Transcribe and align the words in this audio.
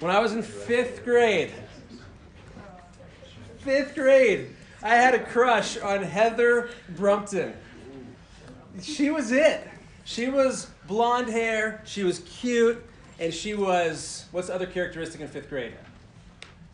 When 0.00 0.12
I 0.12 0.20
was 0.20 0.32
in 0.32 0.42
fifth 0.42 1.04
grade, 1.04 1.52
fifth 3.58 3.96
grade, 3.96 4.54
I 4.80 4.94
had 4.94 5.14
a 5.14 5.24
crush 5.24 5.76
on 5.76 6.04
Heather 6.04 6.70
Brumpton. 6.90 7.54
She 8.80 9.10
was 9.10 9.32
it. 9.32 9.66
She 10.04 10.28
was 10.28 10.70
blonde 10.86 11.28
hair, 11.28 11.82
she 11.84 12.04
was 12.04 12.20
cute, 12.20 12.82
and 13.18 13.34
she 13.34 13.54
was 13.54 14.26
what's 14.30 14.46
the 14.46 14.54
other 14.54 14.66
characteristic 14.66 15.20
in 15.20 15.26
fifth 15.26 15.48
grade? 15.48 15.74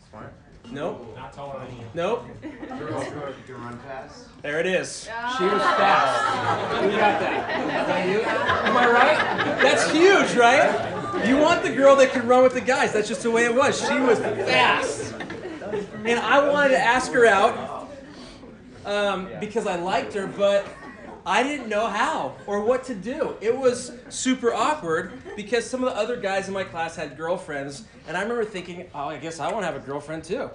Smart. 0.09 0.31
Nope. 0.71 1.15
Not 1.15 1.33
taller 1.33 1.65
than 1.65 1.75
you. 1.77 1.83
Nope. 1.95 2.25
Girl, 2.41 3.09
girl, 3.11 3.29
you 3.29 3.43
can 3.45 3.55
run 3.55 3.77
fast. 3.79 4.27
There 4.41 4.59
it 4.59 4.65
is. 4.67 5.09
Ah. 5.11 5.35
She 5.37 5.43
was 5.43 5.61
fast. 5.61 6.81
Who 6.81 6.89
got 6.91 7.19
that? 7.19 8.65
Am 8.65 8.77
I 8.77 8.87
right? 8.87 9.61
That's 9.61 9.91
huge, 9.91 10.35
right? 10.35 10.94
You 11.23 11.37
want 11.37 11.63
the 11.63 11.71
girl 11.71 11.95
that 11.97 12.11
can 12.11 12.27
run 12.27 12.43
with 12.43 12.53
the 12.53 12.61
guys. 12.61 12.93
That's 12.93 13.07
just 13.07 13.23
the 13.23 13.31
way 13.31 13.45
it 13.45 13.55
was. 13.55 13.79
She 13.79 13.99
was 13.99 14.19
fast. 14.19 15.13
And 16.03 16.19
I 16.19 16.47
wanted 16.47 16.69
to 16.69 16.79
ask 16.79 17.11
her 17.13 17.25
out 17.25 17.89
um, 18.85 19.29
because 19.39 19.65
I 19.65 19.77
liked 19.77 20.13
her, 20.13 20.27
but 20.27 20.67
I 21.25 21.41
didn't 21.41 21.69
know 21.69 21.87
how 21.87 22.35
or 22.45 22.61
what 22.61 22.83
to 22.85 22.95
do. 22.95 23.35
It 23.41 23.57
was 23.57 23.91
super 24.09 24.53
awkward 24.53 25.13
because 25.35 25.67
some 25.67 25.83
of 25.83 25.91
the 25.91 25.99
other 25.99 26.17
guys 26.17 26.47
in 26.47 26.53
my 26.53 26.63
class 26.63 26.95
had 26.95 27.17
girlfriends, 27.17 27.85
and 28.07 28.15
I 28.15 28.21
remember 28.21 28.45
thinking, 28.45 28.87
oh, 28.93 29.09
I 29.09 29.17
guess 29.17 29.39
I 29.39 29.51
want 29.51 29.63
to 29.63 29.65
have 29.65 29.75
a 29.75 29.85
girlfriend 29.85 30.23
too. 30.23 30.51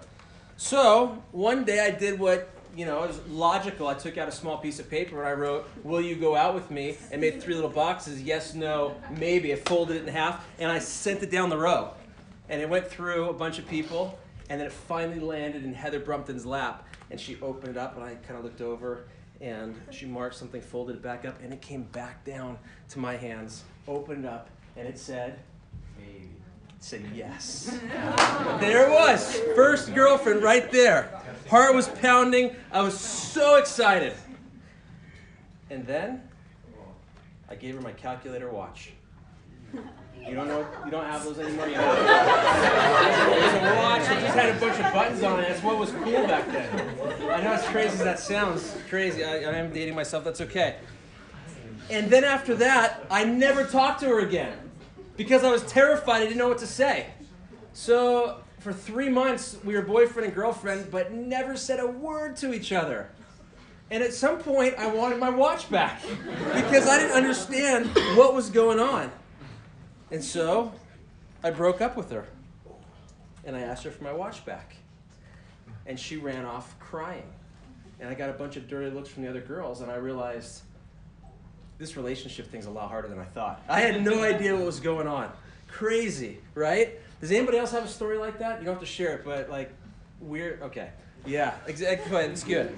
So 0.56 1.20
one 1.32 1.64
day 1.64 1.80
I 1.80 1.90
did 1.90 2.20
what 2.20 2.48
you 2.76 2.86
know 2.86 3.02
it 3.04 3.08
was 3.08 3.20
logical. 3.28 3.88
I 3.88 3.94
took 3.94 4.18
out 4.18 4.28
a 4.28 4.32
small 4.32 4.58
piece 4.58 4.78
of 4.78 4.88
paper 4.90 5.18
and 5.20 5.28
I 5.28 5.32
wrote, 5.32 5.68
"Will 5.82 6.00
you 6.00 6.16
go 6.16 6.36
out 6.36 6.54
with 6.54 6.70
me?" 6.70 6.96
and 7.10 7.20
made 7.20 7.42
three 7.42 7.54
little 7.54 7.70
boxes: 7.70 8.22
yes, 8.22 8.54
no, 8.54 8.94
maybe. 9.18 9.52
I 9.52 9.56
folded 9.56 9.96
it 9.96 10.02
in 10.06 10.08
half 10.08 10.46
and 10.58 10.70
I 10.70 10.78
sent 10.78 11.22
it 11.22 11.30
down 11.30 11.50
the 11.50 11.58
row, 11.58 11.92
and 12.48 12.60
it 12.60 12.68
went 12.68 12.86
through 12.86 13.28
a 13.28 13.32
bunch 13.34 13.58
of 13.58 13.68
people, 13.68 14.18
and 14.48 14.60
then 14.60 14.66
it 14.66 14.72
finally 14.72 15.20
landed 15.20 15.64
in 15.64 15.74
Heather 15.74 16.00
Brumpton's 16.00 16.46
lap, 16.46 16.86
and 17.10 17.20
she 17.20 17.38
opened 17.40 17.76
it 17.76 17.76
up, 17.76 17.96
and 17.96 18.04
I 18.04 18.14
kind 18.14 18.38
of 18.38 18.44
looked 18.44 18.60
over, 18.60 19.04
and 19.40 19.74
she 19.90 20.06
marked 20.06 20.34
something, 20.34 20.60
folded 20.60 20.96
it 20.96 21.02
back 21.02 21.24
up, 21.24 21.42
and 21.42 21.52
it 21.52 21.60
came 21.60 21.84
back 21.84 22.24
down 22.24 22.58
to 22.90 22.98
my 22.98 23.16
hands. 23.16 23.64
Opened 23.88 24.26
up, 24.26 24.48
and 24.76 24.86
it 24.86 24.98
said. 24.98 25.38
Said 26.80 27.02
yes. 27.14 27.78
there 28.58 28.86
it 28.86 28.90
was. 28.90 29.38
First 29.54 29.94
girlfriend 29.94 30.42
right 30.42 30.72
there. 30.72 31.20
Heart 31.48 31.74
was 31.74 31.88
pounding. 31.88 32.56
I 32.72 32.80
was 32.82 32.98
so 32.98 33.56
excited. 33.56 34.14
And 35.68 35.86
then 35.86 36.22
I 37.48 37.54
gave 37.54 37.74
her 37.74 37.80
my 37.80 37.92
calculator 37.92 38.50
watch. 38.50 38.92
You 39.72 40.34
don't 40.34 40.48
know 40.48 40.66
you 40.84 40.90
don't 40.90 41.04
have 41.04 41.24
those 41.24 41.38
anymore, 41.38 41.68
you 41.68 41.76
know. 41.76 41.92
It 41.92 41.96
was 41.96 43.54
a 43.54 43.76
watch 43.76 44.02
that 44.02 44.20
just 44.20 44.34
had 44.34 44.56
a 44.56 44.60
bunch 44.60 44.80
of 44.80 44.92
buttons 44.92 45.22
on 45.22 45.40
it. 45.40 45.48
That's 45.48 45.62
what 45.62 45.78
was 45.78 45.90
cool 45.92 46.26
back 46.26 46.46
then. 46.50 46.98
I 47.30 47.42
know 47.42 47.52
as 47.52 47.64
crazy 47.68 47.88
as 47.88 47.98
that 47.98 48.18
sounds, 48.18 48.76
crazy. 48.88 49.24
I, 49.24 49.36
I 49.36 49.54
am 49.54 49.72
dating 49.72 49.94
myself, 49.94 50.24
that's 50.24 50.40
okay. 50.40 50.76
And 51.88 52.10
then 52.10 52.24
after 52.24 52.54
that, 52.56 53.06
I 53.10 53.24
never 53.24 53.64
talked 53.64 54.00
to 54.00 54.06
her 54.08 54.20
again 54.20 54.69
because 55.20 55.44
I 55.44 55.50
was 55.50 55.62
terrified. 55.64 56.22
I 56.22 56.24
didn't 56.24 56.38
know 56.38 56.48
what 56.48 56.60
to 56.60 56.66
say. 56.66 57.08
So 57.74 58.38
for 58.60 58.72
three 58.72 59.10
months, 59.10 59.58
we 59.62 59.74
were 59.74 59.82
boyfriend 59.82 60.24
and 60.24 60.34
girlfriend, 60.34 60.90
but 60.90 61.12
never 61.12 61.58
said 61.58 61.78
a 61.78 61.86
word 61.86 62.36
to 62.38 62.54
each 62.54 62.72
other. 62.72 63.10
And 63.90 64.02
at 64.02 64.14
some 64.14 64.38
point, 64.38 64.76
I 64.78 64.86
wanted 64.86 65.18
my 65.18 65.28
watch 65.28 65.70
back 65.70 66.00
because 66.54 66.88
I 66.88 66.98
didn't 66.98 67.14
understand 67.14 67.88
what 68.16 68.32
was 68.32 68.48
going 68.48 68.80
on. 68.80 69.12
And 70.10 70.24
so 70.24 70.72
I 71.44 71.50
broke 71.50 71.82
up 71.82 71.98
with 71.98 72.10
her 72.12 72.26
and 73.44 73.54
I 73.54 73.60
asked 73.60 73.84
her 73.84 73.90
for 73.90 74.02
my 74.02 74.14
watch 74.14 74.46
back. 74.46 74.74
And 75.84 76.00
she 76.00 76.16
ran 76.16 76.46
off 76.46 76.78
crying. 76.78 77.30
And 78.00 78.08
I 78.08 78.14
got 78.14 78.30
a 78.30 78.32
bunch 78.32 78.56
of 78.56 78.66
dirty 78.66 78.88
looks 78.88 79.10
from 79.10 79.24
the 79.24 79.28
other 79.28 79.42
girls, 79.42 79.82
and 79.82 79.90
I 79.90 79.96
realized 79.96 80.62
this 81.80 81.96
relationship 81.96 82.46
thing's 82.50 82.66
a 82.66 82.70
lot 82.70 82.90
harder 82.90 83.08
than 83.08 83.18
I 83.18 83.24
thought. 83.24 83.62
I 83.68 83.80
had 83.80 84.04
no 84.04 84.22
idea 84.22 84.54
what 84.54 84.66
was 84.66 84.78
going 84.78 85.08
on. 85.08 85.32
Crazy, 85.66 86.38
right? 86.54 87.00
Does 87.20 87.32
anybody 87.32 87.58
else 87.58 87.72
have 87.72 87.84
a 87.84 87.88
story 87.88 88.18
like 88.18 88.38
that? 88.38 88.60
You 88.60 88.66
don't 88.66 88.74
have 88.74 88.82
to 88.82 88.86
share 88.86 89.14
it, 89.16 89.24
but 89.24 89.50
like 89.50 89.72
weird. 90.20 90.60
Okay, 90.62 90.90
yeah, 91.26 91.54
exactly. 91.66 92.22
It's 92.24 92.44
good. 92.44 92.72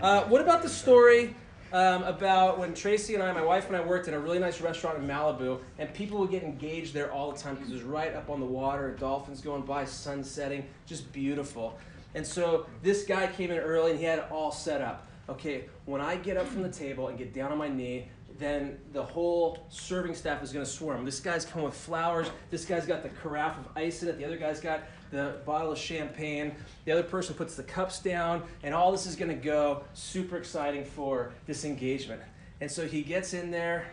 Uh, 0.00 0.24
what 0.24 0.40
about 0.40 0.62
the 0.62 0.68
story 0.68 1.34
um, 1.72 2.02
about 2.04 2.58
when 2.58 2.74
Tracy 2.74 3.14
and 3.14 3.22
I, 3.22 3.32
my 3.32 3.44
wife 3.44 3.66
and 3.68 3.76
I, 3.76 3.80
worked 3.80 4.08
in 4.08 4.14
a 4.14 4.18
really 4.18 4.38
nice 4.38 4.60
restaurant 4.60 4.98
in 4.98 5.06
Malibu, 5.06 5.60
and 5.78 5.92
people 5.92 6.18
would 6.18 6.30
get 6.30 6.42
engaged 6.42 6.94
there 6.94 7.12
all 7.12 7.32
the 7.32 7.38
time 7.38 7.54
because 7.54 7.70
it 7.70 7.74
was 7.74 7.82
right 7.82 8.14
up 8.14 8.30
on 8.30 8.40
the 8.40 8.46
water, 8.46 8.96
dolphins 8.98 9.42
going 9.42 9.62
by, 9.62 9.84
sun 9.84 10.24
setting, 10.24 10.64
just 10.86 11.12
beautiful. 11.12 11.78
And 12.14 12.26
so 12.26 12.66
this 12.82 13.04
guy 13.04 13.26
came 13.26 13.50
in 13.50 13.58
early 13.58 13.92
and 13.92 14.00
he 14.00 14.06
had 14.06 14.20
it 14.20 14.26
all 14.30 14.52
set 14.52 14.80
up. 14.80 15.06
Okay, 15.28 15.64
when 15.86 16.00
I 16.00 16.16
get 16.16 16.36
up 16.36 16.46
from 16.46 16.62
the 16.62 16.68
table 16.68 17.08
and 17.08 17.16
get 17.16 17.32
down 17.32 17.52
on 17.52 17.58
my 17.58 17.68
knee, 17.68 18.08
then 18.38 18.78
the 18.92 19.02
whole 19.02 19.66
serving 19.68 20.14
staff 20.14 20.42
is 20.42 20.52
going 20.52 20.64
to 20.64 20.70
swarm. 20.70 21.04
This 21.04 21.20
guy's 21.20 21.44
come 21.44 21.62
with 21.62 21.74
flowers. 21.74 22.30
This 22.50 22.64
guy's 22.64 22.86
got 22.86 23.02
the 23.02 23.08
carafe 23.08 23.56
of 23.58 23.68
ice 23.76 24.02
in 24.02 24.08
it. 24.08 24.18
The 24.18 24.24
other 24.24 24.36
guy's 24.36 24.60
got 24.60 24.82
the 25.10 25.36
bottle 25.44 25.72
of 25.72 25.78
champagne. 25.78 26.54
The 26.84 26.92
other 26.92 27.02
person 27.02 27.34
puts 27.34 27.54
the 27.54 27.62
cups 27.62 28.00
down, 28.00 28.42
and 28.62 28.74
all 28.74 28.90
this 28.90 29.06
is 29.06 29.14
going 29.14 29.28
to 29.28 29.34
go 29.36 29.84
super 29.92 30.36
exciting 30.36 30.84
for 30.84 31.32
this 31.46 31.64
engagement. 31.64 32.22
And 32.60 32.70
so 32.70 32.86
he 32.86 33.02
gets 33.02 33.34
in 33.34 33.50
there, 33.50 33.86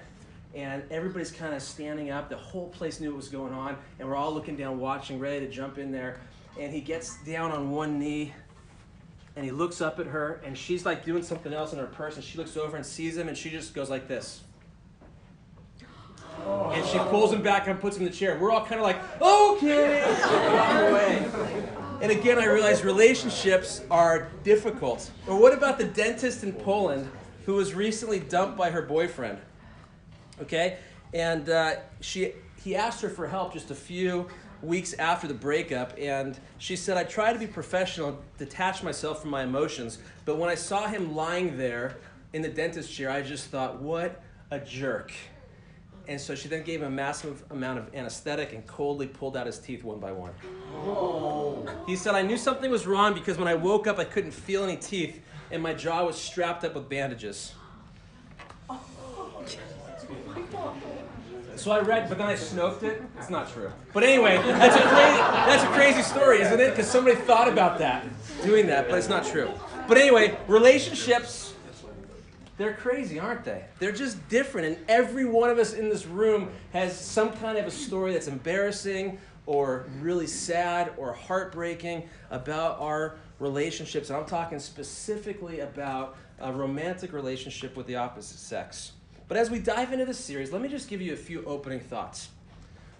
and 0.55 0.83
everybody's 0.89 1.31
kind 1.31 1.53
of 1.53 1.61
standing 1.61 2.09
up. 2.09 2.29
The 2.29 2.37
whole 2.37 2.69
place 2.69 2.99
knew 2.99 3.09
what 3.09 3.17
was 3.17 3.29
going 3.29 3.53
on, 3.53 3.77
and 3.99 4.07
we're 4.07 4.15
all 4.15 4.33
looking 4.33 4.55
down, 4.55 4.79
watching, 4.79 5.19
ready 5.19 5.45
to 5.45 5.51
jump 5.51 5.77
in 5.77 5.91
there. 5.91 6.19
And 6.59 6.73
he 6.73 6.81
gets 6.81 7.21
down 7.23 7.51
on 7.51 7.71
one 7.71 7.99
knee, 7.99 8.33
and 9.39 9.45
he 9.45 9.51
looks 9.53 9.79
up 9.79 10.01
at 10.01 10.07
her, 10.07 10.41
and 10.43 10.57
she's 10.57 10.85
like 10.85 11.05
doing 11.05 11.23
something 11.23 11.53
else 11.53 11.71
in 11.71 11.79
her 11.79 11.85
purse, 11.85 12.17
and 12.17 12.25
she 12.25 12.37
looks 12.37 12.57
over 12.57 12.75
and 12.75 12.85
sees 12.85 13.15
him, 13.15 13.29
and 13.29 13.37
she 13.37 13.49
just 13.49 13.73
goes 13.73 13.89
like 13.89 14.05
this. 14.05 14.41
And 16.45 16.85
she 16.85 16.97
pulls 16.97 17.31
him 17.31 17.41
back 17.41 17.69
and 17.69 17.79
puts 17.79 17.95
him 17.95 18.03
in 18.03 18.11
the 18.11 18.17
chair. 18.17 18.37
We're 18.37 18.51
all 18.51 18.65
kind 18.65 18.81
of 18.81 18.85
like, 18.85 18.97
okay, 19.21 20.03
walk 20.51 20.89
away. 20.91 21.31
And 22.01 22.11
again, 22.11 22.37
I 22.37 22.47
realize 22.47 22.83
relationships 22.83 23.81
are 23.89 24.27
difficult. 24.43 25.09
Or 25.25 25.39
what 25.39 25.53
about 25.53 25.77
the 25.77 25.85
dentist 25.85 26.43
in 26.43 26.51
Poland 26.51 27.09
who 27.45 27.53
was 27.53 27.73
recently 27.73 28.19
dumped 28.19 28.57
by 28.57 28.71
her 28.71 28.81
boyfriend? 28.81 29.37
Okay, 30.41 30.79
and 31.13 31.49
uh, 31.49 31.75
she 32.01 32.33
he 32.61 32.75
asked 32.75 33.01
her 33.03 33.09
for 33.09 33.25
help 33.25 33.53
just 33.53 33.71
a 33.71 33.75
few 33.75 34.27
weeks 34.61 34.93
after 34.93 35.27
the 35.27 35.33
breakup, 35.33 35.93
and 35.97 36.37
she 36.57 36.75
said, 36.75 36.97
I 36.97 37.03
try 37.03 37.33
to 37.33 37.39
be 37.39 37.47
professional, 37.47 38.19
detach 38.37 38.83
myself 38.83 39.21
from 39.21 39.31
my 39.31 39.43
emotions, 39.43 39.99
but 40.25 40.37
when 40.37 40.49
I 40.49 40.55
saw 40.55 40.87
him 40.87 41.15
lying 41.15 41.57
there 41.57 41.97
in 42.33 42.41
the 42.41 42.49
dentist 42.49 42.93
chair, 42.93 43.09
I 43.09 43.21
just 43.21 43.47
thought, 43.47 43.81
what 43.81 44.21
a 44.51 44.59
jerk. 44.59 45.11
And 46.07 46.19
so 46.19 46.33
she 46.33 46.47
then 46.47 46.63
gave 46.63 46.81
him 46.81 46.87
a 46.87 46.95
massive 46.95 47.43
amount 47.51 47.77
of 47.77 47.93
anesthetic 47.93 48.53
and 48.53 48.65
coldly 48.65 49.05
pulled 49.05 49.37
out 49.37 49.45
his 49.45 49.59
teeth 49.59 49.83
one 49.83 49.99
by 49.99 50.11
one. 50.11 50.33
He 51.85 51.95
said, 51.95 52.15
I 52.15 52.23
knew 52.23 52.37
something 52.37 52.71
was 52.71 52.87
wrong 52.87 53.13
because 53.13 53.37
when 53.37 53.47
I 53.47 53.53
woke 53.53 53.85
up, 53.85 53.99
I 53.99 54.05
couldn't 54.05 54.31
feel 54.31 54.63
any 54.63 54.75
teeth, 54.75 55.21
and 55.51 55.61
my 55.61 55.73
jaw 55.73 56.05
was 56.05 56.15
strapped 56.15 56.63
up 56.63 56.73
with 56.73 56.89
bandages. 56.89 57.53
Oh, 58.69 58.81
So 61.59 61.71
I 61.71 61.81
read, 61.81 62.07
but 62.07 62.17
then 62.17 62.27
I 62.27 62.35
snoped 62.35 62.83
it. 62.83 63.03
It's 63.17 63.29
not 63.29 63.51
true. 63.51 63.69
But 63.91 64.03
anyway, 64.03 64.37
that's 64.37 64.77
a 64.77 64.79
crazy, 64.79 65.17
that's 65.17 65.63
a 65.63 65.67
crazy 65.67 66.01
story, 66.03 66.39
isn't 66.39 66.57
it? 66.57 66.69
Because 66.69 66.87
somebody 66.87 67.17
thought 67.17 67.49
about 67.49 67.79
that, 67.79 68.07
doing 68.43 68.65
that, 68.67 68.87
but 68.87 68.97
it's 68.97 69.09
not 69.09 69.25
true. 69.25 69.51
But 69.85 69.97
anyway, 69.97 70.37
relationships, 70.47 71.53
they're 72.57 72.75
crazy, 72.75 73.19
aren't 73.19 73.43
they? 73.43 73.65
They're 73.77 73.91
just 73.91 74.25
different, 74.29 74.67
and 74.67 74.77
every 74.87 75.25
one 75.25 75.49
of 75.49 75.57
us 75.57 75.73
in 75.73 75.89
this 75.89 76.05
room 76.05 76.49
has 76.71 76.97
some 76.97 77.33
kind 77.33 77.57
of 77.57 77.65
a 77.65 77.71
story 77.71 78.13
that's 78.13 78.27
embarrassing 78.27 79.19
or 79.45 79.85
really 79.99 80.27
sad 80.27 80.93
or 80.95 81.11
heartbreaking 81.11 82.07
about 82.31 82.79
our 82.79 83.17
relationships. 83.39 84.09
And 84.09 84.17
I'm 84.17 84.25
talking 84.25 84.59
specifically 84.59 85.59
about 85.59 86.15
a 86.39 86.53
romantic 86.53 87.11
relationship 87.11 87.75
with 87.75 87.85
the 87.85 87.97
opposite 87.97 88.39
sex. 88.39 88.93
But 89.29 89.37
as 89.37 89.51
we 89.51 89.59
dive 89.59 89.93
into 89.93 90.05
this 90.05 90.17
series, 90.17 90.51
let 90.51 90.59
me 90.59 90.67
just 90.67 90.89
give 90.89 91.01
you 91.01 91.13
a 91.13 91.15
few 91.15 91.45
opening 91.45 91.79
thoughts. 91.79 92.29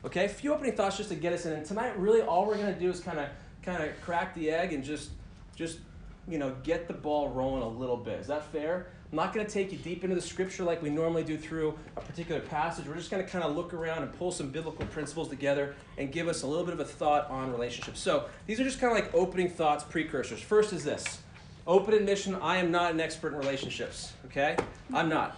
Okay, 0.05 0.25
a 0.25 0.29
few 0.29 0.53
opening 0.53 0.73
thoughts 0.73 0.95
just 0.95 1.09
to 1.09 1.15
get 1.15 1.33
us 1.33 1.45
in. 1.47 1.53
And 1.53 1.65
tonight, 1.65 1.99
really, 1.99 2.21
all 2.21 2.45
we're 2.45 2.55
going 2.55 2.73
to 2.73 2.79
do 2.79 2.89
is 2.89 2.99
kind 3.01 3.19
of 3.19 3.27
kind 3.63 3.83
of 3.83 3.89
crack 4.01 4.33
the 4.35 4.51
egg 4.51 4.71
and 4.71 4.83
just 4.83 5.09
just 5.55 5.79
you 6.27 6.37
know 6.37 6.55
get 6.63 6.87
the 6.87 6.93
ball 6.93 7.29
rolling 7.29 7.63
a 7.63 7.67
little 7.67 7.97
bit. 7.97 8.19
Is 8.19 8.27
that 8.27 8.45
fair? 8.51 8.87
I'm 9.11 9.15
not 9.15 9.33
going 9.33 9.43
to 9.43 9.51
take 9.51 9.71
you 9.71 9.79
deep 9.79 10.03
into 10.03 10.15
the 10.15 10.21
scripture 10.21 10.63
like 10.63 10.83
we 10.83 10.91
normally 10.91 11.23
do 11.23 11.35
through 11.35 11.77
a 11.97 12.01
particular 12.01 12.41
passage. 12.41 12.85
We're 12.85 12.95
just 12.95 13.09
going 13.09 13.25
to 13.25 13.29
kind 13.29 13.43
of 13.43 13.55
look 13.55 13.73
around 13.73 14.03
and 14.03 14.13
pull 14.13 14.31
some 14.31 14.51
biblical 14.51 14.85
principles 14.85 15.29
together 15.29 15.73
and 15.97 16.11
give 16.11 16.27
us 16.27 16.43
a 16.43 16.47
little 16.47 16.63
bit 16.63 16.75
of 16.75 16.79
a 16.79 16.85
thought 16.85 17.27
on 17.31 17.51
relationships. 17.51 17.99
So 17.99 18.29
these 18.45 18.59
are 18.59 18.63
just 18.63 18.79
kind 18.79 18.95
of 18.95 19.03
like 19.03 19.11
opening 19.15 19.49
thoughts, 19.49 19.83
precursors. 19.83 20.39
First 20.39 20.73
is 20.73 20.83
this 20.83 21.23
open 21.65 21.95
admission 21.95 22.35
I 22.35 22.57
am 22.57 22.69
not 22.69 22.91
an 22.91 22.99
expert 22.99 23.33
in 23.33 23.39
relationships, 23.39 24.13
okay? 24.27 24.55
I'm 24.93 25.09
not. 25.09 25.35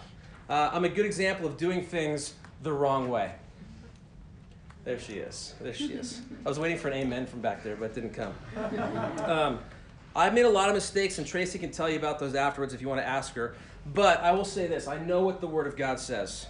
Uh, 0.51 0.69
I'm 0.73 0.83
a 0.83 0.89
good 0.89 1.05
example 1.05 1.47
of 1.47 1.55
doing 1.55 1.81
things 1.81 2.33
the 2.61 2.73
wrong 2.73 3.07
way. 3.07 3.31
There 4.83 4.99
she 4.99 5.13
is. 5.13 5.55
There 5.61 5.73
she 5.73 5.93
is. 5.93 6.19
I 6.45 6.49
was 6.49 6.59
waiting 6.59 6.77
for 6.77 6.89
an 6.89 6.95
amen 6.95 7.25
from 7.25 7.39
back 7.39 7.63
there, 7.63 7.77
but 7.77 7.85
it 7.85 7.95
didn't 7.95 8.13
come. 8.13 8.33
Um, 9.23 9.59
I 10.13 10.29
made 10.29 10.43
a 10.43 10.49
lot 10.49 10.67
of 10.67 10.75
mistakes, 10.75 11.19
and 11.19 11.25
Tracy 11.25 11.57
can 11.57 11.71
tell 11.71 11.89
you 11.89 11.95
about 11.95 12.19
those 12.19 12.35
afterwards 12.35 12.73
if 12.73 12.81
you 12.81 12.89
want 12.89 12.99
to 12.99 13.07
ask 13.07 13.33
her. 13.35 13.55
But 13.93 14.19
I 14.19 14.33
will 14.33 14.43
say 14.43 14.67
this 14.67 14.89
I 14.89 14.97
know 14.97 15.21
what 15.21 15.39
the 15.39 15.47
Word 15.47 15.67
of 15.67 15.77
God 15.77 16.01
says. 16.01 16.47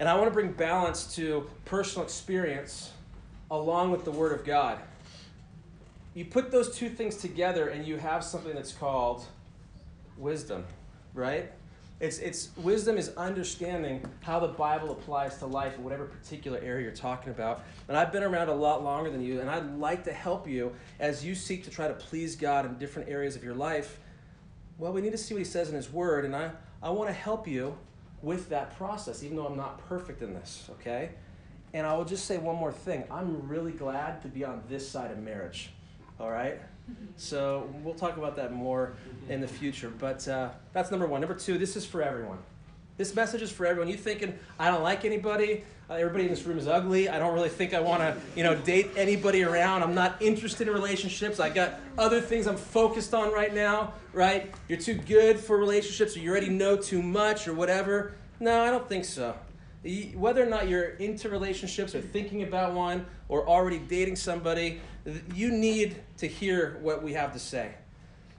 And 0.00 0.08
I 0.08 0.16
want 0.16 0.26
to 0.26 0.34
bring 0.34 0.50
balance 0.50 1.14
to 1.14 1.48
personal 1.66 2.04
experience 2.04 2.90
along 3.52 3.92
with 3.92 4.04
the 4.04 4.10
Word 4.10 4.32
of 4.32 4.44
God. 4.44 4.80
You 6.14 6.24
put 6.24 6.50
those 6.50 6.76
two 6.76 6.88
things 6.88 7.14
together, 7.14 7.68
and 7.68 7.86
you 7.86 7.96
have 7.96 8.24
something 8.24 8.56
that's 8.56 8.72
called 8.72 9.24
wisdom, 10.18 10.64
right? 11.14 11.52
It's, 11.98 12.18
it's 12.18 12.50
wisdom 12.58 12.98
is 12.98 13.10
understanding 13.16 14.04
how 14.20 14.38
the 14.38 14.48
Bible 14.48 14.90
applies 14.92 15.38
to 15.38 15.46
life 15.46 15.78
in 15.78 15.84
whatever 15.84 16.04
particular 16.04 16.58
area 16.58 16.84
you're 16.84 16.92
talking 16.92 17.30
about. 17.30 17.62
And 17.88 17.96
I've 17.96 18.12
been 18.12 18.22
around 18.22 18.50
a 18.50 18.54
lot 18.54 18.84
longer 18.84 19.08
than 19.08 19.22
you, 19.22 19.40
and 19.40 19.48
I'd 19.48 19.78
like 19.78 20.04
to 20.04 20.12
help 20.12 20.46
you 20.46 20.72
as 21.00 21.24
you 21.24 21.34
seek 21.34 21.64
to 21.64 21.70
try 21.70 21.88
to 21.88 21.94
please 21.94 22.36
God 22.36 22.66
in 22.66 22.76
different 22.76 23.08
areas 23.08 23.34
of 23.34 23.42
your 23.42 23.54
life. 23.54 23.98
Well, 24.76 24.92
we 24.92 25.00
need 25.00 25.12
to 25.12 25.18
see 25.18 25.32
what 25.32 25.38
He 25.38 25.46
says 25.46 25.70
in 25.70 25.74
His 25.74 25.90
Word, 25.90 26.26
and 26.26 26.36
I, 26.36 26.50
I 26.82 26.90
want 26.90 27.08
to 27.08 27.14
help 27.14 27.48
you 27.48 27.74
with 28.20 28.50
that 28.50 28.76
process, 28.76 29.22
even 29.22 29.36
though 29.36 29.46
I'm 29.46 29.56
not 29.56 29.78
perfect 29.88 30.20
in 30.20 30.34
this, 30.34 30.68
okay? 30.72 31.10
And 31.72 31.86
I 31.86 31.96
will 31.96 32.04
just 32.04 32.26
say 32.26 32.36
one 32.36 32.56
more 32.56 32.72
thing. 32.72 33.04
I'm 33.10 33.48
really 33.48 33.72
glad 33.72 34.20
to 34.22 34.28
be 34.28 34.44
on 34.44 34.62
this 34.68 34.86
side 34.86 35.10
of 35.10 35.18
marriage, 35.18 35.70
all 36.20 36.30
right? 36.30 36.60
So 37.16 37.68
we'll 37.82 37.94
talk 37.94 38.16
about 38.16 38.36
that 38.36 38.52
more 38.52 38.94
in 39.28 39.40
the 39.40 39.48
future. 39.48 39.90
But 39.90 40.26
uh, 40.28 40.50
that's 40.72 40.90
number 40.90 41.06
one. 41.06 41.20
Number 41.20 41.34
two, 41.34 41.58
this 41.58 41.76
is 41.76 41.84
for 41.86 42.02
everyone. 42.02 42.38
This 42.96 43.14
message 43.14 43.42
is 43.42 43.50
for 43.50 43.66
everyone. 43.66 43.90
You 43.90 43.96
thinking 43.96 44.38
I 44.58 44.70
don't 44.70 44.82
like 44.82 45.04
anybody? 45.04 45.64
Uh, 45.88 45.94
everybody 45.94 46.24
in 46.24 46.30
this 46.30 46.44
room 46.44 46.58
is 46.58 46.66
ugly. 46.66 47.08
I 47.08 47.18
don't 47.18 47.32
really 47.34 47.48
think 47.48 47.72
I 47.72 47.80
want 47.80 48.00
to, 48.00 48.16
you 48.34 48.42
know, 48.42 48.56
date 48.56 48.90
anybody 48.96 49.44
around. 49.44 49.82
I'm 49.82 49.94
not 49.94 50.20
interested 50.20 50.66
in 50.66 50.74
relationships. 50.74 51.38
I 51.38 51.48
got 51.48 51.74
other 51.96 52.20
things 52.20 52.46
I'm 52.46 52.56
focused 52.56 53.14
on 53.14 53.32
right 53.32 53.54
now. 53.54 53.92
Right? 54.12 54.52
You're 54.68 54.80
too 54.80 54.94
good 54.94 55.38
for 55.38 55.58
relationships, 55.58 56.16
or 56.16 56.20
you 56.20 56.30
already 56.30 56.48
know 56.48 56.76
too 56.76 57.02
much, 57.02 57.46
or 57.46 57.54
whatever. 57.54 58.14
No, 58.40 58.62
I 58.62 58.70
don't 58.70 58.88
think 58.88 59.04
so. 59.04 59.36
Whether 60.14 60.42
or 60.42 60.46
not 60.46 60.68
you're 60.68 60.88
into 60.96 61.28
relationships 61.28 61.94
or 61.94 62.00
thinking 62.00 62.42
about 62.42 62.72
one 62.72 63.06
or 63.28 63.46
already 63.46 63.78
dating 63.78 64.16
somebody, 64.16 64.80
you 65.34 65.50
need 65.50 65.96
to 66.18 66.26
hear 66.26 66.78
what 66.82 67.02
we 67.02 67.12
have 67.12 67.32
to 67.32 67.38
say. 67.38 67.74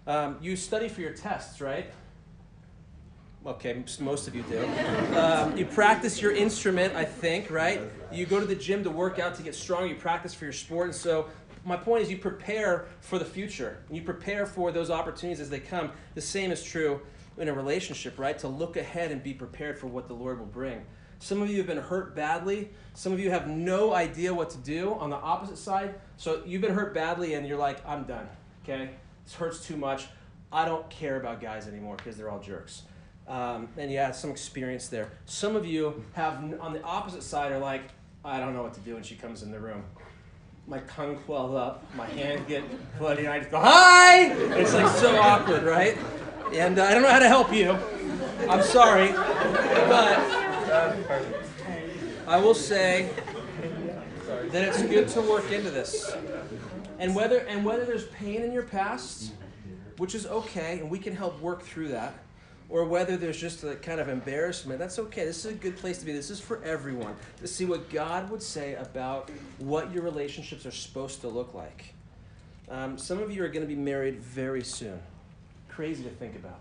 Um, 0.05 0.37
you 0.41 0.55
study 0.55 0.89
for 0.89 1.01
your 1.01 1.11
tests, 1.11 1.61
right? 1.61 1.91
Okay, 3.45 3.83
most 3.99 4.27
of 4.27 4.35
you 4.35 4.43
do. 4.43 4.65
Um, 5.17 5.55
you 5.57 5.65
practice 5.65 6.21
your 6.21 6.33
instrument, 6.33 6.95
I 6.95 7.05
think, 7.05 7.49
right? 7.49 7.81
You 8.11 8.25
go 8.25 8.39
to 8.39 8.45
the 8.45 8.55
gym 8.55 8.83
to 8.83 8.89
work 8.89 9.19
out 9.19 9.35
to 9.35 9.43
get 9.43 9.55
strong. 9.55 9.87
You 9.87 9.95
practice 9.95 10.33
for 10.33 10.45
your 10.45 10.53
sport. 10.53 10.87
And 10.87 10.95
so, 10.95 11.27
my 11.63 11.77
point 11.77 12.03
is, 12.03 12.11
you 12.11 12.17
prepare 12.17 12.87
for 12.99 13.19
the 13.19 13.25
future. 13.25 13.77
You 13.89 14.01
prepare 14.01 14.45
for 14.45 14.71
those 14.71 14.89
opportunities 14.89 15.39
as 15.39 15.49
they 15.49 15.59
come. 15.59 15.91
The 16.15 16.21
same 16.21 16.51
is 16.51 16.63
true 16.63 17.01
in 17.37 17.47
a 17.47 17.53
relationship, 17.53 18.17
right? 18.17 18.37
To 18.39 18.47
look 18.47 18.75
ahead 18.75 19.11
and 19.11 19.23
be 19.23 19.33
prepared 19.33 19.77
for 19.77 19.87
what 19.87 20.07
the 20.07 20.13
Lord 20.13 20.39
will 20.39 20.45
bring. 20.45 20.85
Some 21.19 21.41
of 21.41 21.49
you 21.49 21.57
have 21.57 21.67
been 21.67 21.77
hurt 21.77 22.15
badly. 22.15 22.69
Some 22.93 23.13
of 23.13 23.19
you 23.19 23.31
have 23.31 23.47
no 23.47 23.93
idea 23.93 24.33
what 24.33 24.49
to 24.51 24.57
do 24.57 24.93
on 24.93 25.09
the 25.09 25.15
opposite 25.15 25.57
side. 25.57 25.95
So 26.17 26.41
you've 26.45 26.61
been 26.61 26.73
hurt 26.73 26.93
badly 26.93 27.35
and 27.35 27.47
you're 27.47 27.57
like, 27.57 27.87
I'm 27.87 28.03
done. 28.03 28.27
Okay? 28.63 28.89
This 29.23 29.35
hurts 29.35 29.65
too 29.65 29.77
much. 29.77 30.07
I 30.51 30.65
don't 30.65 30.89
care 30.89 31.17
about 31.17 31.41
guys 31.41 31.67
anymore 31.67 31.95
because 31.95 32.17
they're 32.17 32.29
all 32.29 32.39
jerks. 32.39 32.83
Um, 33.27 33.69
and 33.77 33.91
you 33.91 33.99
have 33.99 34.15
some 34.15 34.31
experience 34.31 34.87
there. 34.87 35.11
Some 35.25 35.55
of 35.55 35.65
you 35.65 36.03
have, 36.13 36.35
on 36.59 36.73
the 36.73 36.81
opposite 36.81 37.21
side, 37.21 37.51
are 37.51 37.59
like, 37.59 37.83
I 38.25 38.39
don't 38.39 38.53
know 38.53 38.63
what 38.63 38.73
to 38.75 38.79
do 38.79 38.95
when 38.95 39.03
she 39.03 39.15
comes 39.15 39.43
in 39.43 39.51
the 39.51 39.59
room. 39.59 39.83
My 40.65 40.79
tongue 40.79 41.19
swells 41.25 41.53
up, 41.55 41.85
my 41.95 42.07
hands 42.07 42.41
get 42.47 42.63
bloody, 42.97 43.25
and 43.25 43.29
I 43.33 43.39
just 43.39 43.51
go, 43.51 43.59
Hi! 43.59 44.33
It's 44.59 44.73
like 44.73 44.87
so 44.97 45.15
awkward, 45.17 45.63
right? 45.63 45.97
And 46.53 46.79
uh, 46.79 46.83
I 46.83 46.93
don't 46.93 47.03
know 47.03 47.11
how 47.11 47.19
to 47.19 47.27
help 47.27 47.53
you. 47.53 47.71
I'm 48.49 48.63
sorry. 48.63 49.11
But 49.11 50.19
I 52.27 52.37
will 52.41 52.53
say 52.53 53.09
that 54.51 54.63
it's 54.63 54.81
good 54.83 55.07
to 55.09 55.21
work 55.21 55.51
into 55.51 55.69
this. 55.69 56.15
And 56.99 57.15
whether 57.15 57.39
and 57.39 57.63
whether 57.65 57.85
there's 57.85 58.07
pain 58.07 58.41
in 58.41 58.51
your 58.51 58.63
past, 58.63 59.33
which 59.97 60.15
is 60.15 60.25
okay, 60.25 60.79
and 60.79 60.89
we 60.89 60.99
can 60.99 61.15
help 61.15 61.39
work 61.41 61.63
through 61.63 61.89
that, 61.89 62.13
or 62.69 62.85
whether 62.85 63.17
there's 63.17 63.39
just 63.39 63.63
a 63.63 63.75
kind 63.75 63.99
of 63.99 64.09
embarrassment, 64.09 64.79
that's 64.79 64.99
okay. 64.99 65.25
This 65.25 65.45
is 65.45 65.51
a 65.51 65.55
good 65.55 65.77
place 65.77 65.99
to 65.99 66.05
be. 66.05 66.11
This 66.11 66.29
is 66.29 66.39
for 66.39 66.61
everyone 66.63 67.15
to 67.39 67.47
see 67.47 67.65
what 67.65 67.89
God 67.89 68.29
would 68.29 68.41
say 68.41 68.75
about 68.75 69.29
what 69.59 69.91
your 69.91 70.03
relationships 70.03 70.65
are 70.65 70.71
supposed 70.71 71.21
to 71.21 71.27
look 71.27 71.53
like. 71.53 71.93
Um, 72.69 72.97
some 72.97 73.19
of 73.19 73.31
you 73.31 73.43
are 73.43 73.47
going 73.47 73.65
to 73.65 73.73
be 73.73 73.79
married 73.79 74.19
very 74.19 74.63
soon. 74.63 74.99
Crazy 75.69 76.03
to 76.03 76.09
think 76.09 76.35
about. 76.35 76.59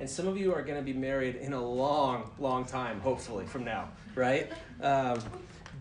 And 0.00 0.08
some 0.08 0.26
of 0.26 0.38
you 0.38 0.54
are 0.54 0.62
going 0.62 0.78
to 0.78 0.84
be 0.84 0.94
married 0.94 1.36
in 1.36 1.52
a 1.52 1.62
long, 1.62 2.30
long 2.38 2.64
time, 2.64 3.00
hopefully, 3.00 3.44
from 3.46 3.64
now, 3.64 3.90
right? 4.14 4.50
Um, 4.80 5.20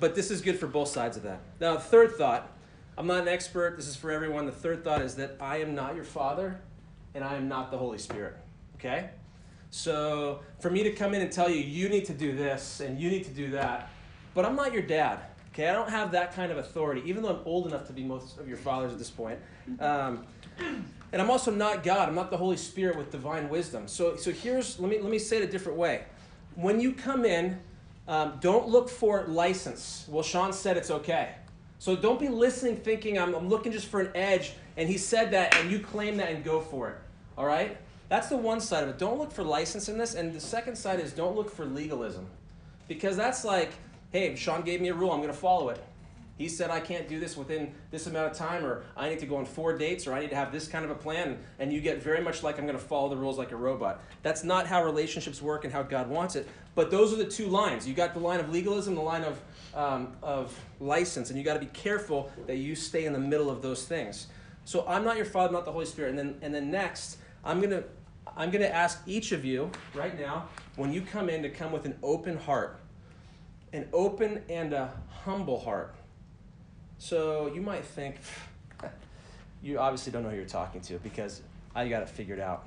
but 0.01 0.15
this 0.15 0.31
is 0.31 0.41
good 0.41 0.59
for 0.59 0.67
both 0.67 0.89
sides 0.89 1.15
of 1.15 1.23
that. 1.23 1.39
Now, 1.61 1.77
third 1.77 2.15
thought 2.15 2.51
I'm 2.97 3.07
not 3.07 3.21
an 3.21 3.27
expert. 3.29 3.77
This 3.77 3.87
is 3.87 3.95
for 3.95 4.11
everyone. 4.11 4.45
The 4.45 4.51
third 4.51 4.83
thought 4.83 5.01
is 5.01 5.15
that 5.15 5.37
I 5.39 5.57
am 5.57 5.73
not 5.73 5.95
your 5.95 6.03
father 6.03 6.59
and 7.15 7.23
I 7.23 7.35
am 7.35 7.47
not 7.47 7.71
the 7.71 7.77
Holy 7.77 7.97
Spirit. 7.97 8.35
Okay? 8.75 9.11
So, 9.69 10.41
for 10.59 10.69
me 10.69 10.83
to 10.83 10.91
come 10.91 11.13
in 11.13 11.21
and 11.21 11.31
tell 11.31 11.49
you, 11.49 11.61
you 11.61 11.87
need 11.87 12.05
to 12.05 12.13
do 12.13 12.35
this 12.35 12.81
and 12.81 12.99
you 12.99 13.09
need 13.09 13.23
to 13.25 13.31
do 13.31 13.51
that, 13.51 13.89
but 14.33 14.43
I'm 14.43 14.55
not 14.55 14.73
your 14.73 14.81
dad. 14.81 15.19
Okay? 15.53 15.69
I 15.69 15.73
don't 15.73 15.89
have 15.89 16.11
that 16.11 16.35
kind 16.35 16.51
of 16.51 16.57
authority, 16.57 17.03
even 17.05 17.23
though 17.23 17.29
I'm 17.29 17.41
old 17.45 17.67
enough 17.67 17.87
to 17.87 17.93
be 17.93 18.03
most 18.03 18.39
of 18.39 18.47
your 18.47 18.57
fathers 18.57 18.91
at 18.91 18.97
this 18.97 19.11
point. 19.11 19.39
Um, 19.79 20.25
and 20.59 21.21
I'm 21.21 21.29
also 21.29 21.51
not 21.51 21.83
God. 21.83 22.09
I'm 22.09 22.15
not 22.15 22.31
the 22.31 22.37
Holy 22.37 22.57
Spirit 22.57 22.97
with 22.97 23.11
divine 23.11 23.49
wisdom. 23.49 23.87
So, 23.87 24.15
so 24.15 24.31
here's, 24.31 24.79
let 24.79 24.89
me, 24.89 24.99
let 24.99 25.11
me 25.11 25.19
say 25.19 25.37
it 25.37 25.43
a 25.43 25.51
different 25.51 25.77
way. 25.77 26.05
When 26.55 26.79
you 26.79 26.91
come 26.91 27.23
in, 27.23 27.59
um, 28.07 28.37
don't 28.41 28.67
look 28.67 28.89
for 28.89 29.25
license. 29.27 30.05
Well, 30.09 30.23
Sean 30.23 30.53
said 30.53 30.77
it's 30.77 30.91
okay. 30.91 31.35
So 31.79 31.95
don't 31.95 32.19
be 32.19 32.29
listening 32.29 32.77
thinking 32.77 33.17
I'm, 33.17 33.33
I'm 33.33 33.49
looking 33.49 33.71
just 33.71 33.87
for 33.87 34.01
an 34.01 34.11
edge 34.15 34.53
and 34.77 34.87
he 34.87 34.97
said 34.97 35.31
that 35.31 35.55
and 35.57 35.71
you 35.71 35.79
claim 35.79 36.17
that 36.17 36.29
and 36.29 36.43
go 36.43 36.61
for 36.61 36.89
it. 36.89 36.97
All 37.37 37.45
right? 37.45 37.77
That's 38.09 38.27
the 38.29 38.37
one 38.37 38.59
side 38.59 38.83
of 38.83 38.89
it. 38.89 38.97
Don't 38.99 39.17
look 39.17 39.31
for 39.31 39.43
license 39.43 39.87
in 39.89 39.97
this. 39.97 40.15
And 40.15 40.33
the 40.33 40.39
second 40.39 40.75
side 40.75 40.99
is 40.99 41.13
don't 41.13 41.35
look 41.35 41.49
for 41.49 41.65
legalism. 41.65 42.27
Because 42.87 43.15
that's 43.15 43.45
like, 43.45 43.71
hey, 44.11 44.35
Sean 44.35 44.61
gave 44.63 44.81
me 44.81 44.89
a 44.89 44.93
rule, 44.93 45.11
I'm 45.11 45.21
going 45.21 45.31
to 45.31 45.37
follow 45.37 45.69
it. 45.69 45.81
He 46.37 46.49
said 46.49 46.71
I 46.71 46.79
can't 46.79 47.07
do 47.07 47.19
this 47.19 47.37
within 47.37 47.73
this 47.91 48.07
amount 48.07 48.31
of 48.31 48.37
time, 48.37 48.65
or 48.65 48.83
I 48.97 49.09
need 49.09 49.19
to 49.19 49.25
go 49.25 49.37
on 49.37 49.45
four 49.45 49.77
dates, 49.77 50.07
or 50.07 50.13
I 50.13 50.21
need 50.21 50.31
to 50.31 50.35
have 50.35 50.51
this 50.51 50.67
kind 50.67 50.83
of 50.83 50.91
a 50.91 50.95
plan. 50.95 51.37
And 51.59 51.71
you 51.71 51.81
get 51.81 52.01
very 52.01 52.21
much 52.21 52.41
like 52.41 52.57
I'm 52.57 52.65
going 52.65 52.77
to 52.77 52.83
follow 52.83 53.09
the 53.09 53.17
rules 53.17 53.37
like 53.37 53.51
a 53.51 53.55
robot. 53.55 54.01
That's 54.23 54.43
not 54.43 54.65
how 54.65 54.83
relationships 54.83 55.41
work 55.41 55.65
and 55.65 55.73
how 55.73 55.83
God 55.83 56.09
wants 56.09 56.35
it. 56.35 56.47
But 56.73 56.89
those 56.89 57.13
are 57.13 57.17
the 57.17 57.25
two 57.25 57.47
lines. 57.47 57.87
You 57.87 57.93
got 57.93 58.13
the 58.13 58.19
line 58.19 58.39
of 58.39 58.49
legalism, 58.49 58.95
the 58.95 59.01
line 59.01 59.23
of, 59.23 59.41
um, 59.75 60.13
of 60.23 60.57
license, 60.79 61.29
and 61.29 61.37
you 61.37 61.45
got 61.45 61.55
to 61.55 61.59
be 61.59 61.67
careful 61.67 62.31
that 62.47 62.57
you 62.57 62.75
stay 62.75 63.05
in 63.05 63.13
the 63.13 63.19
middle 63.19 63.49
of 63.49 63.61
those 63.61 63.85
things. 63.85 64.27
So 64.65 64.85
I'm 64.87 65.03
not 65.03 65.17
your 65.17 65.25
father, 65.25 65.49
I'm 65.49 65.53
not 65.53 65.65
the 65.65 65.71
Holy 65.71 65.85
Spirit. 65.85 66.11
And 66.11 66.19
then, 66.19 66.35
and 66.41 66.53
then 66.53 66.71
next, 66.71 67.17
I'm 67.43 67.59
going 67.59 67.71
to 67.71 67.83
I'm 68.37 68.49
going 68.49 68.61
to 68.61 68.73
ask 68.73 69.01
each 69.05 69.31
of 69.31 69.43
you 69.43 69.71
right 69.93 70.17
now, 70.17 70.47
when 70.75 70.93
you 70.93 71.01
come 71.01 71.29
in, 71.29 71.43
to 71.43 71.49
come 71.49 71.71
with 71.71 71.85
an 71.85 71.97
open 72.01 72.37
heart, 72.37 72.79
an 73.73 73.87
open 73.93 74.41
and 74.49 74.73
a 74.73 74.91
humble 75.09 75.59
heart. 75.59 75.95
So 77.01 77.51
you 77.51 77.61
might 77.61 77.83
think, 77.83 78.17
you 79.63 79.79
obviously 79.79 80.11
don't 80.11 80.21
know 80.21 80.29
who 80.29 80.35
you're 80.35 80.45
talking 80.45 80.81
to 80.81 80.99
because 80.99 81.41
I 81.73 81.87
got 81.87 82.03
it 82.03 82.09
figured 82.09 82.39
out. 82.39 82.63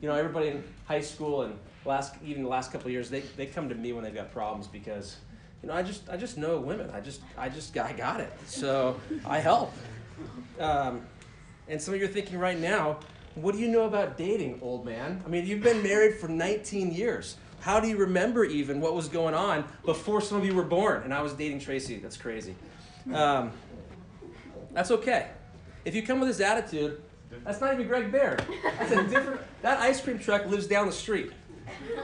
You 0.00 0.08
know, 0.08 0.16
everybody 0.16 0.48
in 0.48 0.64
high 0.86 1.02
school 1.02 1.42
and 1.42 1.56
last 1.84 2.16
even 2.24 2.42
the 2.42 2.48
last 2.48 2.72
couple 2.72 2.90
years, 2.90 3.08
they, 3.10 3.20
they 3.20 3.46
come 3.46 3.68
to 3.68 3.76
me 3.76 3.92
when 3.92 4.02
they've 4.02 4.14
got 4.14 4.32
problems 4.32 4.66
because, 4.66 5.18
you 5.62 5.68
know, 5.68 5.74
I 5.74 5.84
just 5.84 6.10
I 6.10 6.16
just 6.16 6.36
know 6.36 6.58
women. 6.58 6.90
I 6.92 6.98
just 6.98 7.20
I 7.38 7.48
just 7.48 7.78
I 7.78 7.92
got 7.92 8.18
it. 8.18 8.32
So 8.44 8.98
I 9.24 9.38
help. 9.38 9.72
Um, 10.58 11.02
and 11.68 11.80
some 11.80 11.94
of 11.94 12.00
you 12.00 12.06
are 12.06 12.10
thinking 12.10 12.40
right 12.40 12.58
now, 12.58 12.98
what 13.36 13.54
do 13.54 13.60
you 13.60 13.68
know 13.68 13.84
about 13.84 14.18
dating, 14.18 14.58
old 14.62 14.84
man? 14.84 15.22
I 15.24 15.28
mean, 15.28 15.46
you've 15.46 15.62
been 15.62 15.80
married 15.84 16.16
for 16.16 16.26
19 16.26 16.92
years. 16.92 17.36
How 17.60 17.78
do 17.78 17.86
you 17.86 17.98
remember 17.98 18.44
even 18.44 18.80
what 18.80 18.96
was 18.96 19.06
going 19.08 19.34
on 19.34 19.64
before 19.84 20.20
some 20.20 20.38
of 20.38 20.44
you 20.44 20.54
were 20.54 20.64
born? 20.64 21.02
And 21.04 21.14
I 21.14 21.22
was 21.22 21.34
dating 21.34 21.60
Tracy. 21.60 21.98
That's 21.98 22.16
crazy. 22.16 22.56
Um, 23.14 23.52
that's 24.72 24.90
okay. 24.90 25.28
If 25.84 25.94
you 25.94 26.02
come 26.02 26.20
with 26.20 26.28
this 26.28 26.40
attitude, 26.40 27.00
that's 27.44 27.60
not 27.60 27.74
even 27.74 27.86
Greg 27.86 28.10
Baird. 28.12 28.42
That's 28.78 28.92
a 28.92 29.04
different. 29.04 29.40
That 29.62 29.80
ice 29.80 30.00
cream 30.00 30.18
truck 30.18 30.46
lives 30.46 30.66
down 30.66 30.86
the 30.86 30.92
street. 30.92 31.32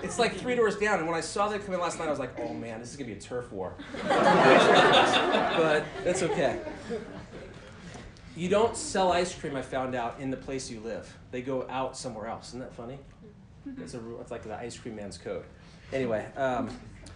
It's 0.02 0.18
like 0.18 0.36
three 0.36 0.54
doors 0.54 0.76
down. 0.76 0.98
And 0.98 1.08
when 1.08 1.16
I 1.16 1.20
saw 1.20 1.48
that 1.48 1.64
come 1.64 1.74
in 1.74 1.80
last 1.80 1.98
night, 1.98 2.08
I 2.08 2.10
was 2.10 2.18
like, 2.18 2.38
oh 2.40 2.52
man, 2.52 2.80
this 2.80 2.90
is 2.90 2.96
gonna 2.96 3.08
be 3.08 3.16
a 3.16 3.20
turf 3.20 3.50
war. 3.52 3.74
but 4.02 5.84
that's 6.02 6.22
okay. 6.22 6.60
You 8.36 8.48
don't 8.48 8.76
sell 8.76 9.12
ice 9.12 9.34
cream. 9.34 9.56
I 9.56 9.62
found 9.62 9.94
out 9.94 10.16
in 10.20 10.30
the 10.30 10.36
place 10.36 10.70
you 10.70 10.80
live. 10.80 11.12
They 11.30 11.40
go 11.42 11.66
out 11.68 11.96
somewhere 11.96 12.26
else. 12.26 12.48
Isn't 12.48 12.60
that 12.60 12.74
funny? 12.74 12.98
It's 13.80 13.94
a. 13.94 14.00
It's 14.20 14.30
like 14.30 14.42
the 14.42 14.56
ice 14.56 14.76
cream 14.76 14.96
man's 14.96 15.18
code. 15.18 15.44
Anyway. 15.92 16.26
Um, 16.36 16.70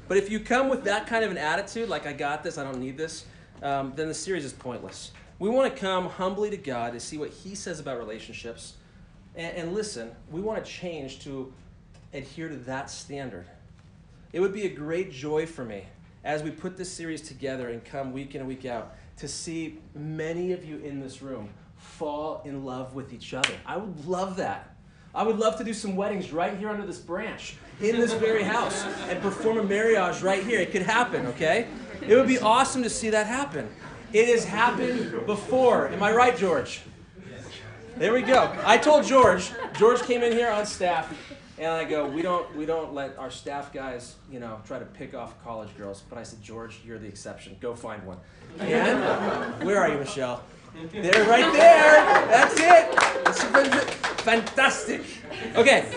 but 0.06 0.16
if 0.16 0.30
you 0.30 0.40
come 0.40 0.70
with 0.70 0.84
that 0.84 1.06
kind 1.06 1.24
of 1.24 1.30
an 1.30 1.38
attitude, 1.38 1.88
like 1.88 2.06
I 2.06 2.14
got 2.14 2.42
this, 2.42 2.56
I 2.56 2.64
don't 2.64 2.80
need 2.80 2.96
this, 2.96 3.26
um, 3.62 3.92
then 3.96 4.08
the 4.08 4.14
series 4.14 4.44
is 4.44 4.52
pointless. 4.52 5.12
We 5.38 5.48
want 5.48 5.72
to 5.72 5.80
come 5.80 6.08
humbly 6.08 6.50
to 6.50 6.56
God 6.56 6.92
to 6.92 7.00
see 7.00 7.18
what 7.18 7.30
He 7.30 7.54
says 7.54 7.80
about 7.80 7.98
relationships. 7.98 8.74
And, 9.36 9.56
and 9.56 9.74
listen, 9.74 10.10
we 10.30 10.40
want 10.40 10.64
to 10.64 10.70
change 10.70 11.20
to 11.20 11.52
adhere 12.12 12.48
to 12.48 12.56
that 12.56 12.90
standard. 12.90 13.46
It 14.32 14.40
would 14.40 14.52
be 14.52 14.66
a 14.66 14.70
great 14.70 15.12
joy 15.12 15.46
for 15.46 15.64
me 15.64 15.84
as 16.24 16.42
we 16.42 16.50
put 16.50 16.76
this 16.76 16.92
series 16.92 17.22
together 17.22 17.68
and 17.68 17.84
come 17.84 18.12
week 18.12 18.34
in 18.34 18.40
and 18.40 18.48
week 18.48 18.64
out 18.64 18.96
to 19.18 19.28
see 19.28 19.78
many 19.94 20.52
of 20.52 20.64
you 20.64 20.78
in 20.78 21.00
this 21.00 21.22
room 21.22 21.48
fall 21.76 22.42
in 22.44 22.64
love 22.64 22.94
with 22.94 23.12
each 23.12 23.34
other. 23.34 23.54
I 23.64 23.76
would 23.76 24.06
love 24.06 24.36
that. 24.36 24.74
I 25.14 25.22
would 25.22 25.38
love 25.38 25.56
to 25.56 25.64
do 25.64 25.72
some 25.72 25.96
weddings 25.96 26.32
right 26.32 26.56
here 26.56 26.68
under 26.68 26.86
this 26.86 26.98
branch, 26.98 27.56
in 27.80 27.98
this 27.98 28.12
very 28.12 28.42
house, 28.42 28.84
and 29.08 29.20
perform 29.22 29.58
a 29.58 29.64
marriage 29.64 30.22
right 30.22 30.42
here. 30.44 30.60
It 30.60 30.70
could 30.70 30.82
happen, 30.82 31.26
okay? 31.26 31.66
It 32.02 32.14
would 32.14 32.28
be 32.28 32.38
awesome 32.38 32.82
to 32.82 32.90
see 32.90 33.10
that 33.10 33.26
happen. 33.26 33.68
It 34.12 34.28
has 34.28 34.44
happened 34.44 35.26
before. 35.26 35.88
Am 35.88 36.02
I 36.02 36.12
right, 36.12 36.36
George? 36.36 36.82
There 37.96 38.12
we 38.12 38.22
go. 38.22 38.54
I 38.64 38.78
told 38.78 39.04
George, 39.04 39.50
George 39.76 40.00
came 40.02 40.22
in 40.22 40.32
here 40.32 40.50
on 40.50 40.64
staff, 40.66 41.12
and 41.58 41.72
I 41.72 41.84
go, 41.84 42.06
we 42.06 42.22
don't, 42.22 42.54
we 42.56 42.64
don't 42.64 42.94
let 42.94 43.18
our 43.18 43.30
staff 43.30 43.72
guys, 43.72 44.14
you 44.30 44.38
know, 44.38 44.60
try 44.64 44.78
to 44.78 44.84
pick 44.84 45.14
off 45.14 45.42
college 45.42 45.76
girls. 45.76 46.04
But 46.08 46.18
I 46.18 46.22
said, 46.22 46.40
George, 46.40 46.78
you're 46.86 46.98
the 46.98 47.08
exception. 47.08 47.56
Go 47.60 47.74
find 47.74 48.02
one. 48.04 48.18
And 48.60 49.64
where 49.64 49.80
are 49.80 49.88
you, 49.88 49.98
Michelle? 49.98 50.42
There, 50.92 51.24
right 51.28 51.52
there. 51.52 52.04
That's 52.28 52.54
it. 52.60 52.88
It's 53.26 54.22
fantastic. 54.22 55.02
Okay. 55.56 55.92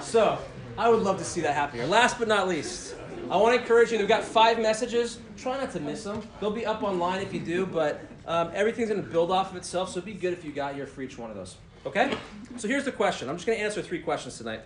So, 0.00 0.38
I 0.78 0.88
would 0.88 1.02
love 1.02 1.18
to 1.18 1.24
see 1.24 1.40
that 1.40 1.54
happen 1.54 1.80
here. 1.80 1.88
Last 1.88 2.18
but 2.18 2.28
not 2.28 2.46
least, 2.46 2.94
I 3.30 3.36
want 3.36 3.54
to 3.54 3.60
encourage 3.60 3.90
you. 3.90 3.98
We've 3.98 4.08
got 4.08 4.22
five 4.22 4.58
messages. 4.58 5.18
Try 5.36 5.56
not 5.56 5.72
to 5.72 5.80
miss 5.80 6.04
them. 6.04 6.22
They'll 6.40 6.50
be 6.50 6.66
up 6.66 6.82
online 6.82 7.22
if 7.22 7.32
you 7.32 7.40
do, 7.40 7.64
but 7.64 8.02
um, 8.26 8.50
everything's 8.52 8.90
going 8.90 9.02
to 9.02 9.08
build 9.08 9.30
off 9.30 9.50
of 9.50 9.56
itself, 9.56 9.90
so 9.90 9.98
it'd 9.98 10.04
be 10.04 10.12
good 10.12 10.32
if 10.34 10.44
you 10.44 10.52
got 10.52 10.74
here 10.74 10.86
for 10.86 11.00
each 11.00 11.16
one 11.16 11.30
of 11.30 11.36
those. 11.36 11.56
Okay? 11.86 12.16
So 12.58 12.68
here's 12.68 12.84
the 12.84 12.92
question. 12.92 13.28
I'm 13.28 13.36
just 13.36 13.46
going 13.46 13.58
to 13.58 13.64
answer 13.64 13.80
three 13.80 14.00
questions 14.00 14.36
tonight. 14.36 14.60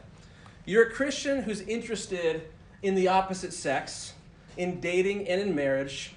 You're 0.65 0.89
a 0.89 0.91
Christian 0.91 1.43
who's 1.43 1.61
interested 1.63 2.49
in 2.83 2.95
the 2.95 3.09
opposite 3.09 3.53
sex, 3.53 4.15
in 4.57 4.81
dating 4.81 5.29
and 5.29 5.41
in 5.41 5.55
marriage. 5.55 6.13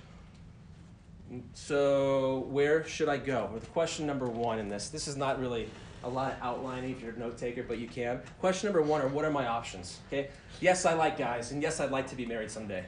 So, 1.53 2.45
where 2.49 2.83
should 2.85 3.07
I 3.07 3.17
go? 3.17 3.49
With 3.53 3.71
question 3.71 4.05
number 4.05 4.27
one 4.27 4.59
in 4.59 4.67
this. 4.67 4.89
This 4.89 5.07
is 5.07 5.15
not 5.15 5.39
really 5.39 5.69
a 6.03 6.09
lot 6.09 6.33
of 6.33 6.37
outlining 6.41 6.91
if 6.91 7.01
you're 7.01 7.13
a 7.13 7.19
note 7.19 7.37
taker, 7.37 7.63
but 7.63 7.77
you 7.77 7.87
can. 7.87 8.21
Question 8.39 8.67
number 8.67 8.81
one 8.81 9.01
are 9.01 9.07
what 9.07 9.25
are 9.25 9.31
my 9.31 9.47
options? 9.47 9.99
Okay? 10.07 10.29
Yes, 10.59 10.85
I 10.85 10.93
like 10.93 11.17
guys, 11.17 11.51
and 11.51 11.61
yes, 11.61 11.79
I'd 11.79 11.91
like 11.91 12.07
to 12.07 12.15
be 12.15 12.25
married 12.25 12.51
someday. 12.51 12.85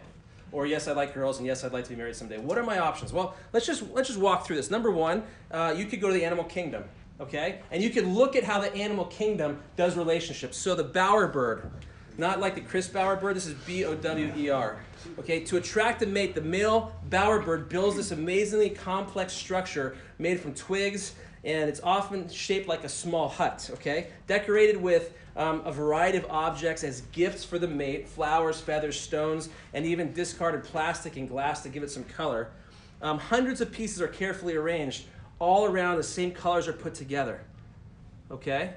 Or 0.51 0.67
yes, 0.67 0.87
I 0.87 0.91
like 0.91 1.13
girls, 1.13 1.37
and 1.39 1.47
yes, 1.47 1.63
I'd 1.63 1.73
like 1.73 1.83
to 1.85 1.89
be 1.89 1.95
married 1.95 2.15
someday. 2.15 2.37
What 2.37 2.57
are 2.57 2.63
my 2.63 2.77
options? 2.79 3.11
Well, 3.11 3.35
let's 3.53 3.65
just 3.65 3.89
let's 3.91 4.07
just 4.07 4.19
walk 4.19 4.45
through 4.45 4.57
this. 4.57 4.69
Number 4.69 4.91
one, 4.91 5.23
uh, 5.51 5.73
you 5.75 5.85
could 5.85 5.99
go 5.99 6.07
to 6.09 6.13
the 6.13 6.23
animal 6.23 6.43
kingdom, 6.43 6.83
okay, 7.19 7.61
and 7.71 7.81
you 7.81 7.89
could 7.89 8.05
look 8.05 8.35
at 8.35 8.43
how 8.43 8.59
the 8.59 8.73
animal 8.75 9.05
kingdom 9.05 9.59
does 9.77 9.97
relationships. 9.97 10.57
So 10.57 10.75
the 10.75 10.83
bowerbird, 10.83 11.71
not 12.19 12.39
like 12.39 12.53
the 12.53 12.61
Chris 12.61 12.87
bowerbird. 12.87 13.33
This 13.33 13.47
is 13.47 13.55
B 13.65 13.83
O 13.85 13.95
W 13.95 14.31
E 14.37 14.49
R. 14.49 14.77
Okay, 15.17 15.43
to 15.45 15.57
attract 15.57 16.03
a 16.03 16.05
mate, 16.05 16.35
the 16.35 16.41
male 16.41 16.93
bowerbird 17.09 17.67
builds 17.67 17.97
this 17.97 18.11
amazingly 18.11 18.69
complex 18.69 19.33
structure 19.33 19.97
made 20.19 20.39
from 20.39 20.53
twigs, 20.53 21.15
and 21.43 21.69
it's 21.69 21.81
often 21.83 22.29
shaped 22.29 22.67
like 22.67 22.83
a 22.83 22.89
small 22.89 23.27
hut. 23.27 23.69
Okay, 23.73 24.07
decorated 24.27 24.77
with 24.77 25.13
um, 25.35 25.61
a 25.65 25.71
variety 25.71 26.17
of 26.17 26.25
objects 26.29 26.83
as 26.83 27.01
gifts 27.11 27.43
for 27.43 27.59
the 27.59 27.67
mate 27.67 28.07
flowers, 28.07 28.61
feathers, 28.61 28.99
stones, 28.99 29.49
and 29.73 29.85
even 29.85 30.13
discarded 30.13 30.63
plastic 30.63 31.17
and 31.17 31.27
glass 31.27 31.63
to 31.63 31.69
give 31.69 31.83
it 31.83 31.91
some 31.91 32.03
color. 32.03 32.51
Um, 33.01 33.17
hundreds 33.17 33.59
of 33.59 33.71
pieces 33.71 34.01
are 34.01 34.07
carefully 34.07 34.55
arranged. 34.55 35.05
All 35.39 35.65
around, 35.65 35.97
the 35.97 36.03
same 36.03 36.31
colors 36.31 36.67
are 36.67 36.73
put 36.73 36.93
together. 36.93 37.41
Okay? 38.31 38.73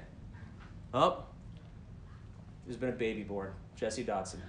Up. 0.93 1.31
Oh. 1.31 1.59
There's 2.65 2.77
been 2.77 2.89
a 2.89 2.93
baby 2.93 3.23
born. 3.23 3.53
Jesse 3.77 4.03
Dodson. 4.03 4.41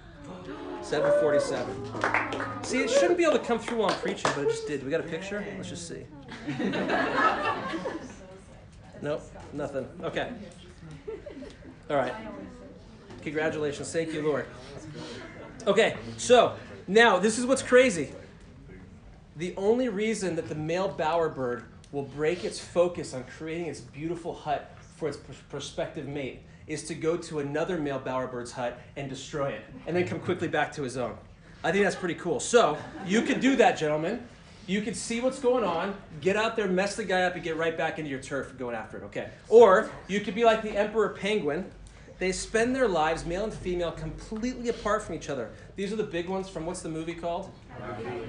747. 0.83 2.65
See, 2.65 2.81
it 2.81 2.91
shouldn't 2.91 3.19
be 3.19 3.25
able 3.25 3.39
to 3.39 3.45
come 3.45 3.59
through 3.59 3.79
while 3.79 3.91
I'm 3.91 3.99
preaching, 4.01 4.31
but 4.35 4.45
it 4.45 4.51
just 4.51 4.67
did. 4.67 4.83
We 4.85 4.91
got 4.91 5.01
a 5.01 5.05
picture? 5.05 5.45
Let's 5.57 5.69
just 5.69 5.87
see. 5.87 6.05
nope, 9.03 9.23
nothing. 9.53 9.87
Okay. 10.03 10.33
All 11.91 11.97
right. 11.97 12.15
Congratulations. 13.23 13.93
Thank 13.93 14.13
you, 14.13 14.23
Lord. 14.23 14.47
Okay, 15.67 15.97
so 16.17 16.55
now 16.87 17.19
this 17.19 17.39
is 17.39 17.45
what's 17.45 17.63
crazy. 17.63 18.13
The 19.37 19.55
only 19.57 19.89
reason 19.89 20.37
that 20.37 20.49
the 20.49 20.55
male 20.55 20.95
bowerbird 20.99 21.65
will 21.93 22.05
break 22.05 22.45
its 22.45 22.59
focus 22.59 23.15
on 23.15 23.25
creating 23.25 23.67
its 23.67 23.81
beautiful 23.81 24.35
hut 24.35 24.75
for 24.97 25.09
its 25.09 25.19
prospective 25.49 26.09
mate 26.09 26.41
is 26.69 26.85
to 26.85 26.95
go 26.95 27.17
to 27.17 27.41
another 27.41 27.79
male 27.79 27.99
bowerbird's 27.99 28.53
hut 28.53 28.79
and 28.97 29.09
destroy 29.09 29.49
it, 29.49 29.63
and 29.87 29.97
then 29.97 30.07
come 30.07 30.21
quickly 30.21 30.49
back 30.49 30.73
to 30.75 30.83
his 30.83 30.97
own. 30.97 31.17
I 31.65 31.73
think 31.73 31.85
that's 31.85 31.97
pretty 31.97 32.15
cool. 32.15 32.39
So 32.39 32.79
you 33.07 33.23
could 33.23 33.41
do 33.41 33.57
that, 33.57 33.77
gentlemen. 33.77 34.23
You 34.67 34.83
could 34.83 34.95
see 34.95 35.23
what's 35.23 35.41
going 35.41 35.65
on, 35.65 35.97
get 36.21 36.37
out 36.37 36.55
there, 36.55 36.69
mess 36.69 36.95
the 36.95 37.05
guy 37.05 37.23
up, 37.23 37.35
and 37.35 37.43
get 37.43 37.57
right 37.57 37.77
back 37.77 37.99
into 37.99 38.11
your 38.11 38.21
turf 38.21 38.57
going 38.59 38.77
after 38.77 38.99
it. 38.99 39.05
Okay. 39.05 39.31
Or 39.49 39.91
you 40.09 40.21
could 40.21 40.35
be 40.35 40.45
like 40.45 40.63
the 40.63 40.77
emperor 40.77 41.09
penguin. 41.09 41.71
They 42.19 42.33
spend 42.33 42.77
their 42.77 42.87
lives, 42.87 43.25
male 43.25 43.45
and 43.45 43.55
female, 43.55 43.93
completely 43.93 44.69
apart 44.69 45.03
from 45.03 45.15
each 45.15 45.31
other. 45.31 45.51
These 45.77 45.93
are 45.93 45.97
the 45.97 46.05
big 46.05 46.29
ones 46.29 46.49
from 46.49 46.67
what's 46.67 46.83
the 46.83 46.89
movie 46.89 47.15
called? 47.15 47.51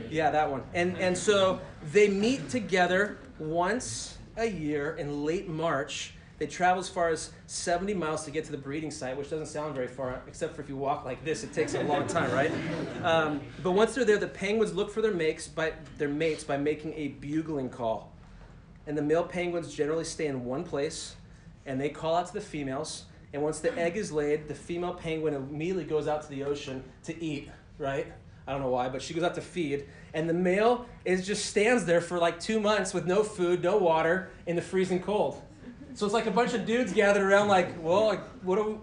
Yeah, 0.10 0.32
that 0.32 0.50
one. 0.50 0.64
And 0.74 0.98
and 0.98 1.18
so 1.18 1.60
they 1.92 2.08
meet 2.08 2.50
together 2.50 3.18
once 3.40 4.18
a 4.38 4.46
year 4.46 4.96
in 4.96 5.26
late 5.26 5.50
March 5.50 6.14
they 6.40 6.48
travel 6.48 6.80
as 6.80 6.88
far 6.88 7.10
as 7.10 7.32
70 7.48 7.94
miles 7.94 8.24
to 8.24 8.32
get 8.32 8.46
to 8.46 8.52
the 8.52 8.58
breeding 8.58 8.92
site, 8.92 9.18
which 9.18 9.30
doesn't 9.30 9.48
sound 9.48 9.76
very 9.76 9.88
far, 9.88 10.22
except 10.26 10.56
for 10.56 10.62
if 10.62 10.70
you 10.70 10.78
walk 10.78 11.04
like 11.04 11.24
this, 11.26 11.44
it 11.44 11.52
takes 11.52 11.76
a 11.76 11.84
long 11.84 12.08
time, 12.08 12.32
right? 12.32 12.52
Um, 13.04 13.42
but 13.62 13.72
once 13.72 13.94
they're 13.94 14.06
there, 14.06 14.18
the 14.18 14.28
penguins 14.28 14.74
look 14.74 14.90
for 14.90 15.02
their 15.02 15.14
mates 15.14 15.48
by 15.48 15.74
their 15.98 16.08
mates 16.08 16.46
by 16.46 16.58
making 16.58 16.94
a 16.94 17.10
bugling 17.10 17.70
call, 17.70 18.14
and 18.88 18.98
the 18.98 19.02
male 19.02 19.24
penguins 19.24 19.74
generally 19.74 20.06
stay 20.06 20.28
in 20.28 20.46
one 20.46 20.64
place, 20.64 21.16
and 21.66 21.80
they 21.80 21.90
call 21.90 22.16
out 22.16 22.28
to 22.28 22.34
the 22.34 22.42
females. 22.42 23.06
And 23.32 23.44
once 23.44 23.60
the 23.60 23.78
egg 23.78 23.96
is 23.96 24.12
laid, 24.12 24.48
the 24.48 24.56
female 24.56 24.94
penguin 24.96 25.36
immediately 25.36 25.84
goes 25.84 26.08
out 26.08 26.24
to 26.24 26.30
the 26.30 26.44
ocean 26.44 26.84
to 27.04 27.24
eat, 27.24 27.50
right? 27.78 28.08
I 28.48 28.54
don't 28.54 28.62
know 28.62 28.70
why, 28.70 28.90
but 28.90 29.04
she 29.04 29.14
goes 29.14 29.22
out 29.22 29.36
to 29.36 29.42
feed. 29.42 29.86
And 30.16 30.28
the 30.28 30.34
male 30.34 30.88
is 31.06 31.28
just 31.28 31.46
stands 31.46 31.86
there 31.86 32.02
for 32.02 32.18
like 32.18 32.40
two 32.40 32.60
months 32.60 32.96
with 32.96 33.06
no 33.06 33.22
food, 33.22 33.62
no 33.62 33.78
water, 33.78 34.32
in 34.48 34.56
the 34.56 34.62
freezing 34.64 35.04
cold. 35.04 35.40
So 35.96 36.06
it's 36.06 36.14
like 36.14 36.28
a 36.28 36.32
bunch 36.32 36.54
of 36.54 36.66
dudes 36.66 36.94
gathered 36.94 37.24
around, 37.24 37.48
like, 37.48 37.84
well, 37.84 38.06
like, 38.06 38.22
what 38.44 38.64
we, 38.66 38.76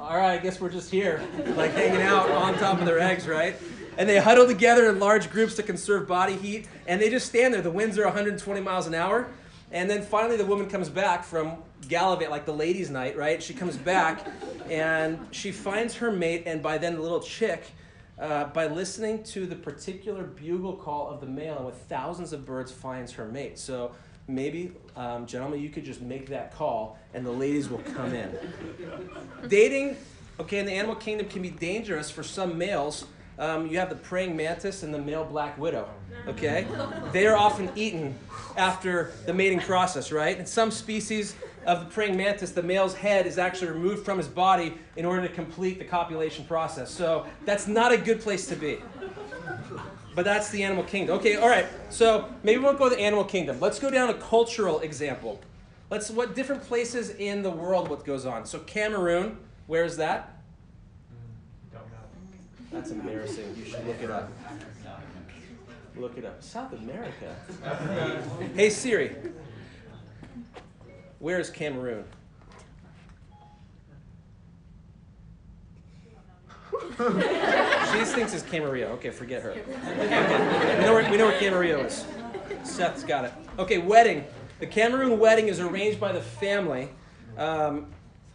all 0.00 0.16
right, 0.16 0.38
I 0.38 0.42
guess 0.42 0.60
we're 0.60 0.70
just 0.70 0.90
here, 0.90 1.22
like 1.56 1.72
hanging 1.72 2.02
out 2.02 2.30
on 2.30 2.54
top 2.58 2.78
of 2.78 2.86
their 2.86 3.00
eggs, 3.00 3.26
right? 3.26 3.56
And 3.96 4.08
they 4.08 4.18
huddle 4.18 4.46
together 4.46 4.88
in 4.88 5.00
large 5.00 5.30
groups 5.30 5.56
to 5.56 5.62
conserve 5.62 6.06
body 6.06 6.36
heat, 6.36 6.68
and 6.86 7.00
they 7.00 7.10
just 7.10 7.26
stand 7.26 7.52
there. 7.52 7.62
The 7.62 7.70
winds 7.70 7.98
are 7.98 8.04
120 8.04 8.60
miles 8.60 8.86
an 8.86 8.94
hour. 8.94 9.28
And 9.70 9.90
then 9.90 10.02
finally, 10.02 10.36
the 10.36 10.46
woman 10.46 10.70
comes 10.70 10.88
back 10.88 11.24
from 11.24 11.58
gallivant, 11.88 12.30
like 12.30 12.46
the 12.46 12.54
ladies' 12.54 12.90
night, 12.90 13.16
right? 13.16 13.42
She 13.42 13.52
comes 13.52 13.76
back 13.76 14.26
and 14.70 15.18
she 15.30 15.52
finds 15.52 15.94
her 15.96 16.10
mate, 16.10 16.44
and 16.46 16.62
by 16.62 16.78
then, 16.78 16.94
the 16.94 17.02
little 17.02 17.20
chick, 17.20 17.64
uh, 18.18 18.44
by 18.44 18.66
listening 18.66 19.22
to 19.24 19.46
the 19.46 19.56
particular 19.56 20.24
bugle 20.24 20.74
call 20.74 21.08
of 21.08 21.20
the 21.20 21.26
male, 21.26 21.56
and 21.56 21.66
with 21.66 21.76
thousands 21.88 22.32
of 22.32 22.46
birds, 22.46 22.72
finds 22.72 23.12
her 23.12 23.26
mate. 23.26 23.58
So 23.58 23.92
maybe, 24.28 24.72
um, 24.94 25.26
gentlemen, 25.26 25.60
you 25.60 25.70
could 25.70 25.84
just 25.84 26.02
make 26.02 26.28
that 26.28 26.54
call 26.54 26.98
and 27.14 27.24
the 27.24 27.30
ladies 27.30 27.68
will 27.68 27.82
come 27.94 28.14
in. 28.14 28.30
Dating, 29.48 29.96
okay, 30.38 30.58
in 30.58 30.66
the 30.66 30.72
animal 30.72 30.94
kingdom 30.94 31.26
can 31.28 31.42
be 31.42 31.50
dangerous 31.50 32.10
for 32.10 32.22
some 32.22 32.56
males. 32.58 33.06
Um, 33.38 33.68
you 33.68 33.78
have 33.78 33.88
the 33.88 33.96
praying 33.96 34.36
mantis 34.36 34.82
and 34.82 34.92
the 34.92 34.98
male 34.98 35.24
black 35.24 35.56
widow, 35.58 35.88
okay? 36.26 36.66
They 37.12 37.26
are 37.26 37.36
often 37.36 37.70
eaten 37.76 38.18
after 38.56 39.12
the 39.26 39.32
mating 39.32 39.60
process, 39.60 40.10
right? 40.10 40.36
In 40.36 40.44
some 40.44 40.72
species 40.72 41.36
of 41.64 41.80
the 41.80 41.86
praying 41.86 42.16
mantis, 42.16 42.50
the 42.50 42.62
male's 42.62 42.94
head 42.94 43.26
is 43.26 43.38
actually 43.38 43.70
removed 43.70 44.04
from 44.04 44.18
his 44.18 44.26
body 44.26 44.74
in 44.96 45.04
order 45.04 45.22
to 45.22 45.32
complete 45.32 45.78
the 45.78 45.84
copulation 45.84 46.44
process. 46.46 46.90
So 46.90 47.26
that's 47.44 47.68
not 47.68 47.92
a 47.92 47.96
good 47.96 48.20
place 48.20 48.46
to 48.48 48.56
be. 48.56 48.78
But 50.18 50.24
that's 50.24 50.50
the 50.50 50.64
animal 50.64 50.82
kingdom. 50.82 51.16
Okay, 51.18 51.36
all 51.36 51.48
right. 51.48 51.66
So 51.90 52.28
maybe 52.42 52.58
we 52.58 52.64
won't 52.64 52.76
go 52.76 52.88
to 52.88 52.96
the 52.96 53.00
animal 53.00 53.22
kingdom. 53.22 53.60
Let's 53.60 53.78
go 53.78 53.88
down 53.88 54.10
a 54.10 54.14
cultural 54.14 54.80
example. 54.80 55.40
Let's 55.90 56.10
what 56.10 56.34
different 56.34 56.64
places 56.64 57.10
in 57.10 57.44
the 57.44 57.52
world 57.52 57.88
what 57.88 58.04
goes 58.04 58.26
on. 58.26 58.44
So 58.44 58.58
Cameroon, 58.58 59.38
where 59.68 59.84
is 59.84 59.96
that? 59.98 60.40
That's 62.72 62.90
embarrassing. 62.90 63.54
You 63.56 63.64
should 63.64 63.86
look 63.86 64.02
it 64.02 64.10
up. 64.10 64.32
Look 65.94 66.18
it 66.18 66.24
up. 66.24 66.42
South 66.42 66.72
America. 66.72 67.36
hey 68.56 68.70
Siri. 68.70 69.14
Where 71.20 71.38
is 71.38 71.48
Cameroon? 71.48 72.02
She 76.70 78.04
thinks 78.04 78.34
it's 78.34 78.42
Camarillo. 78.42 78.90
Okay, 78.92 79.10
forget 79.10 79.42
her. 79.42 79.50
Okay. 79.50 80.78
We 80.78 80.84
know 80.84 80.94
where, 80.94 81.10
we 81.10 81.16
know 81.16 81.26
where 81.26 81.40
Camarillo 81.40 81.86
is. 81.86 82.04
Seth's 82.62 83.04
got 83.04 83.24
it. 83.24 83.32
Okay, 83.58 83.78
wedding. 83.78 84.24
The 84.60 84.66
Cameroon 84.66 85.18
wedding 85.18 85.48
is 85.48 85.60
arranged 85.60 86.00
by 86.00 86.12
the 86.12 86.20
family. 86.20 86.88
Um, 87.36 87.86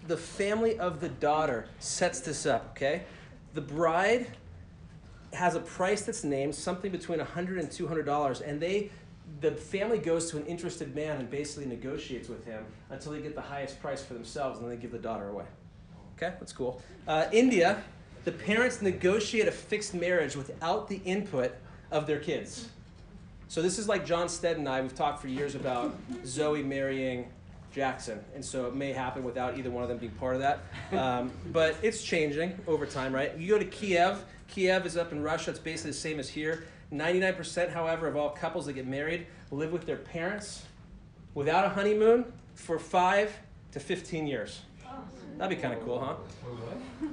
the 0.08 0.18
family 0.18 0.80
of 0.80 1.00
the 1.00 1.10
daughter 1.10 1.68
sets 1.80 2.22
this 2.22 2.46
up, 2.46 2.72
okay? 2.72 3.04
The 3.54 3.62
bride 3.62 4.28
has 5.34 5.56
a 5.56 5.60
price 5.60 6.04
that's 6.04 6.24
named 6.24 6.56
something 6.56 6.92
between 6.92 7.20
$100 7.20 7.60
and 7.60 7.70
$200, 7.70 8.42
and 8.48 8.62
they 8.62 8.92
the 9.40 9.52
family 9.52 9.98
goes 9.98 10.30
to 10.30 10.38
an 10.38 10.46
interested 10.46 10.94
man 10.94 11.18
and 11.18 11.30
basically 11.30 11.66
negotiates 11.66 12.28
with 12.28 12.46
him 12.46 12.66
until 12.90 13.14
they 13.14 13.22
get 13.22 13.36
the 13.36 13.42
highest 13.42 13.82
price 13.82 14.04
for 14.04 14.14
themselves, 14.14 14.60
and 14.60 14.68
then 14.68 14.76
they 14.76 14.82
give 14.82 14.92
the 14.92 15.00
daughter 15.00 15.30
away. 15.30 15.46
Okay, 16.18 16.34
that's 16.40 16.54
cool. 16.54 16.82
Uh, 17.08 17.26
India, 17.32 17.84
the 18.24 18.32
parents 18.32 18.82
negotiate 18.82 19.48
a 19.48 19.52
fixed 19.52 19.94
marriage 19.94 20.36
without 20.36 20.88
the 20.88 21.02
input 21.06 21.54
of 21.92 22.08
their 22.08 22.20
kids. 22.20 22.70
So 23.48 23.62
this 23.62 23.78
is 23.78 23.88
like 23.88 24.06
John 24.06 24.30
Stead 24.30 24.58
and 24.58 24.68
I. 24.68 24.82
We've 24.82 24.96
talked 24.96 25.22
for 25.22 25.28
years 25.28 25.56
about 25.56 25.96
Zoe 26.26 26.64
marrying 26.64 27.28
Jackson, 27.72 28.24
and 28.34 28.44
so 28.44 28.68
it 28.68 28.76
may 28.76 28.94
happen 28.94 29.24
without 29.24 29.58
either 29.58 29.70
one 29.70 29.84
of 29.84 29.90
them 29.90 29.98
being 29.98 30.12
part 30.14 30.36
of 30.36 30.42
that. 30.42 30.60
Um, 30.98 31.32
but 31.52 31.76
it's 31.82 32.04
changing 32.04 32.58
over 32.68 32.86
time, 32.86 33.14
right? 33.14 33.38
You 33.38 33.50
go 33.50 33.60
to 33.60 33.66
Kiev. 33.66 34.24
Kiev 34.48 34.86
is 34.86 34.96
up 34.96 35.12
in 35.12 35.22
Russia. 35.22 35.52
It's 35.52 35.60
basically 35.60 35.92
the 35.92 35.98
same 35.98 36.20
as 36.20 36.30
here. 36.30 36.66
99%, 36.92 37.72
however, 37.72 38.08
of 38.08 38.16
all 38.16 38.30
couples 38.30 38.68
that 38.68 38.74
get 38.74 38.88
married 38.88 39.26
live 39.52 39.72
with 39.72 39.86
their 39.86 39.98
parents 39.98 40.66
without 41.34 41.66
a 41.66 41.70
honeymoon 41.70 42.32
for 42.54 42.78
five 42.78 43.36
to 43.72 43.80
15 43.80 44.28
years. 44.28 44.62
That'd 45.38 45.58
be 45.58 45.62
kind 45.62 45.74
of 45.74 45.84
cool, 45.84 46.00
huh? 46.00 46.16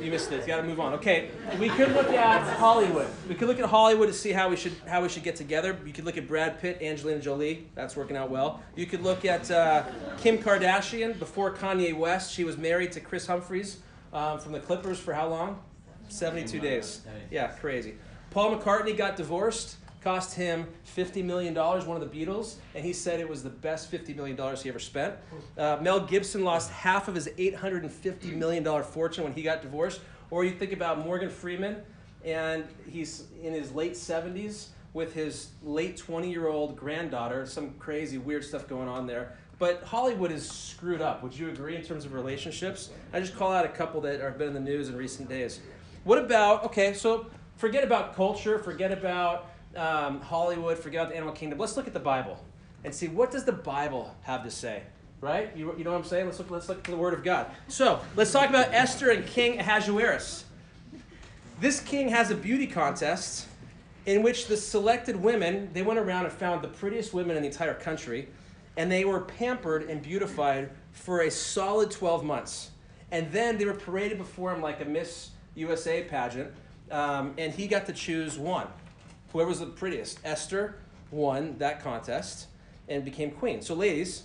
You 0.00 0.10
missed 0.10 0.30
it. 0.32 0.42
You 0.42 0.46
got 0.46 0.58
to 0.58 0.62
move 0.64 0.80
on. 0.80 0.92
Okay, 0.94 1.30
we 1.58 1.68
could 1.68 1.92
look 1.92 2.10
at 2.10 2.42
Hollywood. 2.58 3.08
We 3.28 3.34
could 3.34 3.48
look 3.48 3.58
at 3.58 3.64
Hollywood 3.64 4.08
to 4.08 4.14
see 4.14 4.32
how 4.32 4.48
we 4.48 4.56
should 4.56 4.74
how 4.86 5.02
we 5.02 5.08
should 5.08 5.22
get 5.22 5.34
together. 5.36 5.76
You 5.84 5.92
could 5.92 6.04
look 6.04 6.16
at 6.16 6.28
Brad 6.28 6.60
Pitt, 6.60 6.78
Angelina 6.82 7.20
Jolie. 7.20 7.68
That's 7.74 7.96
working 7.96 8.16
out 8.16 8.30
well. 8.30 8.62
You 8.76 8.86
could 8.86 9.02
look 9.02 9.24
at 9.24 9.50
uh, 9.50 9.84
Kim 10.18 10.38
Kardashian 10.38 11.18
before 11.18 11.54
Kanye 11.54 11.96
West. 11.96 12.32
She 12.32 12.44
was 12.44 12.58
married 12.58 12.92
to 12.92 13.00
Kris 13.00 13.26
Humphries 13.26 13.78
um, 14.12 14.38
from 14.38 14.52
the 14.52 14.60
Clippers 14.60 14.98
for 14.98 15.14
how 15.14 15.28
long? 15.28 15.60
72 16.08 16.60
days. 16.60 17.00
Yeah, 17.30 17.48
crazy. 17.48 17.94
Paul 18.30 18.56
McCartney 18.56 18.96
got 18.96 19.16
divorced, 19.16 19.76
cost 20.04 20.34
him 20.34 20.66
$50 20.96 21.24
million, 21.24 21.54
one 21.54 22.00
of 22.00 22.12
the 22.12 22.24
Beatles, 22.24 22.56
and 22.74 22.84
he 22.84 22.92
said 22.92 23.20
it 23.20 23.28
was 23.28 23.42
the 23.42 23.48
best 23.48 23.90
$50 23.90 24.14
million 24.14 24.36
he 24.56 24.68
ever 24.68 24.78
spent. 24.78 25.14
Uh, 25.56 25.78
Mel 25.80 25.98
Gibson 25.98 26.44
lost 26.44 26.70
half 26.70 27.08
of 27.08 27.14
his 27.14 27.28
$850 27.28 28.36
million 28.36 28.82
fortune 28.82 29.24
when 29.24 29.32
he 29.32 29.42
got 29.42 29.62
divorced. 29.62 30.02
Or 30.30 30.44
you 30.44 30.52
think 30.52 30.72
about 30.72 30.98
Morgan 31.04 31.30
Freeman, 31.30 31.78
and 32.22 32.64
he's 32.88 33.24
in 33.42 33.54
his 33.54 33.72
late 33.72 33.94
70s 33.94 34.68
with 34.92 35.14
his 35.14 35.48
late 35.62 35.96
20 35.96 36.30
year 36.30 36.48
old 36.48 36.76
granddaughter, 36.76 37.46
some 37.46 37.70
crazy, 37.78 38.18
weird 38.18 38.44
stuff 38.44 38.68
going 38.68 38.88
on 38.88 39.06
there. 39.06 39.36
But 39.58 39.82
Hollywood 39.84 40.32
is 40.32 40.48
screwed 40.48 41.00
up. 41.00 41.22
Would 41.22 41.36
you 41.36 41.48
agree 41.48 41.76
in 41.76 41.82
terms 41.82 42.04
of 42.04 42.12
relationships? 42.12 42.90
I 43.12 43.20
just 43.20 43.36
call 43.36 43.52
out 43.52 43.64
a 43.64 43.68
couple 43.68 44.00
that 44.02 44.20
have 44.20 44.36
been 44.36 44.48
in 44.48 44.54
the 44.54 44.60
news 44.60 44.88
in 44.88 44.96
recent 44.96 45.28
days. 45.28 45.60
What 46.02 46.18
about, 46.18 46.64
okay, 46.64 46.92
so 46.92 47.30
forget 47.56 47.84
about 47.84 48.14
culture, 48.14 48.58
forget 48.58 48.92
about 48.92 49.46
um, 49.76 50.20
Hollywood, 50.20 50.78
forget 50.78 51.02
about 51.02 51.10
the 51.10 51.16
animal 51.16 51.34
kingdom. 51.34 51.58
Let's 51.58 51.76
look 51.76 51.86
at 51.86 51.92
the 51.92 52.00
Bible 52.00 52.38
and 52.84 52.94
see 52.94 53.08
what 53.08 53.30
does 53.30 53.44
the 53.44 53.52
Bible 53.52 54.14
have 54.22 54.42
to 54.44 54.50
say, 54.50 54.82
right? 55.20 55.54
You, 55.56 55.74
you 55.76 55.84
know 55.84 55.92
what 55.92 55.98
I'm 55.98 56.04
saying? 56.04 56.26
Let's 56.26 56.38
look, 56.38 56.50
let's 56.50 56.68
look 56.68 56.78
at 56.78 56.84
the 56.84 56.96
Word 56.96 57.14
of 57.14 57.24
God. 57.24 57.50
So 57.68 58.00
let's 58.16 58.32
talk 58.32 58.48
about 58.48 58.72
Esther 58.72 59.10
and 59.10 59.26
King 59.26 59.58
Ahasuerus. 59.58 60.44
This 61.60 61.80
king 61.80 62.08
has 62.08 62.30
a 62.30 62.34
beauty 62.34 62.66
contest 62.66 63.46
in 64.06 64.22
which 64.22 64.48
the 64.48 64.56
selected 64.56 65.16
women, 65.16 65.70
they 65.72 65.82
went 65.82 65.98
around 65.98 66.24
and 66.24 66.34
found 66.34 66.62
the 66.62 66.68
prettiest 66.68 67.14
women 67.14 67.36
in 67.36 67.42
the 67.42 67.48
entire 67.48 67.74
country, 67.74 68.28
and 68.76 68.90
they 68.90 69.04
were 69.04 69.20
pampered 69.20 69.84
and 69.84 70.02
beautified 70.02 70.70
for 70.92 71.22
a 71.22 71.30
solid 71.30 71.90
12 71.90 72.24
months. 72.24 72.70
And 73.10 73.30
then 73.32 73.56
they 73.56 73.64
were 73.64 73.74
paraded 73.74 74.18
before 74.18 74.52
him 74.52 74.60
like 74.60 74.80
a 74.80 74.84
Miss 74.84 75.30
USA 75.54 76.02
pageant 76.02 76.52
um, 76.90 77.34
and 77.38 77.52
he 77.52 77.66
got 77.66 77.86
to 77.86 77.92
choose 77.92 78.38
one. 78.38 78.68
Whoever 79.34 79.48
was 79.48 79.58
the 79.58 79.66
prettiest. 79.66 80.20
Esther 80.24 80.76
won 81.10 81.58
that 81.58 81.82
contest 81.82 82.46
and 82.88 83.04
became 83.04 83.32
queen. 83.32 83.62
So, 83.62 83.74
ladies, 83.74 84.22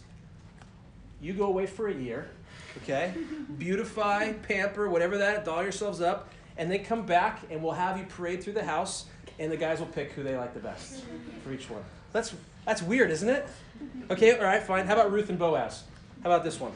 you 1.19 1.33
go 1.33 1.45
away 1.45 1.65
for 1.65 1.87
a 1.87 1.93
year, 1.93 2.29
okay? 2.83 3.15
Beautify, 3.57 4.33
pamper, 4.33 4.87
whatever 4.87 5.17
that, 5.17 5.45
doll 5.45 5.63
yourselves 5.63 5.99
up, 5.99 6.29
and 6.57 6.71
then 6.71 6.83
come 6.83 7.07
back 7.07 7.41
and 7.49 7.63
we'll 7.63 7.73
have 7.73 7.97
you 7.97 8.05
parade 8.05 8.43
through 8.43 8.53
the 8.53 8.63
house, 8.63 9.05
and 9.39 9.51
the 9.51 9.57
guys 9.57 9.79
will 9.79 9.87
pick 9.87 10.11
who 10.11 10.21
they 10.21 10.37
like 10.37 10.53
the 10.53 10.59
best 10.59 11.03
for 11.43 11.51
each 11.53 11.71
one. 11.71 11.81
That's 12.13 12.35
that's 12.67 12.83
weird, 12.83 13.09
isn't 13.09 13.29
it? 13.29 13.47
Okay, 14.11 14.37
all 14.37 14.43
right, 14.43 14.61
fine. 14.61 14.85
How 14.85 14.93
about 14.93 15.11
Ruth 15.11 15.29
and 15.29 15.39
Boaz? 15.39 15.85
How 16.21 16.29
about 16.29 16.43
this 16.43 16.59
one? 16.59 16.73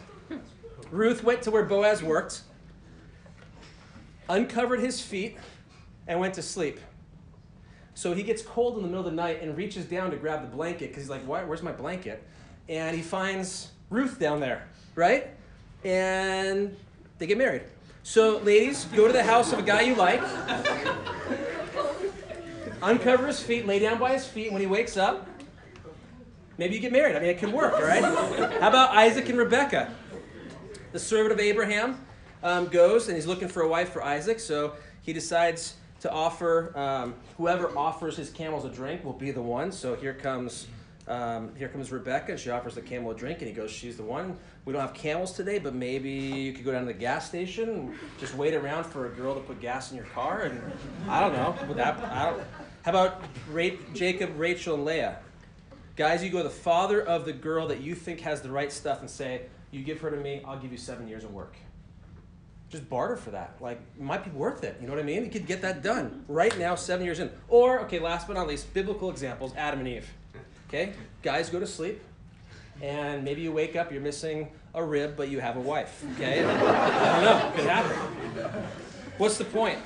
Ruth 0.90 1.24
went 1.24 1.44
to 1.44 1.52
where 1.52 1.66
Boaz 1.66 2.02
worked, 2.02 2.42
uncovered 4.28 4.80
his 4.80 5.00
feet, 5.02 5.38
and 6.08 6.20
went 6.20 6.34
to 6.34 6.42
sleep. 6.42 6.80
So 7.96 8.14
he 8.14 8.24
gets 8.24 8.42
cold 8.42 8.78
in 8.78 8.82
the 8.82 8.88
middle 8.88 9.06
of 9.06 9.12
the 9.12 9.16
night 9.16 9.42
and 9.42 9.56
reaches 9.56 9.86
down 9.86 10.12
to 10.12 10.18
grab 10.18 10.42
the 10.42 10.56
blanket 10.56 10.90
because 10.90 11.04
he's 11.04 11.10
like, 11.10 11.26
Why, 11.26 11.44
where's 11.44 11.62
my 11.62 11.72
blanket? 11.72 12.24
And 12.70 12.96
he 12.96 13.02
finds 13.02 13.70
Ruth 13.90 14.20
down 14.20 14.40
there, 14.40 14.68
right? 14.96 15.28
And 15.84 16.76
they 17.20 17.28
get 17.28 17.38
married. 17.38 17.64
So, 18.04 18.40
ladies, 18.40 18.86
go 18.86 19.08
to 19.08 19.14
the 19.14 19.24
house 19.24 19.54
of 19.54 19.60
a 19.60 19.62
guy 19.62 19.82
you 19.82 19.96
like, 19.96 20.22
uncover 22.82 23.28
his 23.28 23.42
feet, 23.42 23.66
lay 23.66 23.80
down 23.80 23.98
by 23.98 24.14
his 24.14 24.26
feet, 24.26 24.52
when 24.52 24.60
he 24.60 24.68
wakes 24.68 24.98
up, 24.98 25.28
maybe 26.58 26.76
you 26.76 26.82
get 26.82 26.92
married. 26.92 27.16
I 27.16 27.20
mean, 27.20 27.30
it 27.30 27.38
can 27.38 27.52
work, 27.52 27.80
right? 27.80 28.04
How 28.04 28.68
about 28.68 28.92
Isaac 28.92 29.30
and 29.30 29.38
Rebecca? 29.38 29.94
The 30.92 31.00
servant 31.00 31.32
of 31.32 31.40
Abraham 31.40 32.06
um, 32.44 32.68
goes 32.68 33.08
and 33.08 33.16
he's 33.16 33.26
looking 33.26 33.48
for 33.48 33.64
a 33.64 33.68
wife 33.68 33.90
for 33.90 34.04
Isaac, 34.04 34.40
so 34.40 34.74
he 35.02 35.14
decides 35.14 35.76
to 36.04 36.12
offer 36.12 36.78
um, 36.78 37.16
whoever 37.38 37.78
offers 37.78 38.18
his 38.18 38.30
camels 38.30 38.66
a 38.66 38.70
drink 38.70 39.06
will 39.06 39.14
be 39.14 39.32
the 39.32 39.42
one. 39.42 39.72
So 39.72 39.96
here 39.96 40.14
comes 40.14 40.68
um, 41.08 41.56
here 41.56 41.70
comes 41.70 41.94
Rebecca, 41.94 42.38
she 42.38 42.50
offers 42.50 42.76
the 42.76 42.82
camel 42.82 43.12
a 43.12 43.16
drink, 43.16 43.40
and 43.40 43.48
he 43.48 43.54
goes, 43.54 43.72
"She's 43.72 43.96
the 43.96 44.04
one." 44.04 44.38
We 44.66 44.74
don't 44.74 44.82
have 44.82 44.94
camels 44.94 45.32
today, 45.32 45.60
but 45.60 45.74
maybe 45.74 46.12
you 46.12 46.52
could 46.52 46.66
go 46.66 46.74
down 46.74 46.82
to 46.82 46.88
the 46.88 46.94
gas 46.94 47.28
station 47.28 47.98
just 48.20 48.36
wait 48.36 48.54
around 48.54 48.84
for 48.86 49.06
a 49.06 49.10
girl 49.10 49.34
to 49.34 49.40
put 49.40 49.62
gas 49.62 49.92
in 49.92 49.98
your 49.98 50.06
car, 50.08 50.42
and 50.42 50.62
I 51.08 51.22
don't 51.22 51.34
know. 51.34 51.56
Would 51.68 51.78
that? 51.78 52.00
Don't, 52.02 52.10
how 52.84 52.90
about 52.90 53.22
Ra- 53.50 53.78
Jacob, 53.94 54.38
Rachel, 54.38 54.76
and 54.76 54.86
Leah? 54.86 55.20
Guys, 55.96 56.22
you 56.22 56.30
go 56.30 56.40
to 56.40 56.44
the 56.44 56.50
father 56.50 57.02
of 57.02 57.24
the 57.24 57.34
girl 57.34 57.68
that 57.68 57.80
you 57.80 57.96
think 57.96 58.20
has 58.22 58.42
the 58.42 58.52
right 58.52 58.74
stuff 58.74 59.00
and 59.00 59.10
say, 59.10 59.44
"You 59.72 59.84
give 59.84 60.02
her 60.02 60.12
to 60.12 60.18
me, 60.18 60.42
I'll 60.46 60.60
give 60.60 60.74
you 60.74 60.78
seven 60.78 61.08
years 61.08 61.24
of 61.24 61.34
work." 61.34 61.56
Just 62.74 62.90
barter 62.90 63.16
for 63.16 63.30
that. 63.30 63.56
Like, 63.62 63.80
might 64.00 64.26
be 64.26 64.32
worth 64.32 64.64
it. 64.64 64.78
You 64.82 64.88
know 64.88 64.94
what 64.94 65.00
I 65.00 65.06
mean? 65.06 65.24
You 65.24 65.30
could 65.30 65.46
get 65.46 65.62
that 65.62 65.84
done 65.84 66.26
right 66.28 66.58
now, 66.58 66.74
seven 66.76 67.06
years 67.06 67.20
in. 67.20 67.30
Or, 67.48 67.80
okay, 67.82 68.00
last 68.00 68.28
but 68.28 68.34
not 68.34 68.48
least, 68.48 68.74
biblical 68.74 69.10
examples 69.10 69.54
Adam 69.56 69.80
and 69.80 69.88
Eve. 69.88 70.10
Okay? 70.68 70.94
Guys 71.22 71.50
go 71.50 71.60
to 71.60 71.68
sleep, 71.68 72.02
and 72.82 73.24
maybe 73.24 73.42
you 73.42 73.52
wake 73.52 73.76
up, 73.76 73.92
you're 73.92 74.02
missing 74.02 74.50
a 74.74 74.84
rib, 74.84 75.16
but 75.16 75.30
you 75.30 75.40
have 75.40 75.56
a 75.56 75.60
wife. 75.60 76.04
Okay? 76.16 76.44
I 76.44 77.16
don't 77.16 77.26
know. 77.26 77.52
Could 77.56 77.70
happen. 77.70 78.64
What's 79.20 79.38
the 79.38 79.46
point? 79.46 79.78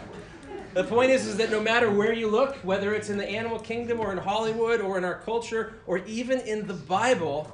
The 0.74 0.86
point 0.86 1.12
is, 1.12 1.28
is 1.28 1.36
that 1.38 1.52
no 1.52 1.60
matter 1.62 1.92
where 1.92 2.14
you 2.14 2.30
look, 2.30 2.56
whether 2.58 2.94
it's 2.94 3.10
in 3.10 3.18
the 3.18 3.28
animal 3.28 3.60
kingdom 3.60 4.00
or 4.00 4.14
in 4.14 4.18
Hollywood 4.18 4.80
or 4.80 4.98
in 4.98 5.04
our 5.04 5.16
culture 5.16 5.74
or 5.88 5.98
even 6.06 6.40
in 6.40 6.68
the 6.68 6.74
Bible, 6.74 7.52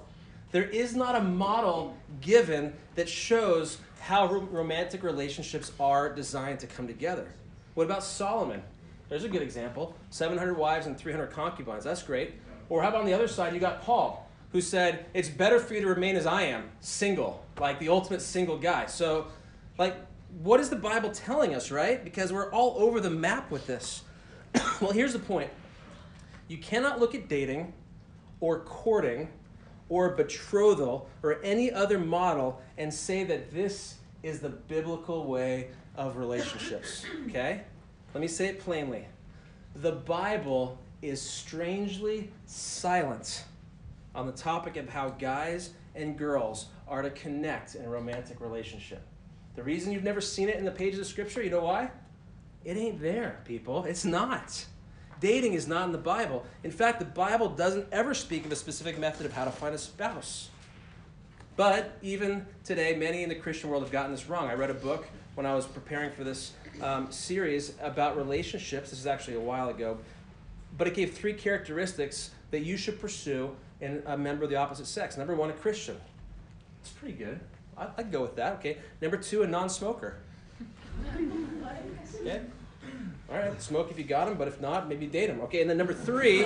there 0.52 0.66
is 0.66 0.96
not 0.96 1.16
a 1.16 1.22
model 1.22 1.98
given 2.22 2.74
that 2.94 3.10
shows 3.10 3.80
how 4.04 4.28
romantic 4.28 5.02
relationships 5.02 5.72
are 5.80 6.14
designed 6.14 6.60
to 6.60 6.68
come 6.68 6.86
together. 6.86 7.26
What 7.74 7.86
about 7.86 8.04
Solomon? 8.04 8.62
There's 9.08 9.24
a 9.24 9.30
good 9.30 9.42
example 9.42 9.96
700 10.10 10.58
wives 10.58 10.88
and 10.88 10.98
300 10.98 11.28
concubines. 11.28 11.86
That's 11.86 12.04
great. 12.04 12.34
Or 12.68 12.82
how 12.82 12.90
about 12.90 13.02
on 13.02 13.06
the 13.06 13.14
other 13.14 13.30
side, 13.30 13.54
you 13.54 13.62
got 13.62 13.82
Paul, 13.82 14.30
who 14.52 14.60
said, 14.60 15.06
It's 15.14 15.30
better 15.30 15.58
for 15.58 15.74
you 15.74 15.80
to 15.82 15.88
remain 15.88 16.18
as 16.18 16.26
I 16.26 16.44
am, 16.44 16.70
single, 16.82 17.46
like 17.58 17.80
the 17.80 17.88
ultimate 17.88 18.22
single 18.22 18.58
guy. 18.58 18.88
So, 18.88 19.28
like, 19.78 19.96
what 20.42 20.60
is 20.60 20.70
the 20.70 20.76
Bible 20.76 21.12
telling 21.12 21.56
us, 21.56 21.72
right? 21.72 22.04
Because 22.04 22.34
we're 22.34 22.52
all 22.52 22.76
over 22.80 23.00
the 23.00 23.10
map 23.10 23.52
with 23.52 23.68
this. 23.68 24.02
well, 24.82 24.92
here's 24.92 25.14
the 25.14 25.20
point 25.20 25.50
you 26.50 26.58
cannot 26.58 27.00
look 27.00 27.16
at 27.16 27.30
dating 27.30 27.72
or 28.42 28.60
courting 28.60 29.30
or 29.90 30.10
betrothal 30.10 31.10
or 31.22 31.42
any 31.44 31.72
other 31.72 32.00
model 32.00 32.62
and 32.78 32.94
say 32.94 33.24
that 33.24 33.52
this 33.52 33.96
is 34.24 34.40
the 34.40 34.50
biblical 34.50 35.26
way 35.26 35.70
of 35.96 36.18
relationships. 36.18 37.06
Okay? 37.28 37.62
Let 38.14 38.22
me 38.22 38.28
say 38.28 38.48
it 38.48 38.60
plainly. 38.60 39.08
The 39.76 39.92
Bible 39.92 40.78
is 41.02 41.20
strangely 41.20 42.32
silent 42.46 43.44
on 44.14 44.28
the 44.28 44.32
topic 44.32 44.78
of 44.78 44.88
how 44.88 45.10
guys 45.10 45.72
and 45.96 46.18
girls 46.18 46.68
are 46.88 47.02
to 47.02 47.10
connect 47.10 47.76
in 47.76 47.86
a 47.86 47.90
romantic 47.90 48.40
relationship. 48.40 49.02
The 49.56 49.64
reason 49.64 49.92
you've 49.92 50.04
never 50.04 50.22
seen 50.22 50.50
it 50.50 50.58
in 50.58 50.66
the 50.66 50.72
pages 50.72 51.00
of 51.00 51.08
Scripture, 51.08 51.42
you 51.42 51.50
know 51.50 51.64
why? 51.64 51.90
It 52.64 52.78
ain't 52.78 53.02
there, 53.02 53.42
people. 53.46 53.84
It's 53.86 54.06
not. 54.06 54.66
Dating 55.20 55.54
is 55.54 55.68
not 55.68 55.86
in 55.86 55.92
the 55.92 55.98
Bible. 55.98 56.46
In 56.64 56.72
fact, 56.72 57.00
the 57.00 57.06
Bible 57.06 57.50
doesn't 57.50 57.88
ever 57.92 58.14
speak 58.14 58.46
of 58.46 58.52
a 58.52 58.56
specific 58.56 59.00
method 59.00 59.26
of 59.26 59.34
how 59.34 59.46
to 59.46 59.52
find 59.52 59.74
a 59.74 59.78
spouse. 59.78 60.50
But 61.56 61.98
even 62.02 62.46
today, 62.64 62.96
many 62.96 63.24
in 63.24 63.30
the 63.30 63.36
Christian 63.36 63.70
world 63.70 63.84
have 63.84 63.92
gotten 63.92 64.12
this 64.12 64.28
wrong. 64.28 64.50
I 64.50 64.54
read 64.54 64.70
a 64.70 64.76
book 64.76 65.08
when 65.36 65.46
I 65.46 65.54
was 65.54 65.66
preparing 65.66 66.12
for 66.12 66.24
this 66.24 66.54
um, 66.82 67.12
series 67.12 67.74
about 67.82 68.18
relationships. 68.18 68.90
This 68.90 69.00
is 69.00 69.08
actually 69.08 69.36
a 69.36 69.40
while 69.40 69.70
ago. 69.70 69.98
But 70.78 70.88
it 70.88 70.96
gave 70.96 71.14
three 71.14 71.34
characteristics 71.34 72.32
that 72.52 72.62
you 72.62 72.78
should 72.78 73.00
pursue 73.00 73.56
in 73.82 74.02
a 74.08 74.18
member 74.18 74.44
of 74.46 74.50
the 74.50 74.56
opposite 74.56 74.88
sex. 74.88 75.18
Number 75.18 75.36
one, 75.36 75.50
a 75.52 75.54
Christian. 75.54 75.98
It's 76.82 76.92
pretty 76.92 77.16
good. 77.16 77.40
I, 77.78 77.88
I'd 77.98 78.12
go 78.12 78.22
with 78.22 78.36
that. 78.38 78.54
Okay. 78.54 78.78
Number 79.02 79.18
two, 79.18 79.44
a 79.44 79.48
non 79.48 79.70
smoker. 79.70 80.16
Okay. 82.22 82.42
All 83.30 83.38
right, 83.38 83.62
smoke 83.62 83.90
if 83.90 83.98
you 83.98 84.04
got 84.04 84.26
them, 84.26 84.38
but 84.38 84.48
if 84.48 84.62
not, 84.62 84.88
maybe 84.88 85.08
date 85.08 85.28
them. 85.28 85.42
Okay, 85.42 85.62
and 85.62 85.70
then 85.70 85.78
number 85.78 85.94
three, 85.94 86.42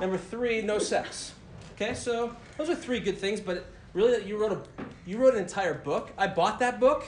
number 0.00 0.18
three, 0.18 0.62
no 0.62 0.78
sex. 0.78 1.32
Okay, 1.74 1.94
so 1.94 2.34
those 2.56 2.70
are 2.70 2.74
three 2.74 3.00
good 3.00 3.18
things, 3.18 3.38
but 3.38 3.66
really, 3.92 4.24
you 4.26 4.38
wrote 4.38 4.52
a 4.52 4.62
you 5.06 5.18
wrote 5.18 5.34
an 5.34 5.40
entire 5.40 5.74
book. 5.74 6.10
I 6.18 6.26
bought 6.26 6.58
that 6.58 6.80
book 6.80 7.04